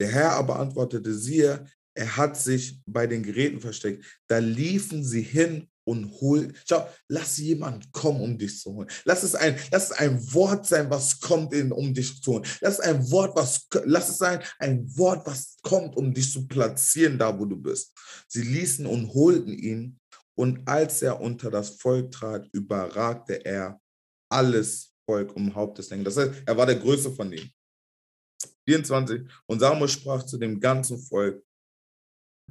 [0.00, 1.66] Der Herr aber antwortete, siehe,
[2.00, 4.02] er hat sich bei den Geräten versteckt.
[4.26, 6.56] Da liefen sie hin und holen.
[6.66, 8.88] Schau, lass jemand kommen, um dich zu holen.
[9.04, 12.46] Lass es ein, lass es ein Wort sein, was kommt, in, um dich zu holen.
[12.62, 16.48] Lass es ein Wort, was, lass es sein, ein Wort, was kommt, um dich zu
[16.48, 17.92] platzieren, da wo du bist.
[18.28, 20.00] Sie ließen und holten ihn.
[20.34, 23.78] Und als er unter das Volk trat, überragte er
[24.30, 26.04] alles Volk um Haupteslänge.
[26.04, 27.52] Das heißt, er war der Größte von ihnen.
[28.66, 29.28] 24.
[29.44, 31.44] Und Samuel sprach zu dem ganzen Volk,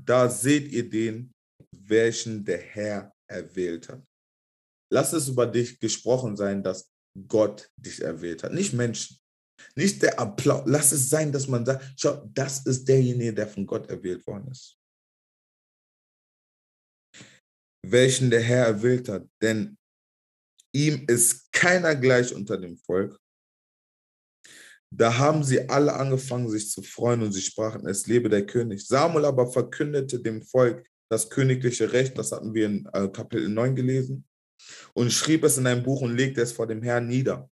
[0.05, 1.31] da seht ihr den,
[1.71, 4.03] welchen der Herr erwählt hat.
[4.91, 6.91] Lass es über dich gesprochen sein, dass
[7.27, 9.17] Gott dich erwählt hat, nicht Menschen.
[9.75, 10.63] Nicht der Applaus.
[10.65, 14.49] Lass es sein, dass man sagt, schau, das ist derjenige, der von Gott erwählt worden
[14.51, 14.77] ist.
[17.85, 19.77] Welchen der Herr erwählt hat, denn
[20.73, 23.19] ihm ist keiner gleich unter dem Volk
[24.91, 28.85] da haben sie alle angefangen, sich zu freuen und sie sprachen, es lebe der König.
[28.85, 33.75] Samuel aber verkündete dem Volk das königliche Recht, das hatten wir in äh, Kapitel 9
[33.75, 34.25] gelesen,
[34.93, 37.49] und schrieb es in ein Buch und legte es vor dem Herrn nieder.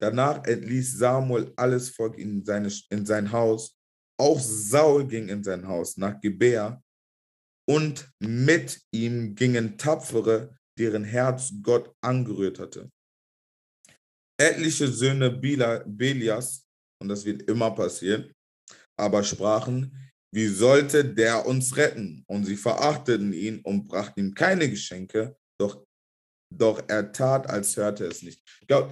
[0.00, 3.76] Danach entließ Samuel alles Volk in, seine, in sein Haus.
[4.18, 6.82] Auch Saul ging in sein Haus nach Gebär
[7.68, 12.90] und mit ihm gingen Tapfere, deren Herz Gott angerührt hatte
[14.40, 16.66] etliche Söhne Belias,
[17.00, 18.32] und das wird immer passieren,
[18.98, 19.96] aber sprachen,
[20.32, 22.24] wie sollte der uns retten?
[22.26, 25.84] Und sie verachteten ihn und brachten ihm keine Geschenke, doch,
[26.54, 28.40] doch er tat, als hörte es nicht.
[28.60, 28.90] Ich glaube,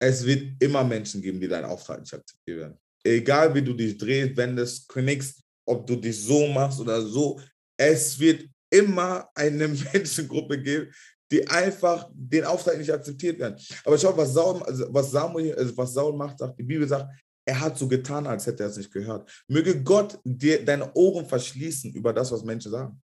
[0.00, 2.78] es wird immer Menschen geben, die deinen Auftrag nicht akzeptieren.
[3.04, 7.40] Egal wie du dich drehst, wendest, knickst, ob du dich so machst oder so,
[7.78, 10.92] es wird immer eine Menschengruppe geben,
[11.30, 13.56] die einfach den Auftrag nicht akzeptiert werden.
[13.84, 17.10] Aber schau, was Saul, also was Samuel, also was Saul macht, sagt, die Bibel sagt,
[17.48, 19.30] er hat so getan, als hätte er es nicht gehört.
[19.48, 23.00] Möge Gott dir deine Ohren verschließen über das, was Menschen sagen.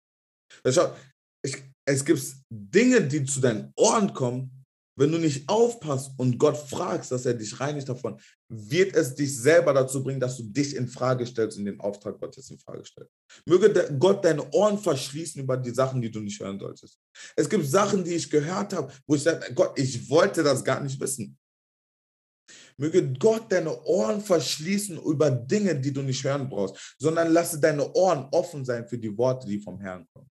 [0.68, 0.94] Schau,
[1.42, 1.56] ich,
[1.86, 4.55] es gibt Dinge, die zu deinen Ohren kommen,
[4.96, 8.18] wenn du nicht aufpasst und Gott fragst, dass er dich reinigt davon,
[8.48, 12.18] wird es dich selber dazu bringen, dass du dich in Frage stellst und den Auftrag
[12.18, 13.12] Gottes in Frage stellst.
[13.44, 16.98] Möge Gott deine Ohren verschließen über die Sachen, die du nicht hören solltest.
[17.36, 20.80] Es gibt Sachen, die ich gehört habe, wo ich sage, Gott, ich wollte das gar
[20.80, 21.38] nicht wissen.
[22.78, 27.92] Möge Gott deine Ohren verschließen über Dinge, die du nicht hören brauchst, sondern lasse deine
[27.94, 30.30] Ohren offen sein für die Worte, die vom Herrn kommen.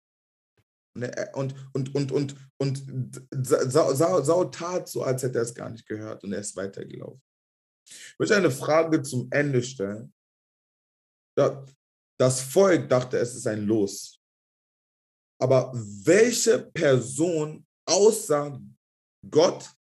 [0.95, 5.87] Und, und, und, und, und Saul, Saul tat so, als hätte er es gar nicht
[5.87, 7.23] gehört und er ist weitergelaufen.
[7.89, 10.13] Ich möchte eine Frage zum Ende stellen.
[11.35, 14.21] Das Volk dachte, es ist ein Los.
[15.41, 18.61] Aber welche Person außer
[19.29, 19.75] Gott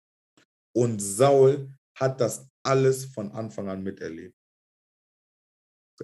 [0.75, 4.35] und Saul hat das alles von Anfang an miterlebt?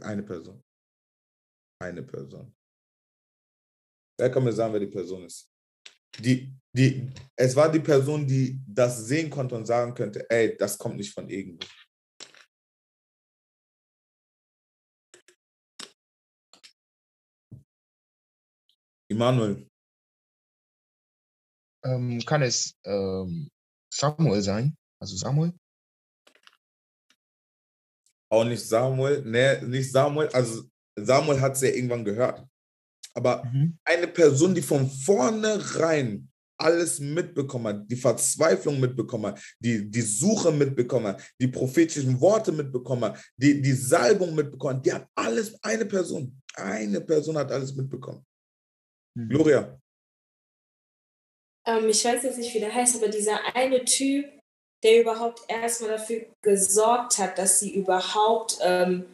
[0.02, 0.62] Eine Person.
[1.82, 2.55] Eine Person.
[4.18, 5.52] Wer kann mir sagen, wer die Person ist?
[6.20, 10.78] Die, die, es war die Person, die das sehen konnte und sagen könnte, ey, das
[10.78, 11.66] kommt nicht von irgendwo.
[19.10, 19.70] Immanuel.
[21.84, 23.50] Ähm, kann es ähm,
[23.94, 24.76] Samuel sein?
[25.00, 25.54] Also Samuel?
[28.32, 29.22] Auch nicht Samuel.
[29.24, 30.30] Nee, nicht Samuel.
[30.30, 30.64] Also
[30.98, 32.48] Samuel hat es ja irgendwann gehört.
[33.16, 33.78] Aber mhm.
[33.86, 40.52] eine Person, die von vornherein alles mitbekommen hat, die Verzweiflung mitbekommen hat, die, die Suche
[40.52, 45.62] mitbekommen hat, die prophetischen Worte mitbekommen hat, die, die Salbung mitbekommen hat, die hat alles,
[45.64, 48.26] eine Person, eine Person hat alles mitbekommen.
[49.18, 49.30] Mhm.
[49.30, 49.80] Gloria.
[51.68, 54.26] Ähm, ich weiß jetzt nicht, wie der heißt, aber dieser eine Typ,
[54.84, 59.06] der überhaupt erstmal dafür gesorgt hat, dass sie überhaupt ähm,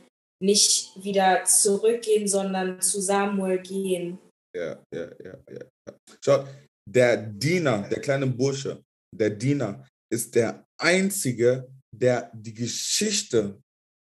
[0.42, 4.18] nicht wieder zurückgehen, sondern zu Samuel gehen.
[4.56, 5.96] Ja, ja, ja, ja.
[6.24, 6.48] Schaut,
[6.90, 8.84] der Diener, der kleine Bursche,
[9.16, 13.62] der Diener ist der Einzige, der die Geschichte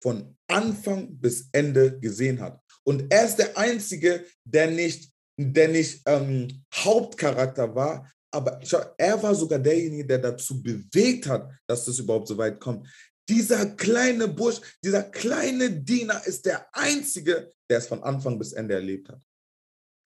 [0.02, 2.60] von Anfang bis Ende gesehen hat.
[2.86, 9.22] Und er ist der Einzige, der nicht, der nicht ähm, Hauptcharakter war, aber schau, er
[9.22, 12.86] war sogar derjenige, der dazu bewegt hat, dass das überhaupt so weit kommt.
[13.28, 18.74] Dieser kleine Bursch, dieser kleine Diener ist der Einzige, der es von Anfang bis Ende
[18.74, 19.20] erlebt hat.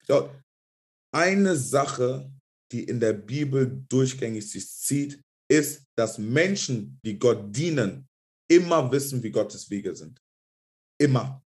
[0.07, 0.35] Schau,
[1.15, 2.31] eine Sache,
[2.73, 8.09] die in der Bibel durchgängig sich zieht, ist, dass Menschen, die Gott dienen,
[8.51, 10.21] immer wissen, wie Gottes Wege sind.
[10.99, 11.45] Immer.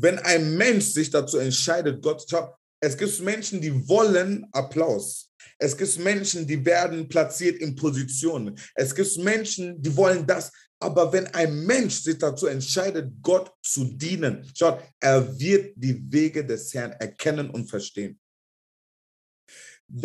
[0.00, 5.30] Wenn ein Mensch sich dazu entscheidet, Gott, schau, es gibt Menschen, die wollen Applaus.
[5.58, 8.58] Es gibt Menschen, die werden platziert in Positionen.
[8.74, 10.50] Es gibt Menschen, die wollen das.
[10.82, 16.44] Aber wenn ein Mensch sich dazu entscheidet, Gott zu dienen, schaut, er wird die Wege
[16.44, 18.18] des Herrn erkennen und verstehen.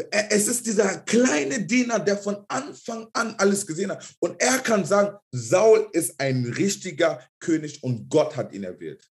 [0.10, 4.06] Es ist dieser kleine Diener, der von Anfang an alles gesehen hat.
[4.20, 9.08] Und er kann sagen, Saul ist ein richtiger König und Gott hat ihn erwählt.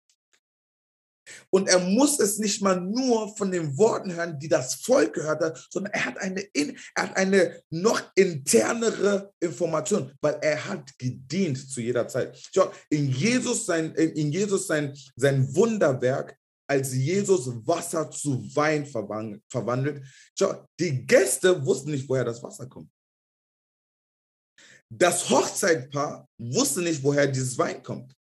[1.50, 5.42] Und er muss es nicht mal nur von den Worten hören, die das Volk gehört
[5.42, 11.70] hat, sondern er hat eine, er hat eine noch internere Information, weil er hat gedient
[11.70, 12.38] zu jeder Zeit.
[12.54, 16.36] Schau, in Jesus sein, in Jesus sein, sein Wunderwerk,
[16.66, 20.04] als Jesus Wasser zu Wein verwandelt,
[20.38, 22.90] schau, die Gäste wussten nicht, woher das Wasser kommt.
[24.90, 28.14] Das Hochzeitpaar wusste nicht, woher dieses Wein kommt.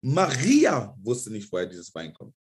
[0.00, 2.34] Maria wusste nicht, woher dieses Wein kommt.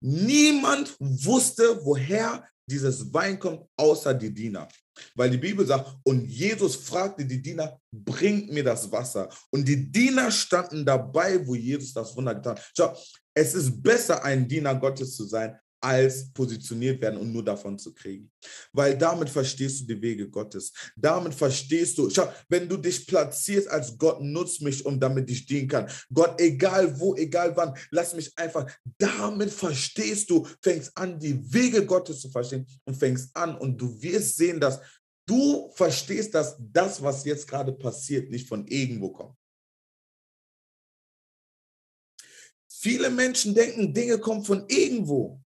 [0.00, 4.68] Niemand wusste, woher dieses Wein kommt, außer die Diener.
[5.14, 9.28] Weil die Bibel sagt, und Jesus fragte die Diener, bringt mir das Wasser.
[9.50, 12.70] Und die Diener standen dabei, wo Jesus das Wunder getan hat.
[12.76, 12.96] Schau,
[13.34, 17.94] es ist besser, ein Diener Gottes zu sein, als positioniert werden und nur davon zu
[17.94, 18.30] kriegen.
[18.72, 20.72] Weil damit verstehst du die Wege Gottes.
[20.96, 25.46] Damit verstehst du, schau, wenn du dich platzierst als Gott nutzt mich, um damit ich
[25.46, 25.90] dienen kann.
[26.12, 28.70] Gott, egal wo, egal wann, lass mich einfach.
[28.98, 34.00] Damit verstehst du, fängst an, die Wege Gottes zu verstehen und fängst an und du
[34.02, 34.80] wirst sehen, dass
[35.26, 39.36] du verstehst, dass das, was jetzt gerade passiert, nicht von irgendwo kommt.
[42.80, 45.42] Viele Menschen denken, Dinge kommen von irgendwo.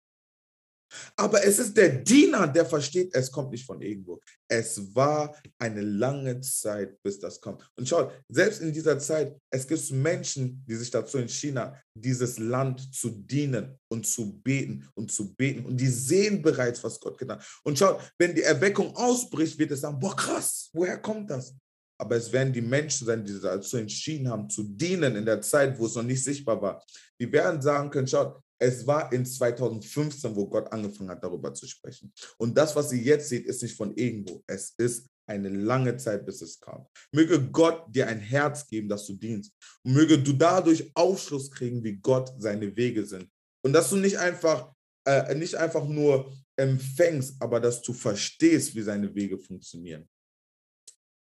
[1.17, 4.21] Aber es ist der Diener, der versteht, es kommt nicht von irgendwo.
[4.49, 7.63] Es war eine lange Zeit, bis das kommt.
[7.77, 12.39] Und schaut, selbst in dieser Zeit, es gibt Menschen, die sich dazu entschieden haben, dieses
[12.39, 15.65] Land zu dienen und zu beten und zu beten.
[15.67, 17.61] Und die sehen bereits, was Gott getan hat.
[17.65, 21.55] Und schaut, wenn die Erweckung ausbricht, wird es sagen, boah, krass, woher kommt das?
[22.01, 25.79] Aber es werden die Menschen sein, die dazu entschieden haben, zu dienen in der Zeit,
[25.79, 26.83] wo es noch nicht sichtbar war.
[27.21, 31.67] Die werden sagen können, schaut, es war in 2015, wo Gott angefangen hat, darüber zu
[31.67, 32.13] sprechen.
[32.37, 34.45] Und das, was ihr jetzt seht, ist nicht von irgendwo.
[34.47, 36.87] Es ist eine lange Zeit, bis es kam.
[37.13, 39.53] Möge Gott dir ein Herz geben, dass du dienst.
[39.83, 43.31] Und möge du dadurch Aufschluss kriegen, wie Gott seine Wege sind.
[43.65, 44.73] Und dass du nicht einfach,
[45.07, 50.07] äh, nicht einfach nur empfängst, aber dass du verstehst, wie seine Wege funktionieren.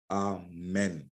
[0.10, 1.12] Amen.